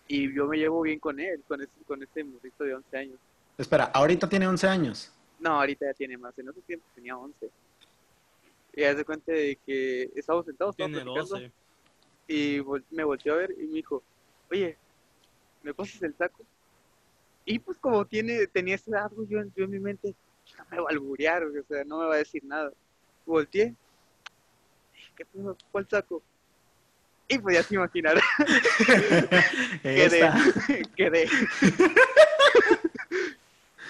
Y 0.07 0.33
yo 0.33 0.47
me 0.47 0.57
llevo 0.57 0.81
bien 0.81 0.99
con 0.99 1.19
él, 1.19 1.43
con 1.47 1.61
ese, 1.61 1.71
con 1.85 2.01
este 2.01 2.23
morrito 2.23 2.63
de 2.63 2.75
11 2.75 2.97
años. 2.97 3.19
Espera, 3.57 3.85
ahorita 3.85 4.29
tiene 4.29 4.47
11 4.47 4.67
años. 4.67 5.11
No, 5.39 5.59
ahorita 5.59 5.85
ya 5.87 5.93
tiene 5.93 6.17
más. 6.17 6.37
En 6.39 6.47
esos 6.49 6.63
tiempos 6.63 6.89
tenía 6.95 7.17
11. 7.17 7.49
Y 8.73 8.83
haz 8.83 8.95
de 8.95 9.03
cuenta 9.05 9.31
de 9.31 9.57
que 9.65 10.03
estábamos 10.15 10.45
sentados, 10.45 10.73
estábamos 10.75 10.97
Tiene 10.97 11.11
platicando, 11.11 11.35
12. 11.35 11.51
y 12.27 12.59
vol- 12.59 12.83
me 12.91 13.03
volteó 13.03 13.33
a 13.33 13.37
ver 13.37 13.51
y 13.51 13.65
me 13.67 13.73
dijo, 13.73 14.01
oye, 14.51 14.77
¿me 15.63 15.73
pasas 15.73 16.01
el 16.03 16.15
saco? 16.15 16.43
Y 17.45 17.59
pues 17.59 17.77
como 17.77 18.05
tiene, 18.05 18.47
tenía 18.47 18.75
edad, 18.75 19.09
güey, 19.11 19.27
yo, 19.27 19.39
en- 19.39 19.53
yo 19.55 19.63
en 19.65 19.71
mi 19.71 19.79
mente, 19.79 20.13
no 20.57 20.65
me 20.71 20.77
va 20.79 20.89
a 20.89 20.91
alburear, 20.93 21.43
o 21.43 21.51
sea, 21.67 21.83
no 21.85 21.99
me 21.99 22.05
va 22.05 22.15
a 22.15 22.17
decir 22.17 22.43
nada. 22.43 22.71
Volteé, 23.25 23.73
¿qué 25.15 25.25
pedo? 25.25 25.55
¿Cuál 25.71 25.87
saco? 25.89 26.21
Y 27.29 27.37
pues 27.39 27.55
ya 27.57 27.63
se 27.63 27.75
imaginará, 27.75 28.21
quedé, 29.83 30.29
quedé. 30.95 31.27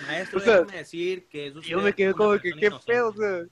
Maestro, 0.08 0.40
O 0.40 0.42
sea, 0.42 0.54
déjame 0.62 0.78
decir 0.78 1.26
que 1.28 1.48
eso 1.48 1.62
yo 1.62 1.80
me 1.82 1.94
quedé 1.94 2.14
como 2.14 2.38
que, 2.40 2.52
¿qué 2.54 2.72
pedo? 2.86 3.10
O 3.10 3.14
sea, 3.16 3.46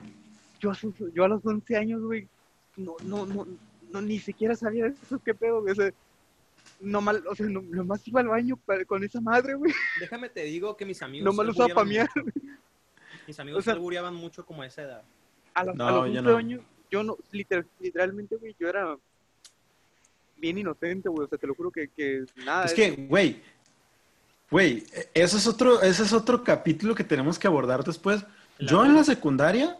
yo, 0.60 0.72
a 0.72 0.76
sus- 0.76 0.96
yo 1.14 1.24
a 1.24 1.28
los 1.28 1.46
11 1.46 1.76
años, 1.78 2.02
güey, 2.02 2.28
no, 2.78 2.96
no, 3.04 3.26
no, 3.26 3.48
no, 3.92 4.02
ni 4.02 4.20
siquiera 4.20 4.56
sabía 4.56 4.88
eso, 4.88 5.20
¿qué 5.24 5.34
pedo? 5.34 5.64
O 5.64 5.76
sea, 5.76 5.92
no 6.80 7.02
mal, 7.02 7.24
o 7.28 7.36
sea, 7.36 7.46
no, 7.48 7.62
nomás 7.62 8.08
iba 8.08 8.20
al 8.22 8.28
baño 8.28 8.58
para- 8.66 8.86
con 8.86 9.04
esa 9.04 9.22
madre, 9.22 9.54
güey. 9.56 9.74
Déjame 10.00 10.30
te 10.30 10.44
digo 10.44 10.76
que 10.78 10.86
mis 10.86 11.02
amigos. 11.02 11.26
Nomás 11.26 11.46
lo 11.46 11.52
usaba 11.54 11.74
para 11.74 11.86
mucho. 11.86 12.32
Mis 13.28 13.40
amigos 13.40 13.60
O 13.60 13.62
se 13.64 13.72
albureaban 13.72 14.14
mucho 14.16 14.46
como 14.46 14.62
a 14.62 14.68
esa 14.68 14.84
edad. 14.84 15.04
A, 15.54 15.64
los- 15.64 15.74
a 15.76 15.78
No, 15.78 15.86
los 15.86 16.14
yo 16.14 16.20
11 16.20 16.22
no. 16.22 16.38
años, 16.38 16.62
yo 16.92 17.04
no, 17.04 17.18
literal- 17.32 17.66
literalmente, 17.80 18.36
güey, 18.36 18.56
yo 18.60 18.68
era 18.70 18.96
bien 20.38 20.58
inocente, 20.58 21.10
güey. 21.10 21.26
O 21.26 21.28
sea, 21.30 21.38
te 21.38 21.48
lo 21.48 21.56
juro 21.56 21.72
que, 21.72 21.88
que 21.90 22.26
nada. 22.46 22.66
Es 22.66 22.74
que, 22.74 22.92
güey, 22.92 23.42
güey, 24.52 24.84
eso 25.14 25.38
es 25.38 25.48
otro, 25.48 25.82
ese 25.82 26.04
es 26.04 26.14
otro 26.14 26.44
capítulo 26.44 26.94
que 26.94 27.04
tenemos 27.04 27.40
que 27.40 27.48
abordar 27.48 27.84
después. 27.84 28.24
La 28.58 28.70
Yo 28.70 28.86
en 28.86 28.96
la 28.96 29.04
secundaria, 29.04 29.80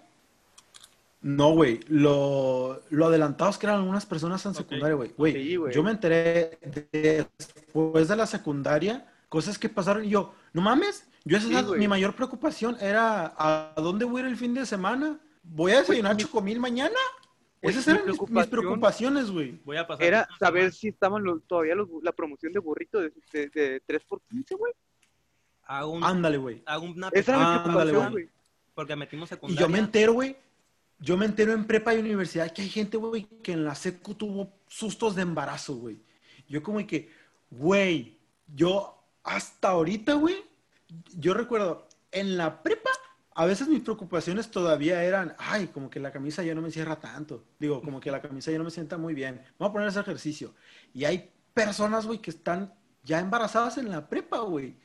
no, 1.28 1.54
güey, 1.54 1.80
lo, 1.88 2.84
lo 2.92 3.06
adelantados 3.08 3.58
que 3.58 3.66
eran 3.66 3.80
algunas 3.80 4.06
personas 4.06 4.46
en 4.46 4.54
secundaria, 4.54 4.94
güey. 4.96 5.12
Güey, 5.18 5.34
Sí, 5.34 5.56
güey. 5.56 5.74
yo 5.74 5.82
me 5.82 5.90
enteré 5.90 6.60
después 6.92 8.08
de 8.08 8.16
la 8.16 8.28
secundaria, 8.28 9.12
cosas 9.28 9.58
que 9.58 9.68
pasaron 9.68 10.06
y 10.06 10.10
yo, 10.10 10.36
no 10.54 10.62
mames, 10.62 11.08
yo 11.24 11.38
esa 11.38 11.48
Sí, 11.48 11.54
edad, 11.54 11.66
mi 11.70 11.88
mayor 11.88 12.16
preocupación 12.16 12.78
era, 12.80 13.34
¿a 13.40 13.74
dónde 13.78 14.06
voy 14.06 14.22
a 14.22 14.26
ir 14.26 14.30
el 14.30 14.38
fin 14.38 14.54
de 14.54 14.68
semana? 14.68 15.20
¿Voy 15.42 15.72
a 15.72 15.80
desayunar 15.80 16.16
mi- 16.16 16.22
chocomil 16.22 16.60
mañana? 16.60 16.96
Esas 17.60 17.88
mi 17.88 17.94
eran 17.94 18.06
mis- 18.08 18.48
preocupaciones, 18.48 19.32
güey. 19.32 19.60
Voy 19.66 19.78
a 19.78 19.88
pasar. 19.88 20.06
Era 20.06 20.28
saber 20.40 20.72
si 20.74 20.90
estaban 20.90 21.24
los- 21.24 21.42
todavía 21.48 21.74
los, 21.74 21.90
la 22.04 22.12
promoción 22.12 22.54
de 22.54 22.60
burrito 22.60 23.00
de, 23.02 23.12
de, 23.34 23.48
de 23.50 23.82
3x15, 23.88 24.56
güey. 24.58 24.74
Hago, 25.64 25.94
un, 25.94 26.04
Ándale, 26.04 26.38
güey. 26.38 26.62
hago 26.68 26.86
una 26.86 27.10
Esa 27.12 27.32
era 27.32 27.40
mi 27.40 27.46
ándale, 27.46 27.64
preocupación, 27.64 28.12
güey. 28.12 28.30
porque 28.76 28.96
metimos 28.96 29.28
Y 29.28 29.34
secundaria. 29.34 29.62
yo 29.66 29.70
me 29.72 29.80
entero, 29.80 30.14
güey. 30.14 30.36
Yo 31.00 31.18
me 31.18 31.26
entero 31.26 31.54
en 31.54 31.66
prepa 31.66 31.94
y 31.94 32.00
universidad 32.00 32.52
que 32.52 32.62
hay 32.62 32.70
gente, 32.70 32.98
güey, 32.98 33.26
que 33.44 33.52
en 33.52 33.66
la 33.66 33.76
secu 33.76 34.16
tuvo 34.16 34.54
sustos 34.68 35.16
de 35.16 35.24
embarazo, 35.24 35.76
güey. 35.76 36.02
Yo 36.48 36.64
como 36.64 36.86
que, 36.86 37.12
güey, 37.52 38.18
yo 38.48 39.04
hasta 39.24 39.70
ahorita, 39.70 40.14
güey, 40.14 40.36
yo 41.18 41.34
recuerdo, 41.34 41.88
en 42.12 42.38
la 42.38 42.64
prepa, 42.64 42.90
a 43.34 43.46
veces 43.46 43.68
mis 43.68 43.82
preocupaciones 43.82 44.50
todavía 44.50 45.04
eran, 45.04 45.36
ay, 45.38 45.68
como 45.68 45.90
que 45.90 46.00
la 46.00 46.12
camisa 46.12 46.44
ya 46.44 46.56
no 46.56 46.62
me 46.62 46.72
cierra 46.72 47.00
tanto. 47.00 47.44
Digo, 47.60 47.82
como 47.82 48.00
que 48.00 48.10
la 48.10 48.22
camisa 48.22 48.52
ya 48.52 48.58
no 48.58 48.64
me 48.64 48.72
sienta 48.72 48.98
muy 48.98 49.14
bien. 49.14 49.42
Voy 49.60 49.68
a 49.68 49.72
poner 49.74 49.90
ese 49.90 50.00
ejercicio. 50.00 50.54
Y 50.94 51.04
hay 51.04 51.32
personas, 51.54 52.06
güey, 52.06 52.20
que 52.20 52.30
están 52.32 52.74
ya 53.04 53.20
embarazadas 53.20 53.78
en 53.78 53.90
la 53.90 54.08
prepa, 54.08 54.40
güey. 54.40 54.78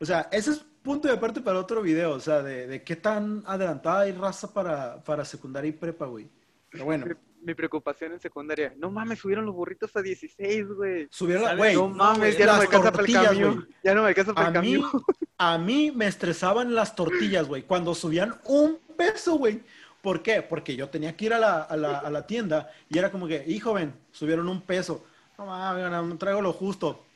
O 0.00 0.04
sea, 0.04 0.28
ese 0.32 0.50
es 0.50 0.66
punto 0.84 1.08
de 1.08 1.14
aparte 1.14 1.40
para 1.40 1.58
otro 1.58 1.82
video, 1.82 2.12
o 2.12 2.20
sea, 2.20 2.42
de, 2.42 2.66
de 2.68 2.84
qué 2.84 2.94
tan 2.94 3.42
adelantada 3.46 4.00
hay 4.00 4.12
raza 4.12 4.52
para, 4.52 5.02
para 5.02 5.24
secundaria 5.24 5.70
y 5.70 5.72
prepa, 5.72 6.06
güey. 6.06 6.28
Pero 6.70 6.84
bueno, 6.84 7.06
Mi, 7.06 7.14
mi 7.40 7.54
preocupación 7.54 8.12
en 8.12 8.20
secundaria. 8.20 8.74
No 8.76 8.90
mames, 8.90 9.18
subieron 9.18 9.46
los 9.46 9.54
burritos 9.54 9.96
a 9.96 10.02
16, 10.02 10.68
güey. 10.68 11.08
subieron, 11.10 11.56
güey, 11.56 11.74
No 11.74 11.88
mames, 11.88 12.36
güey, 12.36 12.38
ya 12.38 12.46
no 12.46 12.52
me 12.58 12.60
alcanza 12.60 12.92
para 12.92 13.06
el 13.06 13.12
camión. 13.12 13.68
Ya 13.82 13.94
no 13.94 14.02
me 14.02 14.08
alcanza 14.08 14.34
para 14.34 14.46
a 14.48 14.50
el 14.50 14.60
mí, 14.60 14.74
camión. 14.74 15.04
a 15.38 15.58
mí 15.58 15.90
me 15.90 16.06
estresaban 16.06 16.74
las 16.74 16.94
tortillas, 16.94 17.48
güey, 17.48 17.62
cuando 17.62 17.94
subían 17.94 18.38
un 18.44 18.78
peso, 18.96 19.36
güey. 19.36 19.62
¿Por 20.02 20.22
qué? 20.22 20.42
Porque 20.42 20.76
yo 20.76 20.90
tenía 20.90 21.16
que 21.16 21.24
ir 21.24 21.32
a 21.32 21.38
la, 21.38 21.62
a 21.62 21.76
la, 21.78 21.98
a 21.98 22.10
la 22.10 22.26
tienda 22.26 22.70
y 22.90 22.98
era 22.98 23.10
como 23.10 23.26
que, 23.26 23.42
hijo, 23.46 23.72
ven, 23.72 23.94
subieron 24.12 24.50
un 24.50 24.60
peso. 24.60 25.02
No 25.38 25.46
mames, 25.46 25.90
no 25.90 26.18
traigo 26.18 26.42
lo 26.42 26.52
justo. 26.52 27.06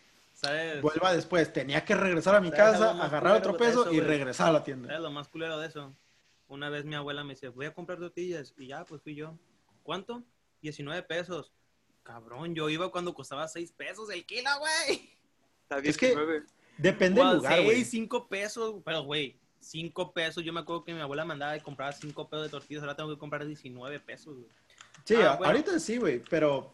¿Sabes? 0.41 0.80
Vuelva 0.80 1.12
después. 1.12 1.53
Tenía 1.53 1.84
que 1.84 1.97
regresar 1.97 2.36
a 2.36 2.41
mi 2.41 2.51
¿Sabes 2.51 2.78
casa, 2.78 3.03
agarrar 3.05 3.36
otro 3.39 3.57
peso 3.57 3.82
eso, 3.82 3.93
y 3.93 3.99
regresar 4.01 4.51
a 4.51 4.53
la 4.53 4.62
tienda. 4.62 4.86
¿Sabes 4.89 5.03
lo 5.03 5.11
más 5.11 5.26
culero 5.28 5.59
de 5.59 5.66
eso? 5.66 5.97
Una 6.47 6.70
vez 6.70 6.84
mi 6.84 6.95
abuela 6.95 7.24
me 7.24 7.34
dice, 7.34 7.49
voy 7.49 7.66
a 7.66 7.74
comprar 7.74 7.99
tortillas. 7.99 8.55
Y 8.57 8.68
ya, 8.68 8.84
pues 8.84 9.03
fui 9.03 9.16
yo. 9.16 9.36
¿Cuánto? 9.82 10.22
19 10.62 11.03
pesos. 11.03 11.53
Cabrón, 12.05 12.55
yo 12.55 12.70
iba 12.70 12.89
cuando 12.93 13.14
costaba 13.14 13.49
6 13.49 13.72
pesos 13.72 14.11
el 14.11 14.24
kilo, 14.24 14.49
güey. 14.61 15.11
Es 15.82 15.97
que- 15.99 16.07
19. 16.11 16.45
Depende 16.78 17.20
del 17.20 17.36
lugar, 17.39 17.62
güey. 17.64 17.76
6, 17.78 17.91
5 17.91 18.28
pesos. 18.28 18.76
Pero, 18.84 19.03
güey, 19.03 19.41
5 19.59 20.12
pesos. 20.14 20.45
Yo 20.45 20.53
me 20.53 20.61
acuerdo 20.61 20.84
que 20.84 20.95
mi 20.95 21.01
abuela 21.01 21.24
mandaba 21.24 21.57
y 21.57 21.61
compraba 21.61 21.91
5 21.91 22.28
pesos 22.30 22.45
de 22.47 22.51
tortillas. 22.51 22.82
Ahora 22.84 22.95
tengo 22.95 23.11
que 23.11 23.18
comprar 23.18 23.45
19 23.45 23.99
pesos, 23.99 24.36
güey. 24.36 24.49
Sí, 25.05 25.16
Ah, 25.16 25.34
bueno. 25.36 25.47
ahorita 25.47 25.80
sí, 25.80 25.97
güey, 25.97 26.22
pero 26.30 26.72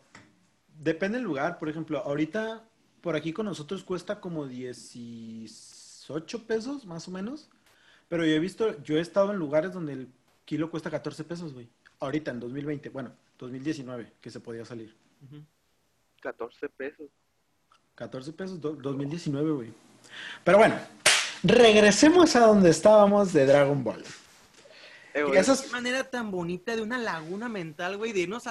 depende 0.79 1.17
del 1.17 1.25
lugar. 1.25 1.59
Por 1.59 1.71
ejemplo, 1.71 1.99
ahorita 2.01 2.63
por 3.05 3.15
aquí 3.17 3.35
con 3.35 3.45
nosotros 3.45 3.85
cuesta 3.85 4.19
como 4.19 4.47
18 4.49 6.47
pesos, 6.47 6.87
más 6.87 7.07
o 7.07 7.11
menos. 7.11 7.51
Pero 8.09 8.25
yo 8.25 8.33
he 8.33 8.39
visto, 8.39 8.83
yo 8.83 8.97
he 8.97 9.01
estado 9.01 9.31
en 9.31 9.37
lugares 9.39 9.75
donde 9.75 9.93
el 9.93 10.09
kilo 10.47 10.71
cuesta 10.71 10.91
14 10.91 11.23
pesos, 11.25 11.53
güey. 11.53 11.69
Ahorita, 12.01 12.31
en 12.31 12.41
2020, 12.41 12.89
bueno, 12.89 13.13
2019, 13.39 14.11
que 14.23 14.31
se 14.31 14.41
podía 14.41 14.65
salir. 14.65 14.97
Ujú. 15.27 15.43
14 16.23 16.69
pesos. 16.71 17.07
14 17.95 18.33
pesos, 18.33 18.59
do- 18.61 18.73
2019, 18.75 19.51
güey. 19.53 19.73
Pero 20.43 20.57
bueno, 20.59 20.79
regresemos 21.43 22.35
a 22.37 22.41
donde 22.47 22.71
estábamos 22.71 23.35
de 23.35 23.45
Dragon 23.45 23.85
Ball. 23.85 24.03
Eh, 25.13 25.23
güey, 25.25 25.39
Esas 25.39 25.61
Qué 25.63 25.71
manera 25.71 26.05
tan 26.11 26.31
bonita 26.31 26.75
de 26.75 26.81
una 26.83 26.97
laguna 26.99 27.49
mental, 27.51 27.99
güey, 27.99 28.13
de 28.13 28.21
irnos 28.21 28.45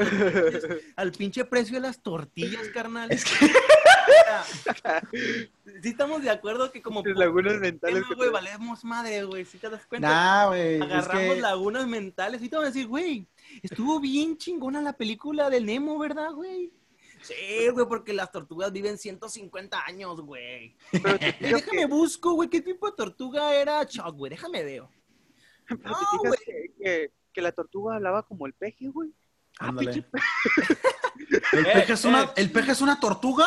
al 0.95 1.11
pinche 1.17 1.43
precio 1.43 1.73
de 1.75 1.81
las 1.81 1.99
tortillas, 2.03 2.67
carnal. 2.69 3.11
Es 3.11 3.25
que- 3.25 3.51
sí 5.81 5.89
estamos 5.89 6.21
de 6.21 6.29
acuerdo 6.29 6.71
que 6.71 6.81
como 6.81 7.01
lagunas 7.15 7.59
mentales. 7.59 8.03
que 8.07 8.15
güey, 8.15 8.29
valemos 8.29 8.83
madre, 8.83 9.23
güey, 9.23 9.45
si 9.45 9.57
te 9.57 9.69
das 9.69 9.85
cuenta. 9.85 10.09
Nah, 10.09 10.47
güey. 10.47 10.75
es 10.75 10.81
Agarramos 10.81 11.35
que- 11.35 11.41
lagunas 11.41 11.87
mentales 11.87 12.41
y 12.41 12.49
te 12.49 12.55
van 12.55 12.65
a 12.65 12.67
decir, 12.69 12.87
güey, 12.87 13.27
estuvo 13.61 13.99
bien 13.99 14.37
chingona 14.37 14.81
la 14.81 14.93
película 14.93 15.49
del 15.49 15.65
Nemo, 15.65 15.97
¿verdad, 15.99 16.31
güey? 16.31 16.71
Sí, 17.21 17.69
güey, 17.71 17.85
porque 17.87 18.11
las 18.11 18.31
tortugas 18.31 18.71
viven 18.73 18.97
150 18.97 19.85
años, 19.85 20.19
güey. 20.21 20.75
Pero 20.91 21.17
te 21.17 21.31
fijas 21.33 21.53
Déjame 21.65 21.85
busco, 21.85 22.33
güey, 22.33 22.49
qué 22.49 22.61
tipo 22.61 22.89
de 22.89 22.97
tortuga 22.97 23.55
era 23.55 23.85
Chuck, 23.85 24.13
güey, 24.15 24.29
déjame 24.31 24.63
veo. 24.63 24.91
que, 25.67 25.77
pero 25.77 25.89
No, 25.91 25.99
te 25.99 26.05
fijas 26.05 26.19
güey. 26.21 26.37
que, 26.45 26.73
que, 26.83 27.11
que 27.31 27.41
la 27.41 27.51
tortuga 27.53 27.95
hablaba 27.95 28.23
como 28.23 28.45
el 28.45 28.53
peje, 28.53 28.87
güey. 28.89 29.09
Ah, 29.59 29.67
Ándale. 29.69 30.05
¿El 31.53 31.63
peje, 31.65 31.93
es 31.93 32.05
una, 32.05 32.23
eh. 32.23 32.29
¿El 32.37 32.51
peje 32.51 32.71
es 32.71 32.81
una 32.81 32.99
tortuga? 32.99 33.45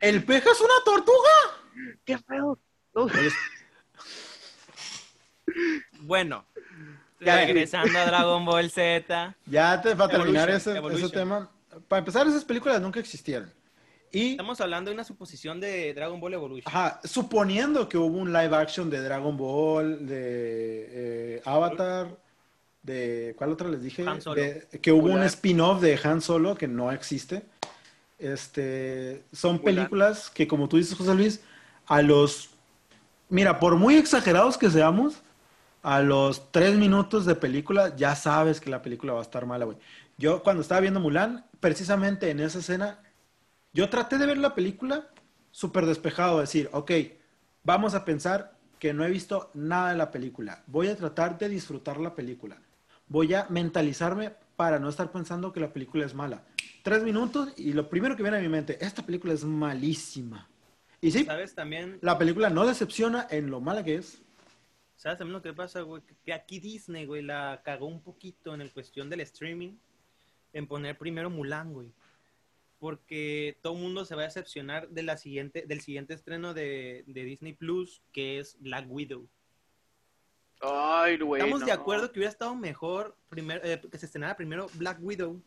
¿El 0.00 0.24
peje 0.24 0.48
es 0.48 0.60
una 0.60 0.74
tortuga? 0.84 1.98
¿Qué 2.04 2.18
feo? 2.18 2.58
No, 2.94 3.06
Bueno, 6.00 6.44
Ya, 7.20 7.36
regresando 7.36 7.98
a 7.98 8.06
Dragon 8.06 8.44
Ball 8.44 8.70
Z. 8.70 9.36
Ya 9.46 9.80
te, 9.80 9.94
para 9.94 10.10
terminar 10.10 10.48
Evolution, 10.50 11.04
ese, 11.04 11.10
tema, 11.10 11.50
para 11.86 11.98
empezar, 11.98 12.26
esas 12.26 12.44
películas 12.44 12.80
nunca 12.80 12.98
existieron. 12.98 13.52
Y, 14.12 14.32
Estamos 14.32 14.60
hablando 14.60 14.90
de 14.90 14.94
una 14.94 15.04
suposición 15.04 15.60
de 15.60 15.94
Dragon 15.94 16.18
Ball 16.18 16.34
Evolution. 16.34 16.74
ajá, 16.74 17.00
suponiendo 17.04 17.88
que 17.88 17.96
hubo 17.96 18.16
un 18.18 18.32
live 18.32 18.56
action 18.56 18.90
de 18.90 19.00
Dragon 19.02 19.36
Ball, 19.36 20.06
de 20.06 20.88
eh, 21.36 21.42
Avatar, 21.44 22.16
de, 22.82 23.34
¿cuál 23.36 23.52
otra 23.52 23.68
les 23.68 23.82
dije? 23.82 24.04
Han 24.06 24.20
Solo. 24.20 24.40
De- 24.40 24.66
que 24.80 24.90
hubo 24.90 25.10
un 25.10 25.22
spin-off 25.24 25.80
de 25.80 26.00
Han 26.02 26.20
Solo 26.20 26.56
que 26.56 26.66
no 26.66 26.90
existe. 26.90 27.44
Este, 28.20 29.24
son 29.32 29.56
Mulan. 29.56 29.64
películas 29.64 30.30
que, 30.30 30.46
como 30.46 30.68
tú 30.68 30.76
dices, 30.76 30.96
José 30.96 31.14
Luis, 31.14 31.40
a 31.86 32.02
los, 32.02 32.50
mira, 33.28 33.58
por 33.58 33.76
muy 33.76 33.96
exagerados 33.96 34.58
que 34.58 34.70
seamos, 34.70 35.22
a 35.82 36.00
los 36.02 36.52
tres 36.52 36.76
minutos 36.76 37.24
de 37.24 37.34
película 37.34 37.96
ya 37.96 38.14
sabes 38.14 38.60
que 38.60 38.70
la 38.70 38.82
película 38.82 39.14
va 39.14 39.20
a 39.20 39.22
estar 39.22 39.46
mala, 39.46 39.64
güey. 39.64 39.78
Yo 40.18 40.42
cuando 40.42 40.60
estaba 40.62 40.82
viendo 40.82 41.00
Mulan, 41.00 41.46
precisamente 41.58 42.30
en 42.30 42.40
esa 42.40 42.58
escena, 42.58 43.00
yo 43.72 43.88
traté 43.88 44.18
de 44.18 44.26
ver 44.26 44.38
la 44.38 44.54
película 44.54 45.08
súper 45.50 45.86
despejado, 45.86 46.40
decir, 46.40 46.68
ok, 46.72 46.90
vamos 47.64 47.94
a 47.94 48.04
pensar 48.04 48.56
que 48.78 48.92
no 48.92 49.04
he 49.04 49.10
visto 49.10 49.50
nada 49.54 49.90
de 49.90 49.96
la 49.96 50.10
película. 50.10 50.62
Voy 50.66 50.88
a 50.88 50.96
tratar 50.96 51.38
de 51.38 51.48
disfrutar 51.48 51.98
la 51.98 52.14
película. 52.14 52.60
Voy 53.08 53.34
a 53.34 53.46
mentalizarme 53.48 54.34
para 54.60 54.78
no 54.78 54.90
estar 54.90 55.10
pensando 55.10 55.54
que 55.54 55.60
la 55.60 55.72
película 55.72 56.04
es 56.04 56.12
mala. 56.12 56.44
Tres 56.82 57.02
minutos 57.02 57.50
y 57.56 57.72
lo 57.72 57.88
primero 57.88 58.14
que 58.14 58.22
viene 58.22 58.36
a 58.36 58.40
mi 58.42 58.48
mente, 58.50 58.76
esta 58.84 59.00
película 59.06 59.32
es 59.32 59.42
malísima. 59.42 60.50
Y 61.00 61.10
sí, 61.12 61.24
¿Sabes 61.24 61.54
también? 61.54 61.98
la 62.02 62.18
película 62.18 62.50
no 62.50 62.66
decepciona 62.66 63.26
en 63.30 63.48
lo 63.50 63.62
mala 63.62 63.82
que 63.82 63.94
es. 63.94 64.20
¿Sabes 64.96 65.16
también 65.16 65.32
lo 65.32 65.40
que 65.40 65.54
pasa, 65.54 65.80
güey? 65.80 66.02
Que- 66.26 66.34
aquí 66.34 66.60
Disney, 66.60 67.06
güey, 67.06 67.22
la 67.22 67.62
cagó 67.64 67.86
un 67.86 68.02
poquito 68.02 68.52
en 68.52 68.60
el 68.60 68.70
cuestión 68.70 69.08
del 69.08 69.20
streaming 69.20 69.76
en 70.52 70.66
poner 70.66 70.98
primero 70.98 71.30
Mulan, 71.30 71.72
güey. 71.72 71.90
Porque 72.78 73.56
todo 73.62 73.72
el 73.72 73.80
mundo 73.80 74.04
se 74.04 74.14
va 74.14 74.20
a 74.20 74.24
decepcionar 74.26 74.90
de 74.90 75.02
la 75.04 75.16
siguiente, 75.16 75.64
del 75.66 75.80
siguiente 75.80 76.12
estreno 76.12 76.52
de, 76.52 77.04
de 77.06 77.24
Disney 77.24 77.54
Plus, 77.54 78.02
que 78.12 78.38
es 78.38 78.58
Black 78.60 78.84
Widow. 78.90 79.26
Ay, 80.60 81.18
güey. 81.18 81.42
Estamos 81.42 81.64
de 81.64 81.72
acuerdo 81.72 82.10
que 82.12 82.18
hubiera 82.18 82.30
estado 82.30 82.54
mejor 82.54 83.16
primero, 83.28 83.60
eh, 83.64 83.80
que 83.90 83.98
se 83.98 84.06
estrenara 84.06 84.36
primero 84.36 84.68
Black 84.74 84.98
Widow. 85.00 85.40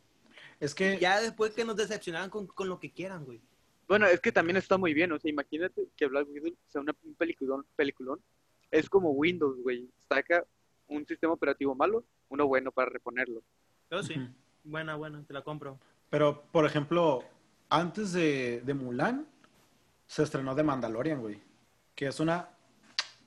Es 0.59 0.74
que 0.74 0.97
Ya 0.97 1.22
después 1.22 1.53
que 1.53 1.66
nos 1.66 1.76
decepcionaran 1.76 2.30
con, 2.30 2.47
con 2.47 2.68
lo 2.68 2.80
que 2.80 2.91
quieran, 2.91 3.26
güey. 3.26 3.41
Bueno, 3.88 4.07
es 4.07 4.20
que 4.22 4.32
también 4.32 4.57
está 4.57 4.78
muy 4.78 4.93
bien, 4.93 5.11
o 5.11 5.20
sea, 5.20 5.30
imagínate 5.30 5.89
que 5.95 6.07
Black 6.07 6.28
Widow 6.30 6.55
sea 6.68 6.82
una, 6.82 6.95
un 7.03 7.16
peliculón, 7.16 7.66
peliculón. 7.76 8.22
Es 8.72 8.89
como 8.89 9.11
Windows, 9.11 9.61
güey. 9.61 9.88
Saca 10.07 10.43
un 10.88 11.05
sistema 11.05 11.34
operativo 11.34 11.76
malo, 11.76 12.03
uno 12.30 12.47
bueno 12.47 12.72
para 12.72 12.89
reponerlo. 12.89 13.43
Pero 13.89 14.01
sí, 14.03 14.16
buena, 14.64 14.95
buena, 14.95 15.24
te 15.24 15.34
la 15.34 15.43
compro. 15.43 15.80
Pero, 16.09 16.43
por 16.51 16.66
ejemplo, 16.66 17.24
antes 17.70 18.14
de, 18.14 18.61
de 18.66 18.74
Mulan, 18.74 19.28
se 20.07 20.24
estrenó 20.24 20.55
The 20.55 20.64
Mandalorian, 20.64 21.22
güey. 21.22 21.39
Que 21.93 22.07
es 22.07 22.20
una 22.20 22.49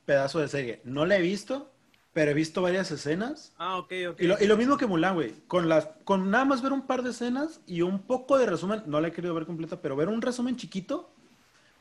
pedazo 0.05 0.41
de 0.41 0.49
serie. 0.49 0.81
No 0.85 1.05
la 1.05 1.19
he 1.19 1.21
visto, 1.21 1.73
pero 2.17 2.31
he 2.31 2.35
visto 2.35 2.63
varias 2.63 2.91
escenas. 2.91 3.53
Ah, 3.59 3.77
ok, 3.77 3.93
ok. 4.09 4.21
Y 4.23 4.27
lo, 4.27 4.41
y 4.41 4.47
lo 4.47 4.57
mismo 4.57 4.79
que 4.79 4.87
Mulan, 4.87 5.17
güey. 5.17 5.35
Con, 5.49 5.69
las, 5.69 5.87
con 6.05 6.31
nada 6.31 6.47
más 6.47 6.63
ver 6.63 6.73
un 6.73 6.87
par 6.87 7.03
de 7.03 7.11
escenas 7.11 7.61
y 7.67 7.83
un 7.83 8.05
poco 8.07 8.39
de 8.39 8.47
resumen, 8.47 8.83
no 8.87 9.03
la 9.03 9.09
he 9.09 9.13
querido 9.13 9.35
ver 9.35 9.45
completa, 9.45 9.83
pero 9.83 9.97
ver 9.97 10.09
un 10.09 10.23
resumen 10.23 10.57
chiquito, 10.57 11.13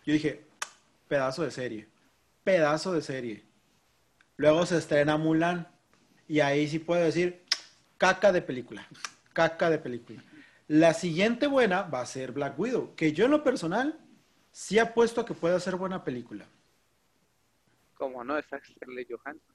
yo 0.06 0.12
dije, 0.12 0.44
pedazo 1.08 1.44
de 1.44 1.52
serie. 1.52 1.88
Pedazo 2.44 2.92
de 2.92 3.02
serie. 3.02 3.46
Luego 4.36 4.66
se 4.66 4.78
estrena 4.78 5.16
Mulan. 5.16 5.70
Y 6.28 6.42
ahí 6.42 6.68
sí 6.68 6.80
puedo 6.80 7.02
decir, 7.02 7.42
caca 7.98 8.34
de 8.34 8.42
película. 8.42 8.86
Caca 9.32 9.70
de 9.70 9.78
película. 9.78 10.22
La 10.68 10.94
siguiente 10.94 11.48
buena 11.48 11.84
va 11.84 12.02
a 12.02 12.06
ser 12.06 12.34
Black 12.34 12.60
Widow, 12.60 12.94
que 12.98 13.14
yo 13.14 13.24
en 13.24 13.32
lo 13.32 13.42
personal 13.42 13.98
sí 14.52 14.80
apuesto 14.80 15.22
a 15.22 15.26
que 15.26 15.34
pueda 15.34 15.58
ser 15.62 15.78
buena 15.78 16.04
película. 16.04 16.46
Como 17.94 18.22
no, 18.26 18.38
está 18.38 18.60
Scarlett 18.60 19.10
Johansson. 19.10 19.55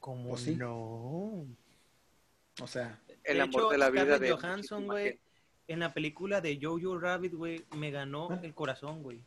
¿Cómo 0.00 0.32
¿O 0.32 0.36
sí? 0.36 0.56
no? 0.56 1.46
O 2.60 2.66
sea, 2.66 2.98
El 3.24 3.36
de 3.36 3.42
amor 3.42 3.60
hecho, 3.62 3.70
de 3.70 3.78
la 3.78 3.90
vida 3.90 4.02
Scarlett 4.04 4.22
de 4.22 4.30
Johansson, 4.32 4.86
güey, 4.86 5.20
en 5.68 5.78
la 5.78 5.92
película 5.94 6.40
de 6.40 6.58
Jojo 6.60 6.98
Rabbit, 6.98 7.34
güey, 7.34 7.64
me 7.76 7.90
ganó 7.90 8.32
¿Eh? 8.34 8.40
el 8.42 8.54
corazón, 8.54 9.02
güey. 9.02 9.20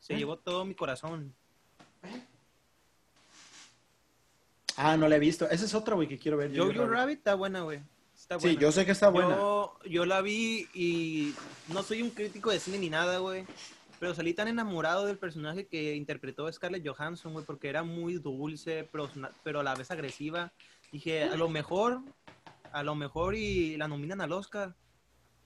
Se 0.00 0.14
¿Eh? 0.14 0.18
llevó 0.18 0.38
todo 0.38 0.64
mi 0.64 0.74
corazón. 0.74 1.34
ah, 4.76 4.96
no 4.96 5.08
la 5.08 5.16
he 5.16 5.18
visto. 5.18 5.48
Esa 5.50 5.64
es 5.64 5.74
otra, 5.74 5.94
güey, 5.94 6.08
que 6.08 6.18
quiero 6.18 6.36
ver. 6.36 6.56
Jojo 6.56 6.72
Jojo 6.72 6.86
Rabbit 6.86 7.18
está 7.18 7.34
buena, 7.34 7.60
güey. 7.62 7.80
Está 8.14 8.38
Sí, 8.38 8.46
buena. 8.46 8.60
yo 8.60 8.72
sé 8.72 8.86
que 8.86 8.92
está 8.92 9.08
buena. 9.10 9.36
Yo, 9.36 9.78
yo 9.84 10.06
la 10.06 10.20
vi 10.22 10.68
y 10.74 11.34
no 11.68 11.82
soy 11.82 12.02
un 12.02 12.10
crítico 12.10 12.50
de 12.50 12.60
cine 12.60 12.78
ni 12.78 12.88
nada, 12.90 13.18
güey. 13.18 13.44
Pero 14.00 14.14
salí 14.14 14.34
tan 14.34 14.48
enamorado 14.48 15.06
del 15.06 15.18
personaje 15.18 15.66
que 15.66 15.94
interpretó 15.94 16.50
Scarlett 16.52 16.86
Johansson, 16.86 17.32
güey, 17.32 17.44
porque 17.44 17.68
era 17.68 17.82
muy 17.82 18.14
dulce, 18.14 18.88
pero, 18.90 19.08
pero 19.42 19.60
a 19.60 19.62
la 19.62 19.74
vez 19.74 19.90
agresiva. 19.90 20.52
Dije, 20.92 21.24
a 21.24 21.36
lo 21.36 21.48
mejor, 21.48 22.02
a 22.72 22.82
lo 22.82 22.94
mejor 22.94 23.34
y 23.34 23.76
la 23.76 23.88
nominan 23.88 24.20
al 24.20 24.32
Oscar. 24.32 24.74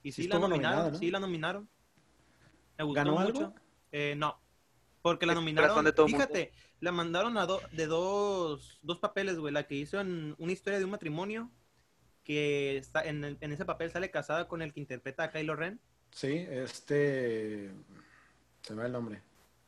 Y 0.03 0.11
sí, 0.11 0.27
la 0.27 0.39
nominaron, 0.39 0.93
¿no? 0.93 0.97
sí 0.97 1.11
la 1.11 1.19
nominaron. 1.19 1.69
Me 2.77 2.83
gustó 2.83 2.95
¿Ganó 2.95 3.11
mucho. 3.19 3.39
algo? 3.45 3.55
Eh, 3.91 4.15
no, 4.17 4.39
porque 5.01 5.25
la 5.25 5.33
nominaron, 5.35 5.83
de 5.83 5.91
todo 5.91 6.07
mundo. 6.07 6.17
fíjate, 6.25 6.51
la 6.79 6.91
mandaron 6.91 7.37
a 7.37 7.45
do- 7.45 7.61
de 7.71 7.85
dos, 7.87 8.79
dos 8.81 8.99
papeles, 8.99 9.37
güey, 9.37 9.53
la 9.53 9.63
que 9.67 9.75
hizo 9.75 9.99
en 9.99 10.35
una 10.37 10.51
historia 10.51 10.79
de 10.79 10.85
un 10.85 10.91
matrimonio, 10.91 11.51
que 12.23 12.77
está 12.77 13.01
en, 13.03 13.23
en 13.39 13.51
ese 13.51 13.65
papel 13.65 13.91
sale 13.91 14.11
casada 14.11 14.47
con 14.47 14.61
el 14.61 14.71
que 14.73 14.79
interpreta 14.79 15.23
a 15.23 15.31
Kylo 15.31 15.55
Ren. 15.55 15.79
Sí, 16.11 16.45
este. 16.49 17.71
Se 18.69 18.75
me 18.75 18.81
va 18.81 18.85
el 18.85 18.93
nombre. 18.93 19.19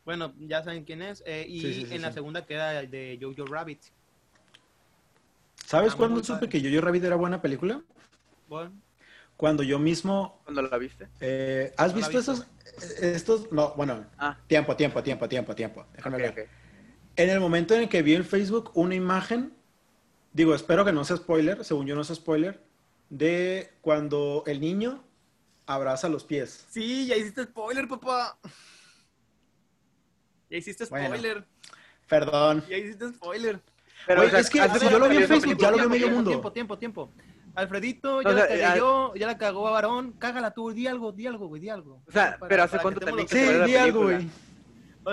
Bueno, 0.05 0.31
ya 0.37 0.63
saben 0.63 0.83
quién 0.85 1.01
es. 1.01 1.23
eh, 1.25 1.43
y 1.49 1.59
Sí, 1.59 1.73
sí, 1.73 1.85
sí, 1.87 1.95
en 1.95 2.03
la 2.03 2.11
segunda 2.11 2.45
queda 2.45 2.79
el 2.79 2.91
de 2.91 3.17
Jojo 3.19 3.47
Rabbit. 3.51 3.81
¿Sabes 5.65 5.93
Ah, 5.93 5.97
cuándo 5.97 6.23
supe 6.23 6.41
padre. 6.45 6.49
que 6.49 6.61
Jojo 6.69 6.81
Rabbit 6.85 7.03
era 7.05 7.15
buena 7.15 7.41
película? 7.41 7.81
Bueno, 8.47 8.71
Cuando 9.37 9.63
yo 9.63 9.79
mismo. 9.79 10.39
¿Cuándo 10.43 10.61
la 10.61 10.77
viste? 10.77 11.07
eh, 11.19 11.73
¿Has 11.77 11.95
visto 11.95 12.19
esos? 12.19 12.45
Estos. 13.01 13.51
No, 13.51 13.73
bueno. 13.75 14.05
Ah, 14.19 14.37
Tiempo, 14.45 14.75
tiempo, 14.75 15.01
tiempo, 15.01 15.27
tiempo, 15.27 15.55
tiempo. 15.55 15.85
Déjame 15.95 16.17
ver. 16.17 16.47
En 17.15 17.29
el 17.31 17.39
momento 17.39 17.73
en 17.73 17.81
el 17.81 17.89
que 17.89 18.03
vi 18.03 18.13
en 18.13 18.23
Facebook 18.23 18.69
una 18.75 18.93
imagen, 18.93 19.51
digo, 20.31 20.53
espero 20.53 20.85
que 20.85 20.91
no 20.91 21.03
sea 21.05 21.17
spoiler, 21.17 21.65
según 21.65 21.87
yo 21.87 21.95
no 21.95 22.03
sea 22.03 22.15
spoiler, 22.15 22.61
de 23.09 23.71
cuando 23.81 24.43
el 24.45 24.61
niño 24.61 25.03
abraza 25.65 26.07
los 26.07 26.23
pies. 26.23 26.67
Sí, 26.69 27.07
ya 27.07 27.15
hiciste 27.15 27.45
spoiler, 27.45 27.87
papá. 27.87 28.37
Ya 30.51 30.57
hiciste 30.57 30.85
Bueno. 30.85 31.07
spoiler. 31.07 31.45
Perdón. 32.07 32.63
Ya 32.69 32.77
hiciste 32.77 33.07
spoiler. 33.13 33.59
Pero, 34.05 34.21
Oye, 34.21 34.27
o 34.27 34.31
sea, 34.31 34.39
es 34.41 34.49
que 34.49 34.59
¿hace 34.59 34.73
si 34.73 34.79
cuánto 34.79 34.91
yo 34.91 34.99
lo 34.99 35.09
vi 35.09 35.17
en 35.17 35.27
Facebook, 35.27 35.57
ya 35.57 35.71
lo 35.71 35.77
vio 35.77 35.89
medio 35.89 36.09
mundo. 36.09 36.29
Tiempo, 36.29 36.51
tiempo, 36.51 36.77
tiempo. 36.77 37.11
Alfredito, 37.55 38.21
ya 38.21 38.29
O 38.29 38.31
la 38.33 38.47
cagué 38.47 38.77
yo, 38.77 39.13
ya 39.15 39.27
la 39.27 39.37
cagó 39.37 39.67
a 39.67 39.71
Varón. 39.71 40.13
Cágala 40.13 40.51
tú, 40.51 40.71
di 40.71 40.87
algo, 40.87 41.11
di 41.11 41.27
algo, 41.27 41.47
güey, 41.47 41.61
di 41.61 41.69
algo. 41.69 42.01
O 42.07 42.11
sea, 42.11 42.37
Para- 42.37 42.49
pero 42.49 42.63
¿hace 42.63 42.79
cuánto 42.79 42.99
que 42.99 43.05
también 43.05 43.27
que 43.27 43.35
Sí, 43.35 43.71
di 43.71 43.75
algo, 43.75 44.03
güey. 44.03 44.27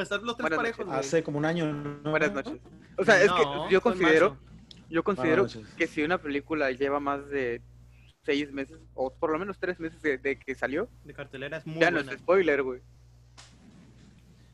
estar 0.01 0.23
los 0.23 0.37
tres 0.37 0.43
Buenas 0.49 0.57
parejos, 0.57 0.87
noches. 0.87 1.07
Hace 1.07 1.23
como 1.23 1.39
un 1.39 1.45
año. 1.45 1.73
¿no? 1.73 2.11
Buenas 2.11 2.33
noches. 2.33 2.59
O 2.97 3.05
sea, 3.05 3.23
es 3.23 3.31
que 3.33 3.43
No, 3.45 3.71
yo 3.71 3.81
fue 3.81 3.93
en 3.93 3.99
considero, 3.99 4.37
yo 4.89 5.05
considero 5.05 5.47
que 5.77 5.87
si 5.87 6.03
una 6.03 6.19
película 6.19 6.71
lleva 6.73 6.99
más 7.01 7.29
de 7.29 7.61
seis 8.25 8.53
meses, 8.53 8.79
o 8.95 9.13
por 9.15 9.31
lo 9.31 9.39
menos 9.39 9.59
tres 9.59 9.79
meses 9.81 10.01
de, 10.03 10.19
de 10.19 10.39
que 10.39 10.55
salió, 10.55 10.89
De 11.05 11.15
cartelera 11.15 11.59
es 11.59 11.67
muy 11.67 11.81
ya 11.81 11.91
no 11.91 12.01
es 12.01 12.07
spoiler, 12.19 12.63
güey. 12.63 12.81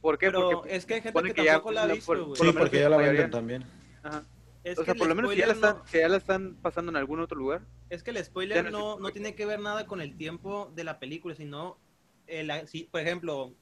¿Por 0.05 0.19
qué? 0.19 0.27
Pero 0.27 0.51
Porque, 0.51 0.77
es 0.77 0.85
que 0.85 0.95
hay 0.95 1.01
gente 1.01 1.23
que, 1.23 1.33
que 1.33 1.45
ya 1.45 1.53
tampoco 1.53 1.73
la 1.73 1.83
ha 1.85 1.87
la- 1.87 1.95
visto, 1.95 2.07
por-. 2.13 2.37
Sí, 2.37 2.53
porque 2.53 2.79
ya 2.79 2.91
la 2.91 2.97
mayoría- 2.99 3.23
venden 3.23 3.31
también. 3.31 3.65
ajá. 4.03 4.23
Es 4.63 4.79
o 4.79 4.85
sea, 4.85 4.93
el 4.93 4.99
por 4.99 5.09
lo 5.09 5.15
menos 5.15 5.31
que 5.31 5.37
ya, 5.39 5.47
la 5.47 5.55
spoiler 5.55 5.71
están, 5.77 5.85
no- 5.93 6.01
ya 6.01 6.09
la 6.09 6.17
están 6.19 6.55
pasando 6.57 6.91
en 6.93 6.97
algún 6.97 7.21
otro 7.21 7.39
lugar. 7.39 7.63
Es 7.89 8.03
que 8.03 8.11
el 8.11 8.17
Ya 8.17 8.25
spoiler 8.25 8.71
no 8.71 8.99
no, 8.99 9.11
tiene 9.13 9.35
que 9.35 9.47
ver 9.47 9.61
nada 9.61 9.87
con 9.87 10.03
el 10.03 10.15
tiempo 10.19 10.71
de 10.75 10.85
la 10.85 10.99
película, 10.99 11.35
sino, 11.35 11.79
el, 12.27 12.53
si, 12.69 12.85
por 12.85 13.01
ejemplo, 13.01 13.55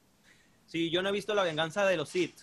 si 0.65 0.89
yo 0.91 1.01
no 1.01 1.07
he 1.07 1.11
visto 1.13 1.33
La 1.33 1.43
venganza 1.43 1.85
de 1.85 1.95
los 1.95 2.09
Sith 2.09 2.35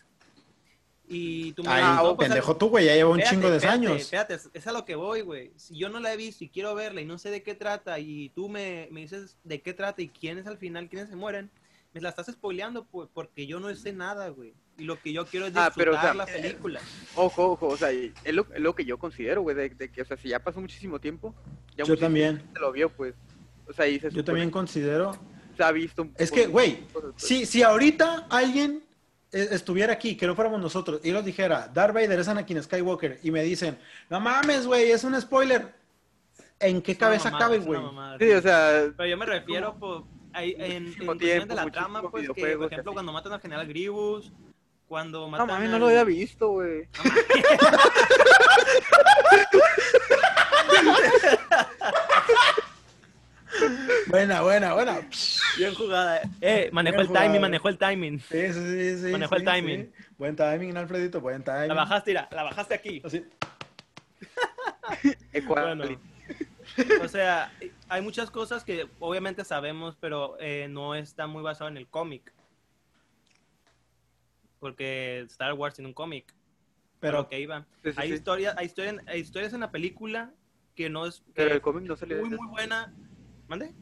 y 1.07 1.53
tú 1.53 1.63
me 1.65 1.71
Ay, 1.71 1.83
dices, 1.83 1.97
no, 2.05 2.17
pues, 2.17 2.29
pendejo 2.29 2.57
tú, 2.57 2.69
güey, 2.71 2.87
ya 2.87 2.95
lleva 2.95 3.11
un 3.11 3.19
espérate, 3.21 3.37
chingo 3.37 3.51
de 3.51 3.57
espérate, 3.57 3.79
años. 3.87 4.01
Espérate, 4.01 4.39
es 4.55 4.67
a 4.67 4.73
lo 4.73 4.85
que 4.87 4.95
voy, 4.95 5.21
güey. 5.23 5.53
Si 5.57 5.77
yo 5.77 5.89
no 5.91 5.99
la 6.01 6.15
he 6.15 6.17
visto 6.17 6.45
y 6.45 6.49
quiero 6.49 6.75
verla 6.75 7.01
y 7.03 7.05
no 7.05 7.19
sé 7.19 7.31
de 7.31 7.43
qué 7.43 7.55
trata 7.55 7.99
y 7.99 8.31
tú 8.31 8.49
me, 8.49 8.89
me 8.93 9.01
dices 9.03 9.37
de 9.45 9.61
qué 9.61 9.75
trata 9.75 10.01
y 10.03 10.09
quiénes 10.09 10.47
al 10.47 10.57
final, 10.57 10.89
quiénes 10.89 11.09
se 11.11 11.17
mueren, 11.17 11.51
me 11.93 12.01
la 12.01 12.11
estás 12.11 12.27
spoileando 12.27 12.85
pues, 12.85 13.09
porque 13.13 13.47
yo 13.47 13.59
no 13.61 13.75
sé 13.75 13.93
nada, 13.93 14.29
güey. 14.29 14.55
Y 14.79 14.85
lo 14.85 14.99
que 15.01 15.13
yo 15.13 15.27
quiero 15.27 15.47
es 15.47 15.53
Ah, 15.57 15.67
disfrutar 15.67 15.75
pero, 15.77 15.97
o 15.97 16.01
sea, 16.01 16.15
la 16.15 16.27
película. 16.27 16.81
Ojo, 17.17 17.51
ojo, 17.53 17.67
o 17.69 17.77
sea, 17.77 17.91
es 17.91 18.13
lo, 18.35 18.47
es 18.55 18.61
lo 18.61 18.75
que 18.75 18.85
yo 18.85 18.99
considero, 18.99 19.43
güey, 19.43 19.55
de, 19.57 19.69
de 19.71 19.91
que, 19.91 20.03
o 20.03 20.05
sea, 20.05 20.17
si 20.17 20.29
ya 20.29 20.39
pasó 20.39 20.61
muchísimo 20.61 20.99
tiempo, 21.01 21.35
ya 21.77 21.85
Yo 21.85 21.97
también. 21.99 22.39
gente 22.39 22.61
lo 22.61 22.73
vio, 22.73 22.89
pues. 22.91 23.15
O 23.69 23.73
sea, 23.73 23.87
y 23.87 24.01
se 24.01 24.11
Yo 24.11 24.25
también 24.25 24.51
considero. 24.51 25.17
se 25.57 25.63
ha 25.63 25.71
visto. 25.73 26.03
un- 26.03 26.15
Es 26.17 26.31
que, 26.31 26.47
güey, 26.47 26.87
pues. 26.93 27.05
si, 27.17 27.45
si 27.45 27.63
ahorita 27.63 28.27
alguien 28.31 28.83
eh, 29.33 29.49
estuviera 29.53 29.93
aquí, 29.93 30.17
que 30.17 30.27
no 30.27 30.35
fuéramos 30.35 30.61
nosotros, 30.61 31.01
y 31.05 31.13
nos 31.13 31.25
dijera, 31.25 31.69
Darth 31.73 31.95
Vader 31.95 32.19
es 32.19 32.27
Anakin 32.29 32.63
Skywalker, 32.63 33.21
y 33.23 33.31
me 33.31 33.43
dicen, 33.43 33.79
no 34.09 34.19
mames, 34.21 34.67
güey, 34.67 34.91
es 34.91 35.05
un 35.05 35.21
spoiler, 35.21 35.73
¿en 36.59 36.81
qué 36.83 36.97
cabeza 36.97 37.31
mamada, 37.31 37.45
cabe, 37.47 37.59
güey? 37.59 37.81
Sí, 38.19 38.31
o 38.33 38.43
sea, 38.43 38.91
Pero 38.97 39.09
yo 39.09 39.17
me 39.17 39.27
refiero 39.27 39.75
por, 39.79 40.05
en, 40.35 40.95
en 41.01 41.19
de 41.49 41.55
la 41.55 41.67
trama, 41.71 42.03
pues 42.11 42.29
que, 42.31 42.57
por 42.57 42.73
ejemplo, 42.73 42.93
cuando 42.93 43.13
matan 43.13 43.33
al 43.33 43.41
general 43.41 43.67
Grievous, 43.67 44.33
cuando 44.87 45.21
no 45.21 45.29
matan 45.29 45.47
mames, 45.47 45.69
no 45.71 45.77
al- 45.77 45.81
lo 45.81 45.87
había 45.89 46.05
visto, 46.05 46.49
güey. 46.51 46.89
Buena, 54.07 54.43
buena, 54.43 54.75
buena. 54.75 55.01
Bien 55.59 55.75
jugada. 55.75 56.21
Eh, 56.41 56.71
manejó 56.73 56.99
Bien 56.99 57.11
el 57.17 57.23
timing, 57.23 57.41
manejó 57.41 57.69
el 57.69 57.79
timing. 57.79 58.21
Sí, 58.21 58.53
sí, 58.53 58.55
sí. 58.95 58.99
sí, 59.07 59.13
Manejó 59.13 59.35
el 59.37 59.45
timing. 59.45 59.93
sí. 59.97 60.05
Buen 60.19 60.37
timing, 60.37 60.77
Alfredito, 60.77 61.21
buen 61.21 61.43
timing. 61.43 61.69
La 61.69 61.75
bajaste, 61.75 62.11
mira, 62.13 62.29
la 62.31 62.43
bajaste 62.45 62.75
aquí. 62.75 63.03
Así. 63.05 63.25
Bueno, 65.47 65.85
o 67.03 67.09
sea, 67.09 67.53
hay 67.89 68.03
muchas 68.03 68.31
cosas 68.31 68.65
que 68.65 68.89
obviamente 68.99 69.45
sabemos, 69.45 69.97
pero 70.01 70.37
eh, 70.41 70.67
no 70.71 70.95
está 70.95 71.27
muy 71.27 71.43
basado 71.43 71.69
en 71.69 71.77
el 71.77 71.87
cómic. 71.89 72.33
Porque 74.59 75.21
Star 75.29 75.55
Wars 75.55 75.75
tiene 75.75 75.89
un 75.89 75.95
cómic. 75.95 76.33
Pero 77.01 77.29
que 77.29 77.41
iba. 77.41 77.67
Sí, 77.83 77.93
sí, 77.93 77.97
Hay, 77.97 78.09
sí. 78.09 78.15
historia, 78.15 78.55
hay, 78.59 78.67
historia, 78.67 78.95
hay 79.07 79.21
historias 79.21 79.53
en 79.55 79.61
la 79.61 79.71
película 79.71 80.33
que 80.75 80.91
no 80.91 81.07
es 81.07 81.21
que 81.21 81.33
Pero 81.35 81.55
el 81.55 81.61
cómic 81.63 81.85
no 81.85 81.97
salió 81.97 82.17
de 82.17 82.25
muy, 82.25 82.37
muy 82.37 82.49
buena. 82.49 82.93
¿Mande? 83.49 83.75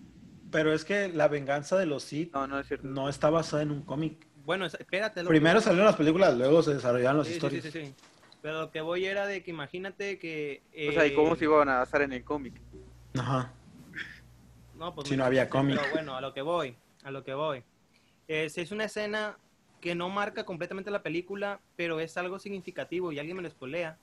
pero 0.51 0.73
es 0.73 0.83
que 0.87 1.09
la 1.09 1.29
venganza 1.29 1.77
de 1.77 1.85
los 1.85 2.05
Sith 2.05 2.33
No, 2.33 2.47
no 2.47 2.59
es 2.59 2.67
cierto. 2.67 2.87
no 2.89 3.11
está 3.11 3.29
basada 3.29 3.63
en 3.63 3.71
un 3.71 3.83
cómic. 3.83 4.27
Bueno, 4.47 4.65
es- 4.65 4.73
espérate. 4.81 5.23
Primero 5.25 5.59
que- 5.59 5.65
salieron 5.65 5.85
las 5.85 5.97
películas, 5.97 6.39
luego 6.39 6.63
se 6.63 6.73
desarrollaron 6.73 7.19
las 7.19 7.27
Sí, 7.27 7.33
sí, 7.35 7.37
historias. 7.37 7.65
sí, 7.65 7.71
sí, 7.71 7.87
sí. 7.87 7.95
Pero 8.43 8.61
lo 8.61 8.71
que 8.71 8.81
voy 8.81 9.05
era 9.05 9.27
de 9.27 9.43
que 9.43 9.51
imagínate 9.51 10.19
que... 10.19 10.63
O 10.89 10.93
sea, 10.93 11.07
¿y 11.07 11.15
cómo 11.15 11.35
eh, 11.35 11.39
se 11.39 11.45
iban 11.45 11.69
a 11.69 11.79
basar 11.79 12.03
en 12.03 12.13
el 12.13 12.25
cómic? 12.25 12.55
Ajá. 13.19 13.53
No, 14.77 14.95
pues 14.95 15.09
Si 15.09 15.17
no 15.17 15.25
había 15.25 15.49
cómic. 15.49 15.79
Pero 15.81 15.93
bueno, 15.93 16.15
a 16.15 16.21
lo 16.21 16.33
que 16.33 16.43
voy, 16.43 16.77
a 17.03 17.11
lo 17.11 17.25
que 17.25 17.35
voy. 17.35 17.65
Eh, 18.29 18.49
si 18.49 18.61
es 18.61 18.71
una 18.71 18.85
escena 18.85 19.37
que 19.81 19.95
no 19.95 20.09
marca 20.09 20.45
completamente 20.45 20.91
la 20.91 21.03
película, 21.03 21.61
pero 21.77 22.01
es 22.01 22.17
algo 22.17 22.39
significativo 22.39 23.13
y 23.13 23.19
alguien 23.19 23.37
me 23.37 23.43
lo 23.43 23.49
espolea. 23.49 23.99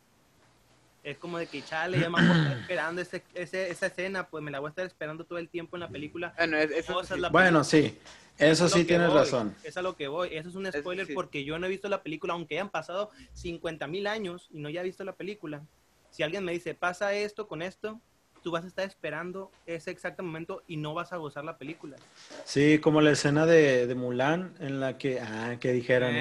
Es 1.06 1.20
como 1.20 1.38
de 1.38 1.46
que, 1.46 1.62
chale, 1.64 2.00
ya 2.00 2.10
me 2.10 2.20
voy 2.20 2.36
a 2.36 2.40
estar 2.42 2.58
esperando 2.58 3.00
ese, 3.00 3.24
ese- 3.36 3.70
esa 3.70 3.86
escena, 3.86 4.28
pues 4.28 4.44
me 4.44 4.50
la 4.50 4.60
voy 4.60 4.70
a 4.70 4.72
estar 4.72 4.86
esperando 4.88 5.24
todo 5.24 5.38
el 5.38 5.50
tiempo 5.50 5.76
en 5.76 5.82
la 5.82 5.88
película. 5.88 6.34
Bueno, 6.36 6.58
es- 6.58 6.72
eso 6.72 7.04
sí. 7.04 7.20
la- 7.20 7.30
Bueno, 7.30 7.64
sí. 7.64 7.96
Eso 8.40 8.68
sí 8.68 8.84
tienes 8.86 9.10
voy, 9.10 9.18
razón. 9.20 9.56
Es 9.64 9.78
a 9.78 9.84
lo 9.84 9.96
que 9.96 10.08
voy. 10.08 10.30
Eso 10.36 10.50
es 10.50 10.56
un 10.56 10.66
Eso 10.66 10.80
spoiler 10.80 11.06
sí. 11.06 11.14
porque 11.14 11.46
yo 11.46 11.60
no 11.60 11.68
he 11.68 11.70
visto 11.70 11.88
la 11.90 12.02
película, 12.02 12.34
aunque 12.34 12.56
hayan 12.56 12.70
pasado 12.72 13.12
50 13.34 13.86
mil 13.88 14.08
años 14.08 14.50
y 14.52 14.58
no 14.60 14.68
haya 14.68 14.82
visto 14.82 15.04
la 15.06 15.14
película. 15.14 15.62
Si 16.10 16.24
alguien 16.24 16.44
me 16.44 16.52
dice, 16.54 16.74
pasa 16.74 17.14
esto 17.14 17.48
con 17.48 17.62
esto, 17.62 18.02
tú 18.44 18.50
vas 18.52 18.64
a 18.66 18.68
estar 18.68 18.86
esperando 18.86 19.52
ese 19.68 19.92
exacto 19.92 20.24
momento 20.24 20.64
y 20.68 20.78
no 20.78 20.94
vas 20.96 21.14
a 21.14 21.18
gozar 21.18 21.46
la 21.46 21.58
película. 21.60 21.98
Sí, 22.46 22.80
como 22.80 23.00
la 23.00 23.12
escena 23.12 23.46
de, 23.46 23.86
de 23.88 23.96
Mulan 23.96 24.56
en 24.60 24.80
la 24.80 24.98
que, 24.98 25.20
ah, 25.22 25.58
que 25.60 25.72
dijeron, 25.72 26.14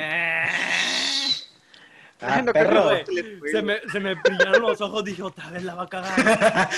ah, 2.21 2.43
No 2.43 2.53
perro. 2.53 2.91
Se 3.51 3.63
me, 3.63 3.81
se 3.91 4.01
me 4.01 4.15
brillaron 4.15 4.63
los 4.63 4.81
ojos, 4.81 5.05
dije, 5.05 5.23
otra 5.23 5.51
vez 5.51 5.63
la 5.65 5.75
va 5.75 5.85
a 5.85 5.89
cagar. 5.89 6.71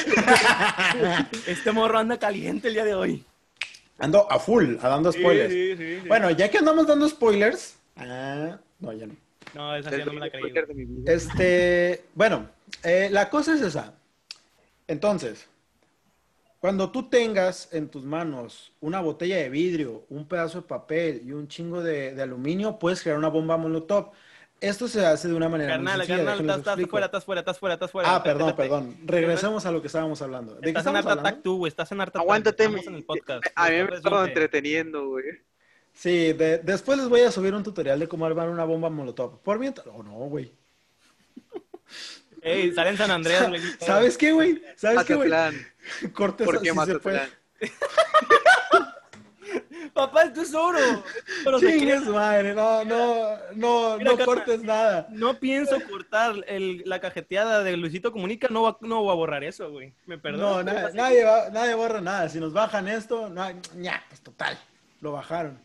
este 1.47 1.73
morro 1.73 1.99
anda 1.99 2.19
caliente 2.19 2.69
el 2.69 2.75
día 2.75 2.85
de 2.85 2.95
hoy. 2.95 3.25
Ando 3.99 4.31
a 4.31 4.39
full, 4.39 4.77
a 4.83 4.89
dando 4.89 5.11
spoilers. 5.11 5.53
Sí, 5.53 5.77
sí, 5.77 6.01
sí. 6.03 6.09
Bueno, 6.09 6.31
ya 6.31 6.51
que 6.51 6.59
andamos 6.59 6.87
dando 6.87 7.09
spoilers, 7.09 7.79
ah, 7.97 8.59
no, 8.79 8.93
ya 8.93 9.07
no. 9.07 9.15
No, 9.55 9.75
esa 9.75 9.91
Es 9.91 10.05
no 10.05 10.13
me 10.13 10.21
la 10.21 10.31
creí. 10.31 10.53
Este, 11.07 12.05
bueno, 12.15 12.49
eh, 12.83 13.09
la 13.11 13.31
cosa 13.31 13.55
es 13.55 13.63
esa. 13.63 13.95
Entonces, 14.87 15.49
cuando 16.61 16.91
tú 16.91 17.09
tengas 17.09 17.73
en 17.73 17.89
tus 17.89 18.05
manos 18.05 18.73
una 18.81 19.01
botella 19.01 19.37
de 19.37 19.49
vidrio, 19.49 20.05
un 20.11 20.27
pedazo 20.27 20.61
de 20.61 20.69
papel 20.69 21.23
y 21.25 21.33
un 21.33 21.49
chingo 21.49 21.83
de, 21.83 22.15
de 22.15 22.23
aluminio, 22.23 22.79
puedes 22.79 23.03
crear 23.03 23.17
una 23.17 23.29
bomba 23.29 23.57
molotov. 23.57 24.11
Esto 24.61 24.89
se 24.89 25.05
hace 25.05 25.29
de 25.29 25.35
una 25.35 25.49
manera 25.51 25.77
muy 25.77 25.85
Carnal, 25.87 26.07
sencilla, 26.07 26.17
carnal, 26.19 26.41
estás, 26.41 26.59
estás 26.59 26.91
fuera, 26.91 27.07
estás 27.07 27.25
fuera, 27.25 27.41
estás 27.41 27.59
fuera, 27.59 27.75
estás 27.75 27.91
fuera. 27.91 28.09
Ah, 28.13 28.17
Espérate, 28.17 28.39
perdón, 28.39 28.49
espérate. 28.51 28.69
perdón. 28.97 29.07
Regresemos 29.07 29.67
a 29.67 29.71
lo 29.71 29.81
que 29.83 29.87
estábamos 29.89 30.23
hablando. 30.23 30.55
¿De 30.55 30.61
qué 30.63 30.69
Estás 30.69 30.87
en 30.87 30.97
estamos 30.97 31.25
Art 31.25 31.39
tú, 31.43 31.57
güey. 31.59 31.69
Estás 31.69 31.93
en 31.93 32.01
Art. 32.01 32.17
Aguántate, 32.17 32.65
Estamos 32.65 32.81
mi- 32.83 32.89
en 32.89 32.95
el 32.97 33.05
podcast. 33.05 33.45
A 33.55 33.69
mí 33.69 33.77
me 33.83 33.97
estaba 33.97 34.27
entreteniendo, 34.27 35.09
güey. 35.09 35.25
Sí, 35.93 36.33
de- 36.33 36.59
después 36.59 36.97
les 36.99 37.09
voy 37.09 37.21
a 37.21 37.31
subir 37.31 37.55
un 37.55 37.63
tutorial 37.63 37.99
de 37.99 38.09
cómo 38.09 38.25
armar 38.25 38.49
una 38.49 38.65
bomba 38.65 38.89
molotov. 38.89 39.41
Por 39.43 39.59
mientras... 39.59 39.87
Oh, 39.93 40.03
no, 40.03 40.13
güey. 40.13 40.53
Ey, 42.43 42.73
sale 42.73 42.91
en 42.91 42.97
San 42.97 43.11
Andreas, 43.11 43.49
güey. 43.49 43.61
¿Sabes 43.81 44.17
qué, 44.17 44.33
güey? 44.33 44.63
¿Sabes 44.77 45.05
qué, 45.05 45.15
güey? 45.17 45.31
Cortes 46.15 46.47
¿Por 46.47 46.63
qué 46.63 46.71
así 46.71 46.93
se 46.93 46.99
puede. 46.99 47.21
Papá, 49.97 50.23
el 50.25 50.33
tesoro. 50.35 50.79
Pero 51.43 51.59
te 51.59 51.79
Chingues 51.79 52.05
madre, 52.07 52.55
no, 52.55 52.85
no, 52.85 53.31
no, 53.55 53.97
Mira, 53.99 54.13
no 54.13 54.25
cortes 54.25 54.63
nada. 54.63 55.09
No 55.11 55.39
pienso 55.41 55.79
cortar 55.91 56.35
el- 56.47 56.83
la 56.85 57.01
cajeteada 57.01 57.63
de 57.65 57.77
Luisito 57.77 58.13
Comunica, 58.13 58.49
no 58.51 58.63
va, 58.63 58.77
no 58.83 59.03
voy 59.03 59.11
a 59.13 59.15
borrar 59.15 59.43
eso, 59.43 59.71
güey. 59.71 59.95
Me 60.05 60.17
No, 60.17 60.23
perdón. 60.23 60.67
na- 60.67 60.91
nadie, 60.93 61.25
va- 61.25 61.49
nadie 61.51 61.75
borra 61.75 62.01
nada. 62.01 62.29
Si 62.29 62.39
nos 62.39 62.53
bajan 62.53 62.87
esto, 62.89 63.29
no, 63.31 63.43
hay- 63.43 63.57
ya, 63.81 64.05
pues 64.09 64.21
total, 64.21 64.59
lo 65.01 65.13
bajaron. 65.13 65.59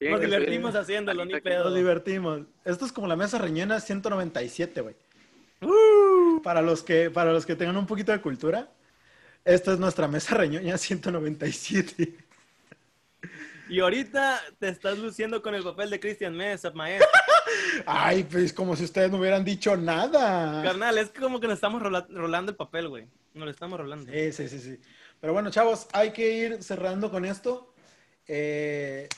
Nos 0.00 0.20
divertimos 0.20 0.74
haciéndolo, 0.74 1.24
ni 1.24 1.40
pedo. 1.40 1.64
Nos 1.64 1.74
divertimos. 1.74 2.40
Esto 2.64 2.84
es 2.86 2.92
como 2.92 3.06
la 3.06 3.16
mesa 3.16 3.38
reñena 3.38 3.80
197, 3.80 4.80
güey. 4.80 4.94
Uh, 5.60 6.40
Para 6.42 6.62
los 6.62 6.82
que, 6.82 7.10
para 7.10 7.32
los 7.32 7.44
que 7.44 7.56
tengan 7.56 7.76
un 7.76 7.86
poquito 7.86 8.12
de 8.12 8.20
cultura, 8.20 8.68
esta 9.44 9.72
es 9.72 9.78
nuestra 9.78 10.06
mesa 10.08 10.34
reñoña 10.36 10.76
197. 10.78 12.14
Y 13.68 13.80
ahorita 13.80 14.40
te 14.58 14.68
estás 14.68 14.98
luciendo 14.98 15.42
con 15.42 15.54
el 15.54 15.62
papel 15.62 15.90
de 15.90 16.00
Christian 16.00 16.36
Mesa, 16.36 16.70
maestro. 16.70 17.08
Ay, 17.86 18.24
pues 18.24 18.52
como 18.52 18.76
si 18.76 18.84
ustedes 18.84 19.10
no 19.10 19.18
hubieran 19.18 19.44
dicho 19.44 19.76
nada. 19.76 20.62
Carnal, 20.62 20.98
es 20.98 21.10
como 21.10 21.40
que 21.40 21.46
nos 21.46 21.54
estamos 21.56 21.82
rola- 21.82 22.06
rolando 22.10 22.50
el 22.50 22.56
papel, 22.56 22.88
güey. 22.88 23.06
Nos 23.34 23.44
lo 23.44 23.50
estamos 23.50 23.78
rolando. 23.78 24.10
Sí, 24.12 24.32
sí, 24.32 24.48
sí, 24.48 24.58
sí. 24.58 24.78
Pero 25.20 25.32
bueno, 25.32 25.50
chavos, 25.50 25.86
hay 25.92 26.12
que 26.12 26.30
ir 26.32 26.62
cerrando 26.62 27.10
con 27.10 27.24
esto. 27.24 27.74
Eh, 28.26 29.08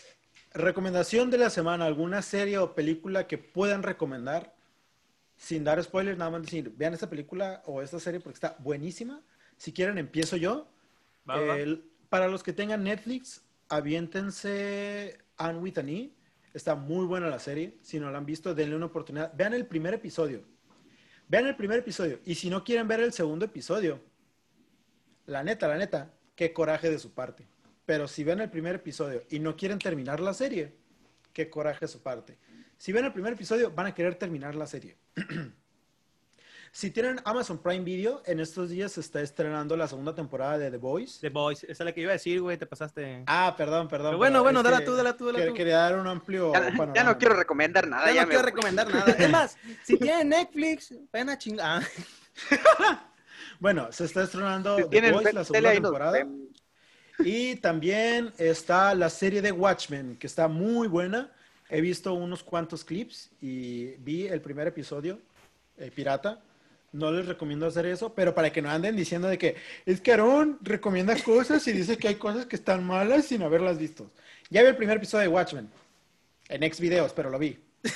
recomendación 0.52 1.30
de 1.30 1.38
la 1.38 1.50
semana, 1.50 1.86
alguna 1.86 2.22
serie 2.22 2.58
o 2.58 2.74
película 2.74 3.26
que 3.26 3.38
puedan 3.38 3.82
recomendar 3.82 4.54
sin 5.36 5.64
dar 5.64 5.82
spoilers, 5.82 6.18
nada 6.18 6.30
más 6.30 6.42
decir, 6.42 6.72
vean 6.76 6.92
esta 6.92 7.08
película 7.08 7.62
o 7.66 7.80
esta 7.82 7.98
serie 7.98 8.20
porque 8.20 8.34
está 8.36 8.56
buenísima. 8.58 9.22
Si 9.56 9.72
quieren, 9.72 9.96
empiezo 9.98 10.36
yo. 10.36 10.68
Va, 11.28 11.40
va. 11.40 11.56
El- 11.56 11.84
para 12.08 12.28
los 12.28 12.42
que 12.42 12.52
tengan 12.52 12.82
Netflix, 12.84 13.42
aviéntense 13.70 15.18
Anne 15.38 15.58
with 15.58 15.78
an 15.78 15.88
E. 15.88 16.12
Está 16.52 16.74
muy 16.74 17.06
buena 17.06 17.28
la 17.28 17.38
serie. 17.38 17.78
Si 17.80 17.98
no 17.98 18.10
la 18.10 18.18
han 18.18 18.26
visto, 18.26 18.54
denle 18.54 18.76
una 18.76 18.86
oportunidad. 18.86 19.32
Vean 19.34 19.54
el 19.54 19.66
primer 19.66 19.94
episodio. 19.94 20.42
Vean 21.28 21.46
el 21.46 21.56
primer 21.56 21.78
episodio. 21.78 22.20
Y 22.24 22.34
si 22.34 22.50
no 22.50 22.64
quieren 22.64 22.88
ver 22.88 23.00
el 23.00 23.12
segundo 23.12 23.44
episodio, 23.44 24.00
la 25.26 25.44
neta, 25.44 25.68
la 25.68 25.78
neta, 25.78 26.12
qué 26.34 26.52
coraje 26.52 26.90
de 26.90 26.98
su 26.98 27.14
parte. 27.14 27.46
Pero 27.86 28.08
si 28.08 28.24
ven 28.24 28.40
el 28.40 28.50
primer 28.50 28.74
episodio 28.74 29.22
y 29.30 29.38
no 29.38 29.56
quieren 29.56 29.78
terminar 29.78 30.18
la 30.20 30.34
serie, 30.34 30.74
qué 31.32 31.48
coraje 31.48 31.86
de 31.86 31.88
su 31.88 32.02
parte. 32.02 32.36
Si 32.76 32.92
ven 32.92 33.04
el 33.04 33.12
primer 33.12 33.34
episodio, 33.34 33.70
van 33.70 33.86
a 33.86 33.94
querer 33.94 34.16
terminar 34.16 34.56
la 34.56 34.66
serie. 34.66 34.96
si 36.72 36.90
tienen 36.90 37.20
Amazon 37.24 37.58
Prime 37.58 37.84
Video, 37.84 38.22
en 38.26 38.38
estos 38.40 38.70
días 38.70 38.92
se 38.92 39.00
está 39.00 39.20
estrenando 39.20 39.76
la 39.76 39.88
segunda 39.88 40.14
temporada 40.14 40.56
de 40.58 40.70
The 40.70 40.76
Boys. 40.76 41.18
The 41.20 41.28
Boys, 41.30 41.64
esa 41.64 41.72
es 41.72 41.80
la 41.80 41.92
que 41.92 42.00
iba 42.02 42.10
a 42.10 42.14
decir, 42.14 42.40
güey, 42.40 42.56
te 42.56 42.66
pasaste. 42.66 43.24
Ah, 43.26 43.54
perdón, 43.56 43.88
perdón. 43.88 44.10
Pero 44.12 44.18
bueno, 44.18 44.42
bueno, 44.42 44.62
que 44.62 44.68
tú, 44.84 44.94
dala 44.94 45.16
tú, 45.16 45.26
dala 45.26 45.38
que- 45.40 45.46
tú. 45.46 45.54
Quería 45.54 45.78
dar 45.78 45.98
un 45.98 46.06
amplio 46.06 46.52
Ya, 46.94 47.04
no 47.04 47.18
quiero 47.18 47.34
recomendar 47.34 47.88
nada. 47.88 48.06
Ya 48.06 48.14
ya 48.14 48.20
no 48.22 48.26
me 48.28 48.34
quiero 48.34 48.46
recomendar 48.46 48.88
nada. 48.88 49.12
Es 49.12 49.30
más, 49.30 49.56
si 49.84 49.96
tienen 49.98 50.28
Netflix, 50.28 50.94
ven 51.12 51.28
a 51.30 51.38
chingar. 51.38 51.82
Bueno, 53.58 53.92
se 53.92 54.06
está 54.06 54.22
estrenando 54.22 54.78
Si 54.78 54.84
The 54.88 55.12
Boys, 55.12 55.34
la 55.34 55.44
segunda 55.44 55.72
temporada. 55.72 56.26
Y 57.18 57.56
también 57.56 58.32
está 58.38 58.94
la 58.94 59.10
serie 59.10 59.42
de 59.42 59.52
Watchmen, 59.52 60.16
que 60.16 60.26
está 60.26 60.48
muy 60.48 60.88
buena. 60.88 61.30
He 61.68 61.82
visto 61.82 62.14
unos 62.14 62.42
cuantos 62.42 62.84
clips 62.84 63.30
y 63.40 63.96
vi 63.98 64.26
el 64.26 64.40
primer 64.40 64.66
episodio, 64.66 65.20
eh, 65.76 65.90
pirata. 65.94 66.40
No 66.92 67.12
les 67.12 67.26
recomiendo 67.26 67.66
hacer 67.66 67.86
eso, 67.86 68.14
pero 68.14 68.34
para 68.34 68.50
que 68.50 68.62
no 68.62 68.70
anden 68.70 68.96
diciendo 68.96 69.28
de 69.28 69.38
que 69.38 69.56
es 69.86 70.00
que 70.00 70.12
Aaron 70.12 70.58
recomienda 70.60 71.14
cosas 71.22 71.66
y 71.68 71.72
dice 71.72 71.96
que 71.96 72.08
hay 72.08 72.16
cosas 72.16 72.46
que 72.46 72.56
están 72.56 72.84
malas 72.84 73.26
sin 73.26 73.42
haberlas 73.42 73.78
visto. 73.78 74.10
Ya 74.50 74.62
vi 74.62 74.68
el 74.68 74.76
primer 74.76 74.96
episodio 74.96 75.22
de 75.22 75.28
Watchmen 75.28 75.70
en 76.48 76.62
ex 76.64 76.80
videos, 76.80 77.12
pero 77.12 77.30
lo 77.30 77.38
vi. 77.38 77.58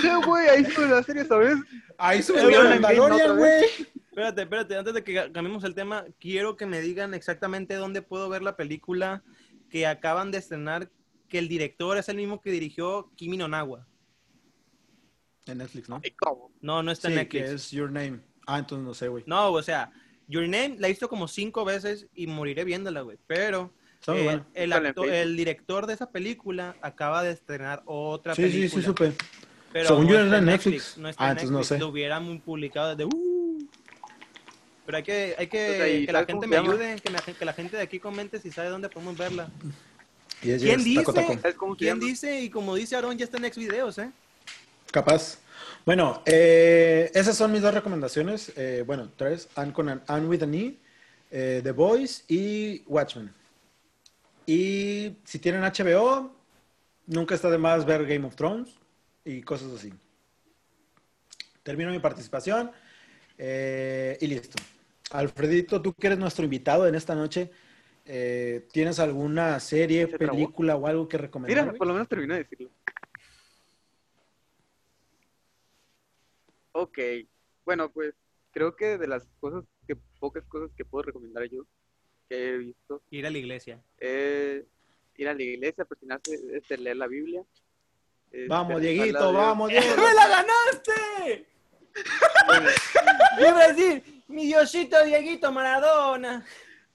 Sí, 0.00 0.08
güey, 0.24 0.48
ahí 0.48 0.64
sube 0.64 0.88
la 0.88 1.02
serie, 1.02 1.24
¿sabes? 1.24 1.56
Ahí 1.98 2.20
¿Vieron 2.22 2.42
subieron 2.42 2.72
en 2.72 2.82
Game 2.82 2.98
Mandalorian, 2.98 3.36
güey. 3.36 3.64
Espérate, 4.08 4.42
espérate, 4.42 4.76
antes 4.76 4.94
de 4.94 5.04
que 5.04 5.14
ca- 5.14 5.32
cambiemos 5.32 5.64
el 5.64 5.74
tema, 5.74 6.04
quiero 6.18 6.56
que 6.56 6.66
me 6.66 6.80
digan 6.80 7.12
exactamente 7.14 7.74
dónde 7.74 8.00
puedo 8.00 8.28
ver 8.28 8.42
la 8.42 8.56
película 8.56 9.22
que 9.68 9.86
acaban 9.86 10.30
de 10.30 10.38
estrenar, 10.38 10.88
que 11.28 11.38
el 11.38 11.48
director 11.48 11.96
es 11.98 12.08
el 12.08 12.16
mismo 12.16 12.40
que 12.40 12.50
dirigió 12.50 13.10
Kimi 13.16 13.36
no 13.36 13.48
Nawa. 13.48 13.86
En 15.46 15.58
Netflix, 15.58 15.88
¿no? 15.88 16.00
¿Y 16.04 16.10
cómo? 16.12 16.50
No, 16.60 16.82
no 16.82 16.92
está 16.92 17.08
Sí, 17.08 17.14
en 17.14 17.18
Netflix. 17.20 17.44
que 17.48 17.54
es 17.54 17.70
Your 17.70 17.90
Name. 17.90 18.20
Ah, 18.46 18.58
entonces 18.58 18.86
no 18.86 18.94
sé, 18.94 19.08
güey. 19.08 19.24
No, 19.26 19.50
o 19.52 19.62
sea, 19.62 19.90
Your 20.28 20.44
Name 20.44 20.76
la 20.78 20.86
he 20.86 20.90
visto 20.90 21.08
como 21.08 21.28
cinco 21.28 21.64
veces 21.64 22.06
y 22.14 22.26
moriré 22.26 22.64
viéndola, 22.64 23.00
güey. 23.00 23.18
Pero 23.26 23.72
eh, 24.08 24.40
el, 24.54 24.72
acto- 24.72 25.04
el 25.10 25.36
director 25.36 25.86
de 25.86 25.94
esa 25.94 26.10
película 26.10 26.76
acaba 26.82 27.22
de 27.22 27.32
estrenar 27.32 27.82
otra 27.86 28.34
Sí, 28.34 28.44
sí, 28.44 28.50
película. 28.50 28.82
sí, 28.82 28.86
supe. 28.86 29.12
Pero 29.72 29.88
Según 29.88 30.08
yo 30.08 30.18
era 30.18 30.38
en 30.38 30.44
Netflix. 30.44 30.98
No 30.98 31.08
está 31.08 31.22
Ah, 31.24 31.26
en 31.26 31.30
entonces 31.32 31.50
no 31.50 31.58
Netflix. 31.58 31.68
sé. 31.68 31.78
Lo 31.78 31.88
hubieran 31.88 32.40
publicado 32.40 32.90
desde... 32.94 33.04
uh. 33.04 33.66
Pero 34.86 34.96
hay 34.96 35.02
que, 35.04 35.34
hay 35.38 35.46
que, 35.46 35.70
O 35.70 35.74
sea, 35.74 35.88
¿y 35.88 36.06
que 36.06 36.12
la 36.12 36.24
gente 36.24 36.46
me 36.48 36.56
ayude, 36.56 36.96
que, 37.00 37.10
me- 37.10 37.34
que 37.38 37.44
la 37.44 37.52
gente 37.52 37.76
de 37.76 37.82
aquí 37.82 38.00
comente 38.00 38.40
si 38.40 38.50
sabe 38.50 38.68
dónde 38.70 38.88
podemos 38.88 39.16
verla. 39.16 39.48
¿Quién 40.40 40.82
dice? 40.82 41.00
taco, 41.00 41.12
taco. 41.12 41.34
¿Sabes 41.40 41.54
cómo 41.54 41.74
se 41.74 41.78
¿Quién 41.78 42.00
dice? 42.00 42.40
Y 42.40 42.50
como 42.50 42.74
dice 42.74 42.96
Aaron, 42.96 43.16
ya 43.16 43.24
está 43.24 43.36
en 43.36 43.42
Next 43.44 43.58
Videos, 43.58 43.98
¿eh? 43.98 44.10
Capaz. 44.90 45.38
Bueno, 45.86 46.22
eh, 46.26 47.10
esas 47.14 47.36
son 47.36 47.52
mis 47.52 47.62
dos 47.62 47.72
recomendaciones. 47.72 48.52
Eh, 48.56 48.82
bueno, 48.86 49.10
tres. 49.16 49.48
Anne, 49.54 49.72
con 49.72 49.88
an, 49.88 50.28
with 50.28 50.42
an 50.42 50.54
E, 50.54 50.78
eh, 51.30 51.60
The 51.62 51.72
Boys 51.72 52.24
y 52.28 52.82
Watchmen. 52.86 53.32
Y 54.46 55.16
si 55.24 55.38
tienen 55.38 55.62
HBO, 55.62 56.34
nunca 57.06 57.34
está 57.34 57.50
de 57.50 57.58
más 57.58 57.84
ver 57.86 58.04
Game 58.06 58.26
of 58.26 58.34
Thrones 58.34 58.74
y 59.24 59.42
cosas 59.42 59.72
así. 59.72 59.92
Termino 61.62 61.90
mi 61.90 61.98
participación 61.98 62.70
eh, 63.38 64.18
y 64.20 64.26
listo. 64.26 64.62
Alfredito, 65.12 65.80
tú 65.80 65.92
que 65.92 66.08
eres 66.08 66.18
nuestro 66.18 66.44
invitado 66.44 66.86
en 66.86 66.94
esta 66.94 67.14
noche, 67.14 67.50
eh, 68.06 68.66
¿tienes 68.72 68.98
alguna 68.98 69.60
serie, 69.60 70.06
película 70.06 70.76
o 70.76 70.86
algo 70.86 71.08
que 71.08 71.18
recomendar? 71.18 71.66
Mira, 71.66 71.78
por 71.78 71.86
lo 71.86 71.92
menos 71.92 72.08
terminó 72.08 72.34
de 72.34 72.40
decirlo. 72.44 72.70
Ok, 76.72 76.98
bueno, 77.64 77.90
pues 77.90 78.14
creo 78.52 78.74
que 78.76 78.98
de 78.98 79.06
las 79.06 79.26
cosas 79.40 79.64
que, 79.86 79.96
pocas 80.18 80.44
cosas 80.46 80.70
que 80.76 80.84
puedo 80.84 81.02
recomendar 81.02 81.44
yo, 81.48 81.64
que 82.28 82.48
he 82.54 82.58
visto, 82.58 83.02
Ir 83.10 83.26
a 83.26 83.30
la 83.30 83.38
iglesia. 83.38 83.82
es 83.98 84.64
ir 85.16 85.28
a 85.28 85.34
la 85.34 85.42
iglesia, 85.42 85.84
presionarse, 85.84 86.38
este, 86.56 86.78
leer 86.78 86.96
la 86.96 87.06
Biblia. 87.06 87.44
este, 88.30 88.46
Vamos, 88.48 88.80
Dieguito, 88.80 89.32
la- 89.32 89.38
vamos, 89.38 89.68
Diego. 89.68 89.84
¡Me 89.96 90.14
la 90.14 90.28
ganaste! 90.28 91.46
Yo 93.38 93.48
iba 93.48 93.60
a 93.64 93.72
decir, 93.72 94.22
mi 94.28 94.46
Diosito 94.46 95.04
Dieguito 95.04 95.50
Maradona. 95.52 96.46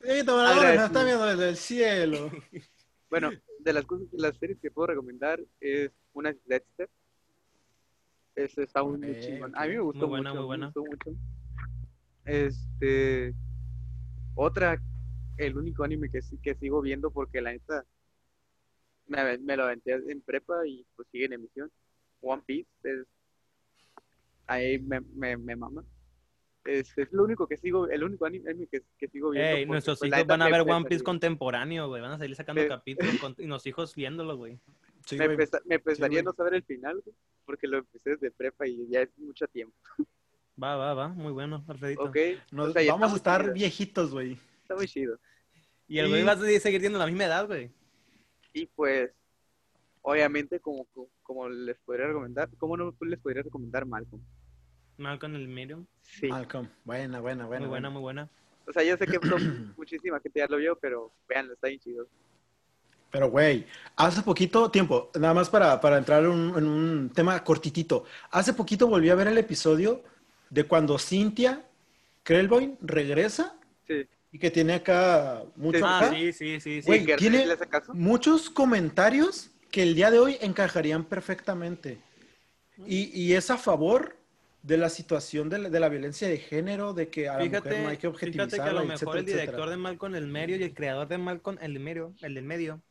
Dieguito 0.02 0.36
Maradona 0.38 0.74
nos 0.76 0.86
está 0.86 1.04
viendo 1.04 1.26
desde 1.26 1.50
el 1.50 1.58
cielo. 1.58 2.32
Bueno, 3.08 3.32
de 3.60 3.72
las 3.72 3.86
cosas, 3.86 4.12
de 4.12 4.18
las 4.20 4.36
series 4.40 4.60
que 4.60 4.72
puedo 4.72 4.88
recomendar 4.88 5.40
es 5.62 5.92
una 6.14 6.32
es 6.32 6.38
Dexter. 6.46 6.90
Eso 8.36 8.62
está 8.62 8.84
muy, 8.84 9.00
chingón. 9.22 9.54
A 9.56 9.66
mí 9.66 9.74
me 9.76 9.80
gustó 9.80 10.08
Muy 10.08 10.10
buena, 10.10 10.30
mucho, 10.32 10.40
muy 10.42 10.46
buena. 10.48 10.66
me 10.76 10.82
gustó 10.82 11.08
mucho. 11.12 11.20
Este, 12.26 13.34
otra, 14.36 14.82
el 15.38 15.58
único 15.58 15.84
anime 15.84 16.10
que, 16.10 16.22
sí- 16.22 16.38
que 16.42 16.56
sigo 16.56 16.82
viendo 16.82 17.12
porque 17.12 17.42
la 17.42 17.52
neta 17.54 17.86
me, 19.08 19.38
me 19.38 19.56
lo 19.56 19.64
aventé 19.64 19.94
en 19.94 20.22
prepa 20.22 20.68
y 20.68 20.86
pues 20.96 21.08
sigue 21.12 21.26
en 21.26 21.34
emisión. 21.34 21.72
One 22.22 22.42
Piece 22.46 22.70
es, 22.84 23.06
ahí 24.48 24.80
me, 24.80 25.00
me, 25.02 25.38
me 25.38 25.56
mama. 25.56 25.84
Es, 26.66 26.98
es 26.98 27.14
lo 27.14 27.24
único 27.24 27.48
que 27.48 27.58
sigo, 27.58 27.88
el 27.88 28.04
único 28.04 28.26
anime 28.26 28.68
que, 28.68 28.82
que 28.98 29.08
sigo 29.08 29.30
viendo. 29.30 29.48
Ey, 29.50 29.66
porque, 29.66 29.72
nuestros 29.72 30.00
pues, 30.00 30.10
la 30.12 30.18
hijos 30.18 30.28
van 30.28 30.42
a 30.42 30.50
ver 30.50 30.62
One 30.62 30.86
Piece 30.90 31.04
contemporáneo, 31.04 31.88
güey. 31.88 32.02
Van 32.02 32.12
a 32.12 32.18
salir 32.18 32.36
sacando 32.36 32.68
capítulos 32.68 33.18
con- 33.20 33.36
y 33.38 33.46
los 33.46 33.66
hijos 33.68 33.94
viéndolo, 33.96 34.36
güey. 34.36 34.60
Sí, 35.06 35.18
Me, 35.18 35.26
empeza- 35.26 35.62
me 35.66 35.76
empezaría 35.76 36.20
a 36.20 36.24
güey. 36.24 36.24
no 36.24 36.34
saber 36.34 36.56
el 36.56 36.64
final, 36.64 37.00
güey, 37.04 37.16
porque 37.46 37.68
lo 37.68 37.78
empecé 37.78 38.12
desde 38.12 38.32
prepa 38.32 38.68
y 38.68 38.88
ya 38.90 39.02
es 39.02 39.10
mucho 39.18 39.48
tiempo. 39.48 39.76
Va, 40.62 40.78
va, 40.78 40.94
va. 40.94 41.10
Muy 41.10 41.34
bueno, 41.34 41.66
Alfredito. 41.68 42.04
¿Ok? 42.04 42.16
Nos- 42.52 42.70
O 42.70 42.72
sea, 42.72 42.82
ya 42.82 42.94
vamos 42.94 43.12
a 43.12 43.16
estar 43.18 43.42
chido, 43.42 43.54
viejitos, 43.54 44.12
güey. 44.12 44.38
Está 44.62 44.74
muy 44.76 44.88
chido. 44.88 45.20
Y 45.86 46.00
el 46.00 46.06
Y- 46.08 46.10
güey 46.12 46.24
va 46.24 46.32
a 46.32 46.38
seguir 46.38 46.62
teniendo 46.80 46.98
la 46.98 47.08
misma 47.08 47.26
edad, 47.26 47.46
güey. 47.46 47.70
Y 48.54 48.66
pues, 48.68 49.12
obviamente, 50.02 50.62
como, 50.62 50.88
les 51.50 51.78
podría 51.80 52.08
recomendar, 52.08 52.50
¿cómo 52.58 52.78
no 52.78 52.96
les 53.02 53.20
podría 53.20 53.44
recomendar 53.44 53.86
Malcolm? 53.86 54.22
Malcolm 54.98 55.36
el 55.36 55.50
medio. 55.50 55.86
Sí. 56.04 56.28
Malcolm, 56.28 56.70
buena, 56.86 57.20
buena, 57.20 57.46
buena. 57.46 57.60
Muy 57.66 57.70
buena, 57.70 57.90
muy 57.90 58.02
buena. 58.02 58.30
O 58.66 58.72
sea, 58.72 58.82
yo 58.84 58.96
sé 58.96 59.06
que 59.08 59.20
son- 59.28 59.28
muchísima 59.78 60.22
gente 60.22 60.40
ya 60.40 60.48
lo 60.48 60.56
vio, 60.56 60.78
pero 60.80 61.12
véanlo, 61.28 61.54
está 61.54 61.68
bien 61.68 61.82
chido. 61.82 62.08
Pero, 63.12 63.30
güey, 63.30 63.66
hace 63.96 64.22
poquito 64.22 64.70
tiempo, 64.70 65.10
nada 65.20 65.34
más 65.34 65.50
para, 65.50 65.80
para 65.80 65.98
entrar 65.98 66.24
en 66.24 66.30
un, 66.32 66.58
en 66.58 66.68
un 66.68 67.10
tema 67.10 67.42
cortitito. 67.44 68.04
Hace 68.32 68.54
poquito 68.54 68.88
volví 68.88 69.10
a 69.10 69.16
ver 69.16 69.28
el 69.28 69.38
episodio 69.38 70.04
de 70.50 70.66
cuando 70.66 70.98
Cynthia 71.00 71.64
Krellboy 72.24 72.76
regresa 72.82 73.56
Sí. 73.88 74.06
y 74.32 74.40
que 74.40 74.50
tiene 74.52 74.74
acá 74.74 75.44
mucho 75.56 75.86
acá. 75.86 76.10
sí, 76.14 76.34
sí, 76.34 76.60
sí, 76.60 76.82
sí. 76.82 76.86
Güey, 76.88 77.06
que 77.06 77.16
tiene- 77.18 77.46
le 77.46 77.54
hace 77.54 77.68
caso. 77.68 77.94
muchos 77.94 78.50
comentarios 78.50 79.52
que 79.72 79.84
el 79.84 79.96
día 79.96 80.10
de 80.12 80.20
hoy 80.20 80.38
encajarían 80.42 81.04
perfectamente. 81.06 82.00
Y, 82.86 83.12
y 83.18 83.34
es 83.34 83.50
a 83.52 83.58
favor 83.58 84.18
de 84.64 84.78
la 84.78 84.90
situación 84.90 85.48
de 85.50 85.60
la, 85.60 85.70
de 85.70 85.80
la 85.80 85.88
violencia 85.90 86.28
de 86.28 86.38
género, 86.40 86.94
de 86.94 87.08
que 87.10 87.30
a 87.30 87.34
la 87.38 87.46
mujer 87.46 87.62
Fíjate, 87.62 87.82
no 87.84 87.90
hay 87.90 87.98
que 87.98 88.02
fíjate 88.02 88.08
objetivizarla, 88.08 88.64
que 88.64 88.70
a 88.70 88.74
lo 88.74 88.94
etcétera, 88.94 89.20
el 89.20 89.26
director 89.26 89.46
etcétera. 89.48 89.70
de 89.70 89.78
Malcolm 89.78 90.16
el 90.16 90.28
medio 90.28 90.58
y 90.58 90.64
el 90.64 90.74
creador 90.74 91.08
de 91.08 91.18
Malcolm 91.20 91.58
el 91.62 91.80
medio, 91.80 92.14
el 92.22 92.34
del 92.34 92.44
medio, 92.44 92.82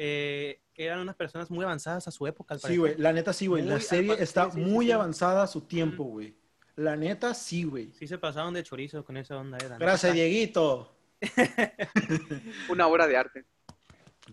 eh, 0.00 0.60
eran 0.76 1.00
unas 1.00 1.16
personas 1.16 1.50
muy 1.50 1.64
avanzadas 1.64 2.06
a 2.06 2.12
su 2.12 2.24
época, 2.26 2.54
al 2.54 2.60
Sí, 2.60 2.76
güey, 2.76 2.94
la 2.96 3.12
neta 3.12 3.32
sí, 3.32 3.48
güey. 3.48 3.64
La 3.64 3.80
serie 3.80 4.14
está 4.22 4.44
sí, 4.44 4.52
sí, 4.52 4.64
sí, 4.64 4.70
muy 4.70 4.86
sí. 4.86 4.92
avanzada 4.92 5.42
a 5.42 5.46
su 5.48 5.62
tiempo, 5.62 6.04
güey. 6.04 6.36
La 6.76 6.94
neta 6.94 7.34
sí, 7.34 7.64
güey. 7.64 7.92
Sí 7.98 8.06
se 8.06 8.16
pasaron 8.18 8.54
de 8.54 8.62
chorizo 8.62 9.04
con 9.04 9.16
esa 9.16 9.36
onda. 9.36 9.58
eh, 9.58 9.68
la 9.68 9.76
Gracias, 9.78 10.14
neta. 10.14 10.24
Dieguito. 10.24 10.94
Una 12.68 12.86
obra 12.86 13.06
de 13.08 13.16
arte. 13.16 13.44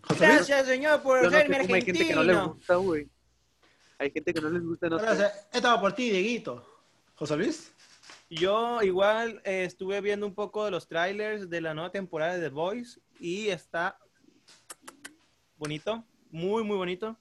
José 0.03 0.27
Luis, 0.27 0.37
Gracias, 0.37 0.67
señor, 0.67 1.01
por 1.01 1.23
no 1.23 1.29
sé 1.31 1.37
serme 1.37 1.59
cómo 1.61 1.75
hay 1.75 1.81
gente 1.81 2.05
que 2.07 2.15
no 2.15 2.23
les 2.23 2.35
argentino. 2.35 2.53
gusta, 2.53 2.75
güey. 2.75 3.09
Hay 3.97 4.11
gente 4.11 4.33
que 4.33 4.41
no 4.41 4.49
les 4.49 4.61
gusta, 4.63 4.89
no 4.89 4.97
gracias. 4.99 5.47
Esta 5.51 5.73
va 5.75 5.81
por 5.81 5.93
ti, 5.93 6.09
Dieguito. 6.11 6.63
José 7.15 7.37
Luis. 7.37 7.71
Yo 8.29 8.81
igual 8.83 9.41
eh, 9.45 9.63
estuve 9.63 10.01
viendo 10.01 10.27
un 10.27 10.35
poco 10.35 10.65
de 10.65 10.71
los 10.71 10.87
trailers 10.87 11.49
de 11.49 11.61
la 11.61 11.73
nueva 11.73 11.91
temporada 11.91 12.33
de 12.35 12.41
The 12.41 12.49
Voice 12.49 12.99
y 13.19 13.47
está 13.49 13.97
bonito, 15.57 16.03
muy, 16.31 16.63
muy 16.63 16.77
bonito. 16.77 17.17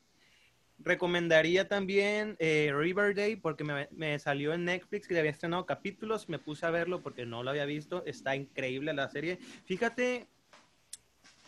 Recomendaría 0.78 1.68
también 1.68 2.36
eh, 2.40 2.72
Riverdale 2.76 3.36
porque 3.36 3.62
me, 3.64 3.88
me 3.92 4.18
salió 4.18 4.52
en 4.52 4.64
Netflix 4.64 5.06
que 5.06 5.18
había 5.18 5.30
estrenado 5.30 5.64
capítulos. 5.66 6.28
Me 6.28 6.38
puse 6.40 6.66
a 6.66 6.70
verlo 6.70 7.00
porque 7.00 7.24
no 7.24 7.42
lo 7.42 7.50
había 7.50 7.64
visto. 7.64 8.04
Está 8.06 8.34
increíble 8.34 8.92
la 8.92 9.08
serie. 9.08 9.38
Fíjate 9.64 10.26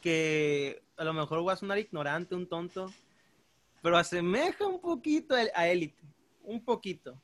que 0.00 0.82
a 0.96 1.04
lo 1.04 1.12
mejor 1.12 1.40
voy 1.40 1.52
a 1.52 1.56
sonar 1.56 1.78
ignorante, 1.78 2.34
un 2.34 2.48
tonto, 2.48 2.92
pero 3.82 3.96
asemeja 3.98 4.66
un 4.66 4.80
poquito 4.80 5.34
a 5.54 5.68
Elite. 5.68 6.00
Un 6.42 6.64
poquito. 6.64 7.20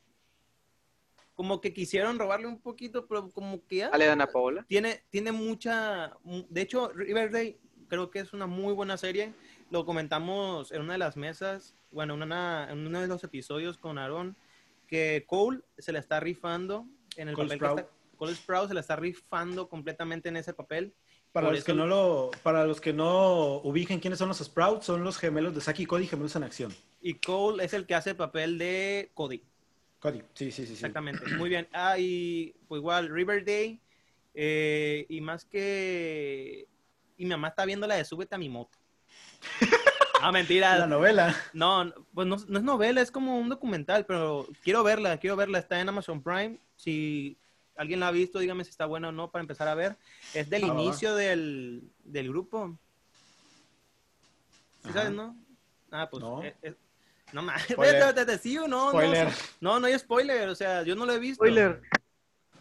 Como 1.35 1.61
que 1.61 1.73
quisieron 1.73 2.19
robarle 2.19 2.47
un 2.49 2.61
poquito, 2.61 3.07
pero 3.07 3.31
como 3.31 3.65
que... 3.67 3.85
Ale 3.85 4.07
Dana 4.07 4.27
Paola. 4.27 4.65
tiene, 4.69 5.05
tiene 5.09 5.33
mucha. 5.33 6.13
mu- 6.25 6.45
De 6.51 6.61
hecho, 6.63 6.93
Riverdale 6.93 7.59
creo 7.89 8.11
que 8.11 8.19
es 8.19 8.33
una 8.33 8.47
muy 8.47 8.75
buena 8.75 8.97
serie. 8.97 9.33
Lo 9.73 9.87
comentamos 9.87 10.70
en 10.70 10.83
una 10.83 10.93
de 10.93 10.99
las 10.99 11.16
mesas, 11.16 11.75
bueno, 11.93 12.12
en, 12.12 12.23
una- 12.25 12.68
en 12.70 12.87
uno 12.87 13.01
de 13.01 13.07
los 13.07 13.25
episodios 13.25 13.79
con 13.79 13.97
Aaron, 13.97 14.37
que 14.87 15.25
Cole 15.27 15.61
se 15.79 15.93
la 15.93 15.99
está 15.99 16.20
rifando 16.20 16.85
en 17.16 17.29
el 17.31 17.35
Cole 17.35 17.57
papel. 17.57 17.59
que 17.59 17.64
Sprout. 17.66 17.79
está- 17.81 18.16
Cole 18.18 18.35
Sprout 18.35 18.68
se 18.68 18.75
la 18.75 18.81
está 18.81 18.97
rifando 18.97 19.70
completamente 19.70 20.29
en 20.29 20.37
ese 20.37 20.53
papel. 20.53 20.93
Para 21.33 21.47
Por 21.47 21.55
los, 21.55 21.64
que 21.64 21.73
no 21.73 21.87
lo, 21.87 22.31
para 22.43 22.66
los 22.66 22.83
que 22.83 22.93
no 22.93 23.62
ubiquen 23.64 23.99
quiénes 23.99 24.18
son 24.18 24.29
los 24.29 24.37
Sprouts, 24.41 24.85
son 24.85 25.03
los 25.05 25.16
gemelos 25.16 25.55
de 25.55 25.62
Saki 25.62 25.85
y 25.85 25.87
Cody, 25.87 26.07
gemelos 26.07 26.37
en 26.37 26.43
acción. 26.43 26.75
Y 27.01 27.14
Cole 27.14 27.64
es 27.64 27.73
el 27.73 27.87
que 27.87 27.95
hace 27.95 28.11
el 28.11 28.16
papel 28.16 28.59
de 28.59 29.11
Cody. 29.14 29.43
Cody, 30.01 30.18
sí, 30.35 30.53
sí, 30.53 30.62
sí. 30.62 30.66
sí. 30.66 30.73
Exactamente. 30.75 31.25
Muy 31.39 31.49
bien. 31.49 31.66
Ah, 31.73 31.97
y 31.99 32.55
pues 32.68 32.81
igual, 32.81 33.09
Riverdale. 33.09 33.81
eh, 34.35 35.07
y 35.09 35.23
más 35.23 35.47
que. 35.47 36.68
Y 37.16 37.25
mi 37.25 37.31
mamá 37.31 37.49
está 37.49 37.64
viendo 37.64 37.87
la 37.87 37.95
de 37.95 38.05
Súbete 38.05 38.35
a 38.35 38.39
mi 38.39 38.51
moto. 38.51 38.79
Ah, 40.25 40.31
mentira. 40.31 40.79
La 40.79 40.87
novela. 40.87 41.35
No, 41.53 41.85
no, 41.85 41.95
pues 42.15 42.29
no, 42.29 42.37
no 42.47 42.59
es 42.59 42.65
novela, 42.65 43.01
es 43.01 43.11
como 43.11 43.41
un 43.41 43.49
documental, 43.49 44.07
pero 44.07 44.47
quiero 44.63 44.85
verla, 44.85 45.19
quiero 45.19 45.35
verla. 45.35 45.59
Está 45.59 45.81
en 45.81 45.89
Amazon 45.89 46.23
Prime. 46.23 46.61
Si 46.77 47.37
alguien 47.77 47.99
la 47.99 48.07
ha 48.07 48.13
visto, 48.13 48.39
dígame 48.39 48.63
si 48.63 48.71
está 48.71 48.87
buena 48.87 49.09
o 49.09 49.13
no 49.13 49.33
para 49.33 49.41
empezar 49.41 49.67
a 49.67 49.75
ver. 49.75 49.97
Es 50.33 50.49
del 50.49 50.63
Ah, 50.63 50.67
inicio 50.69 51.17
del, 51.17 51.91
del 52.05 52.29
grupo. 52.29 52.79
¿Sí 54.85 54.91
Ajá. 54.91 54.93
sabes, 55.01 55.13
no? 55.13 55.37
Ah, 55.91 56.09
pues. 56.09 56.23
No. 56.23 56.41
es- 56.43 56.55
es- 56.63 56.77
no 57.33 57.43
mames, 57.43 57.63
Spoiler. 57.69 57.95
espérate, 57.97 58.21
espérate, 58.21 58.43
sí 58.43 58.59
o 58.59 58.69
no, 58.69 58.91
Spoiler. 58.91 59.27
no. 59.27 59.33
No, 59.73 59.81
no 59.81 59.87
hay 59.89 59.99
spoiler, 59.99 60.49
o 60.51 60.55
sea, 60.55 60.83
yo 60.85 60.95
no 60.95 61.05
lo 61.05 61.15
he 61.15 61.19
visto. 61.19 61.43
Spoiler. 61.45 61.83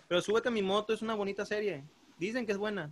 Pero 0.08 0.22
súbete 0.22 0.47
a 0.47 0.52
mi 0.52 0.64
moto, 0.64 0.93
es 0.93 1.02
una 1.04 1.14
bonita 1.14 1.45
serie. 1.45 1.84
Dicen 2.18 2.45
que 2.47 2.54
es 2.54 2.58
buena. 2.58 2.89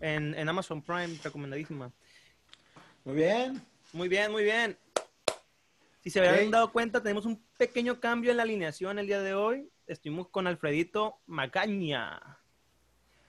En, 0.00 0.34
en 0.34 0.48
Amazon 0.48 0.80
Prime, 0.80 1.18
recomendadísima. 1.24 1.90
Muy 3.04 3.14
bien. 3.14 3.62
Muy 3.92 4.08
bien, 4.08 4.30
muy 4.30 4.44
bien. 4.44 4.76
Si 6.02 6.10
se 6.10 6.26
habían 6.26 6.50
dado 6.50 6.70
cuenta, 6.70 7.02
tenemos 7.02 7.26
un 7.26 7.42
pequeño 7.58 7.98
cambio 7.98 8.30
en 8.30 8.36
la 8.36 8.42
alineación 8.42 8.98
el 8.98 9.06
día 9.06 9.20
de 9.20 9.34
hoy. 9.34 9.70
Estuvimos 9.86 10.28
con 10.28 10.46
Alfredito 10.46 11.18
Macaña. 11.26 12.20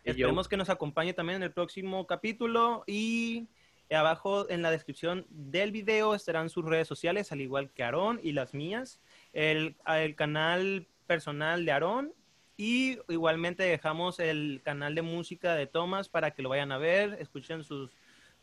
Y 0.03 0.07
yo. 0.07 0.11
Esperemos 0.11 0.47
que 0.47 0.57
nos 0.57 0.69
acompañe 0.69 1.13
también 1.13 1.37
en 1.37 1.43
el 1.43 1.53
próximo 1.53 2.05
capítulo. 2.05 2.83
Y 2.85 3.47
abajo 3.89 4.49
en 4.49 4.61
la 4.61 4.71
descripción 4.71 5.25
del 5.29 5.71
video 5.71 6.15
estarán 6.15 6.49
sus 6.49 6.65
redes 6.65 6.87
sociales, 6.87 7.31
al 7.31 7.41
igual 7.41 7.71
que 7.71 7.83
Aarón 7.83 8.19
y 8.21 8.33
las 8.33 8.53
mías. 8.53 9.01
El, 9.31 9.77
el 9.87 10.15
canal 10.15 10.87
personal 11.07 11.65
de 11.65 11.71
Aarón 11.71 12.13
Y 12.57 12.99
igualmente 13.09 13.63
dejamos 13.63 14.19
el 14.19 14.61
canal 14.63 14.95
de 14.95 15.01
música 15.01 15.55
de 15.55 15.67
Thomas 15.67 16.09
para 16.09 16.31
que 16.31 16.41
lo 16.41 16.49
vayan 16.49 16.71
a 16.71 16.77
ver, 16.77 17.17
escuchen 17.19 17.63
sus, 17.63 17.91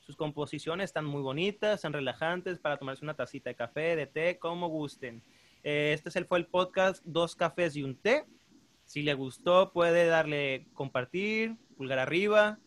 sus 0.08 0.16
composiciones, 0.16 0.84
están 0.86 1.04
muy 1.04 1.20
bonitas, 1.20 1.74
están 1.74 1.92
relajantes 1.92 2.58
para 2.58 2.78
tomarse 2.78 3.04
una 3.04 3.12
tacita 3.12 3.50
de 3.50 3.56
café, 3.56 3.94
de 3.94 4.06
té, 4.06 4.38
como 4.38 4.68
gusten. 4.68 5.22
Eh, 5.62 5.92
este 5.92 6.08
es 6.08 6.16
el, 6.16 6.24
fue 6.24 6.38
el 6.38 6.46
podcast 6.46 7.04
Dos 7.04 7.36
Cafés 7.36 7.76
y 7.76 7.82
un 7.82 7.94
Té. 7.94 8.24
Si 8.86 9.02
le 9.02 9.12
gustó, 9.12 9.70
puede 9.70 10.06
darle 10.06 10.66
compartir, 10.72 11.56
pulgar 11.76 11.98
arriba. 11.98 12.58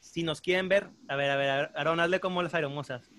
Si 0.00 0.22
nos 0.22 0.40
quieren 0.40 0.70
ver, 0.70 0.88
a 1.06 1.16
ver, 1.16 1.30
a 1.32 1.36
ver, 1.36 1.70
Aaron, 1.74 2.00
hazle 2.00 2.18
como 2.18 2.42
las 2.42 2.54
aeromosas. 2.54 3.10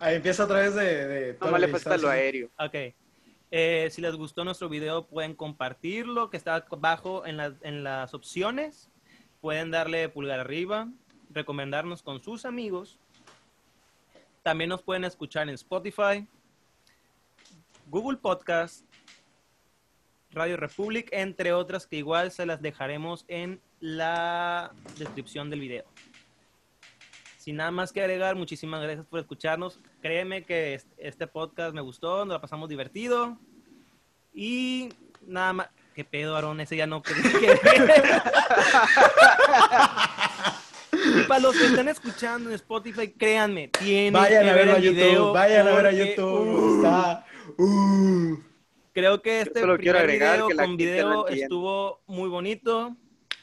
Ahí 0.00 0.16
empieza 0.16 0.46
otra 0.46 0.58
vez 0.62 0.74
de... 0.74 1.06
de 1.06 1.38
No 1.40 1.56
le 1.56 1.68
falta 1.68 1.96
lo 1.96 2.08
aéreo. 2.08 2.50
Ok. 2.58 2.74
Eh, 3.52 3.88
si 3.92 4.02
les 4.02 4.16
gustó 4.16 4.44
nuestro 4.44 4.68
video, 4.68 5.06
pueden 5.06 5.36
compartirlo, 5.36 6.28
que 6.28 6.38
está 6.38 6.56
abajo 6.72 7.24
en, 7.24 7.36
la- 7.36 7.54
en 7.62 7.84
las 7.84 8.14
opciones. 8.14 8.90
Pueden 9.40 9.70
darle 9.70 10.08
pulgar 10.08 10.40
arriba, 10.40 10.88
recomendarnos 11.34 12.02
con 12.02 12.22
sus 12.22 12.44
amigos. 12.44 12.98
También 14.42 14.68
nos 14.70 14.82
pueden 14.82 15.04
escuchar 15.04 15.48
en 15.48 15.54
Spotify, 15.54 16.26
Google 17.88 18.18
Podcast, 18.18 18.84
Radio 20.32 20.56
Republic, 20.56 21.08
entre 21.12 21.52
otras 21.52 21.86
que 21.86 21.96
igual 21.96 22.30
se 22.30 22.46
las 22.46 22.60
dejaremos 22.62 23.24
en 23.28 23.60
la 23.80 24.72
descripción 24.98 25.50
del 25.50 25.60
video. 25.60 25.84
Sin 27.38 27.56
nada 27.56 27.70
más 27.70 27.92
que 27.92 28.00
agregar, 28.00 28.34
muchísimas 28.36 28.80
gracias 28.82 29.06
por 29.06 29.20
escucharnos. 29.20 29.78
Créeme 30.00 30.44
que 30.44 30.74
est- 30.74 30.88
este 30.96 31.26
podcast 31.26 31.74
me 31.74 31.82
gustó, 31.82 32.24
nos 32.24 32.34
la 32.34 32.40
pasamos 32.40 32.68
divertido. 32.70 33.36
Y 34.32 34.88
nada 35.26 35.52
más. 35.52 35.68
¿Qué 35.94 36.04
pedo, 36.04 36.34
Aaron? 36.36 36.58
Ese 36.60 36.76
ya 36.76 36.86
no 36.88 37.02
que- 37.02 37.14
que- 37.14 37.60
para 41.26 41.40
los 41.40 41.56
que 41.56 41.66
están 41.66 41.88
escuchando 41.88 42.50
en 42.50 42.56
Spotify, 42.56 43.08
créanme, 43.08 43.68
tienen 43.68 44.12
Vayan 44.12 44.44
que 44.44 44.50
a 44.50 44.54
ver 44.54 44.68
a 44.70 44.76
el 44.76 44.82
video. 44.82 45.12
YouTube, 45.12 45.32
vayan 45.32 45.68
a 45.68 45.74
ver 45.74 45.86
a 45.86 45.92
YouTube. 45.92 46.48
uh, 46.48 46.76
Está... 46.76 47.26
Uh. 47.58 48.38
Creo 48.92 49.20
que 49.22 49.40
este 49.40 49.54
quiero 49.54 49.76
primer 49.76 49.96
agregar 49.96 50.34
video 50.36 50.48
que 50.48 50.54
la 50.54 50.64
con 50.64 50.76
video 50.76 51.28
estuvo 51.28 52.00
muy 52.06 52.28
bonito. 52.28 52.94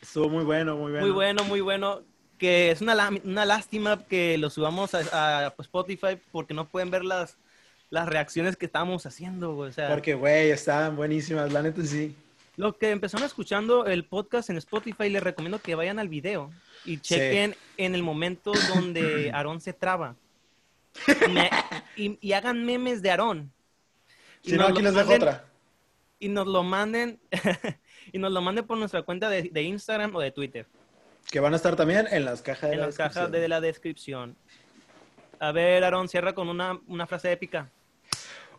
Estuvo 0.02 0.30
muy 0.30 0.46
bueno, 0.46 0.78
muy 0.78 0.92
bueno. 0.92 1.06
Muy 1.06 1.14
bueno, 1.14 1.44
muy 1.44 1.62
bueno. 1.62 2.02
Que 2.38 2.72
es 2.72 2.82
una, 2.82 3.10
una 3.24 3.46
lástima 3.46 4.04
que 4.08 4.38
lo 4.38 4.50
subamos 4.50 4.96
a, 4.96 5.48
a 5.48 5.54
Spotify 5.60 6.18
porque 6.32 6.54
no 6.54 6.70
pueden 6.70 6.90
ver 6.90 7.04
las, 7.04 7.38
las 7.90 8.08
reacciones 8.08 8.56
que 8.56 8.66
estamos 8.66 9.06
haciendo, 9.06 9.54
güey. 9.54 9.70
O 9.70 9.74
sea, 9.74 9.90
Porque, 9.90 10.14
güey, 10.16 10.50
estaban 10.52 10.96
buenísimas, 10.96 11.52
la 11.52 11.62
neta 11.62 11.84
sí. 11.84 12.16
Los 12.58 12.76
que 12.78 12.92
empezaron 12.92 13.26
escuchando 13.26 13.86
el 13.86 14.06
podcast 14.06 14.50
en 14.50 14.58
Spotify, 14.58 15.10
les 15.10 15.24
recomiendo 15.24 15.60
que 15.60 15.76
vayan 15.76 16.00
al 16.00 16.10
video 16.10 16.52
y 16.86 16.98
chequen 17.00 17.56
en 17.78 17.96
el 17.96 18.04
momento 18.04 18.52
donde 18.74 19.32
Aarón 19.34 19.62
se 19.62 19.74
traba. 19.74 20.16
Y, 21.26 21.30
me- 21.32 21.50
y- 21.96 22.18
y 22.22 22.34
hagan 22.34 22.66
memes 22.66 23.02
de 23.02 23.12
Aarón. 23.12 23.52
Si 24.44 24.54
no, 24.54 24.64
aquí 24.66 24.82
lo 24.82 24.92
les 24.92 24.96
dejo 24.96 25.14
otra. 25.14 25.46
Y 26.20 26.30
nos 26.30 26.46
lo 26.48 26.62
manden, 26.64 27.20
y 28.12 28.20
nos 28.20 28.32
lo 28.32 28.42
manden 28.42 28.66
por 28.68 28.78
nuestra 28.78 29.02
cuenta 29.04 29.30
de, 29.30 29.44
de 29.44 29.62
Instagram 29.64 30.16
o 30.16 30.20
de 30.20 30.32
Twitter. 30.32 30.66
Que 31.32 31.40
van 31.40 31.54
a 31.54 31.56
estar 31.56 31.76
también 31.76 32.08
en 32.12 32.26
las 32.26 32.42
cajas 32.42 32.70
de 32.70 32.76
en 32.76 32.80
la 32.82 32.86
las 32.88 32.96
cajas 32.98 33.14
descripción. 33.16 33.42
de 33.42 33.48
la 33.48 33.62
descripción. 33.62 34.36
A 35.40 35.52
ver, 35.52 35.84
Aaron, 35.84 36.08
cierra 36.10 36.34
con 36.34 36.50
una, 36.50 36.80
una 36.88 37.08
frase 37.08 37.32
épica. 37.32 37.70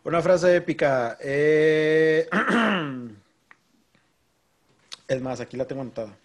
Una 0.03 0.21
frase 0.21 0.55
épica. 0.55 1.17
eh, 1.21 2.27
Es 5.07 5.21
más, 5.21 5.39
aquí 5.39 5.57
la 5.57 5.65
tengo 5.65 5.81
anotada. 5.81 6.17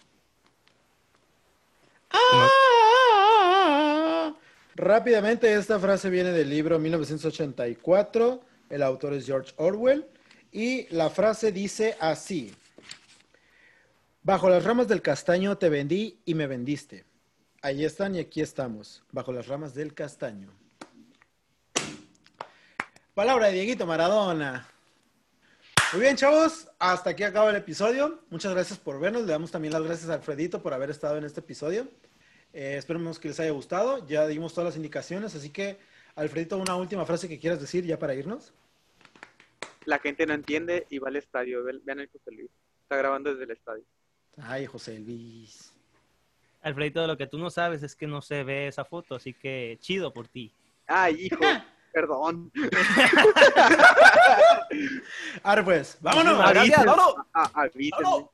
Ah, 2.11 2.49
Rápidamente, 4.75 5.53
esta 5.53 5.77
frase 5.77 6.09
viene 6.09 6.31
del 6.31 6.49
libro 6.49 6.79
1984. 6.79 8.41
El 8.69 8.81
autor 8.81 9.13
es 9.13 9.25
George 9.25 9.51
Orwell. 9.57 10.07
Y 10.51 10.87
la 10.95 11.09
frase 11.09 11.51
dice 11.51 11.97
así. 11.99 12.55
Bajo 14.23 14.49
las 14.49 14.63
ramas 14.63 14.87
del 14.87 15.01
castaño 15.01 15.57
te 15.57 15.67
vendí 15.69 16.19
y 16.23 16.33
me 16.33 16.47
vendiste. 16.47 17.03
Ahí 17.61 17.83
están 17.83 18.15
y 18.15 18.19
aquí 18.19 18.41
estamos. 18.41 19.03
Bajo 19.11 19.33
las 19.33 19.47
ramas 19.47 19.73
del 19.73 19.93
castaño. 19.93 20.49
Palabra 23.13 23.47
de 23.47 23.53
Dieguito 23.53 23.85
Maradona. 23.85 24.65
Muy 25.93 26.01
bien, 26.01 26.15
chavos. 26.15 26.67
Hasta 26.77 27.11
aquí 27.11 27.23
acaba 27.23 27.49
el 27.49 27.55
episodio. 27.55 28.21
Muchas 28.29 28.53
gracias 28.53 28.77
por 28.77 28.99
vernos. 28.99 29.23
Le 29.23 29.31
damos 29.31 29.51
también 29.51 29.73
las 29.73 29.83
gracias 29.83 30.09
a 30.09 30.15
Alfredito 30.15 30.61
por 30.61 30.73
haber 30.73 30.89
estado 30.91 31.17
en 31.17 31.23
este 31.23 31.39
episodio. 31.39 31.87
Eh, 32.53 32.75
esperemos 32.77 33.19
que 33.19 33.29
les 33.29 33.39
haya 33.39 33.51
gustado. 33.51 34.05
Ya 34.07 34.27
dimos 34.27 34.53
todas 34.53 34.67
las 34.69 34.75
indicaciones. 34.75 35.33
Así 35.35 35.49
que, 35.49 35.79
Alfredito, 36.15 36.57
una 36.57 36.75
última 36.75 37.05
frase 37.05 37.27
que 37.27 37.39
quieras 37.39 37.59
decir 37.59 37.85
ya 37.85 37.97
para 37.97 38.13
irnos. 38.13 38.53
La 39.85 39.97
gente 39.99 40.25
no 40.27 40.33
entiende 40.35 40.85
y 40.89 40.99
va 40.99 41.07
al 41.09 41.15
estadio. 41.15 41.63
Ve- 41.63 41.79
Vean 41.83 42.01
el 42.01 42.09
José 42.09 42.31
Luis. 42.31 42.49
Está 42.83 42.95
grabando 42.97 43.31
desde 43.31 43.45
el 43.45 43.51
estadio. 43.51 43.83
Ay, 44.37 44.67
José 44.67 44.99
Luis. 44.99 45.73
Alfredito, 46.61 47.05
lo 47.07 47.17
que 47.17 47.25
tú 47.25 47.39
no 47.39 47.49
sabes 47.49 47.81
es 47.81 47.95
que 47.95 48.05
no 48.05 48.21
se 48.21 48.43
ve 48.43 48.67
esa 48.67 48.83
foto, 48.85 49.15
así 49.15 49.33
que 49.33 49.77
chido 49.81 50.13
por 50.13 50.27
ti. 50.27 50.51
Ay, 50.85 51.25
hijo. 51.25 51.39
Perdón. 51.91 52.51
Ahora 55.43 55.63
pues, 55.63 55.97
vámonos. 56.01 56.39
Avísenme. 56.39 56.85
vámonos. 56.85 57.15
Ah. 57.33 57.49
¡Vámonos! 57.53 58.29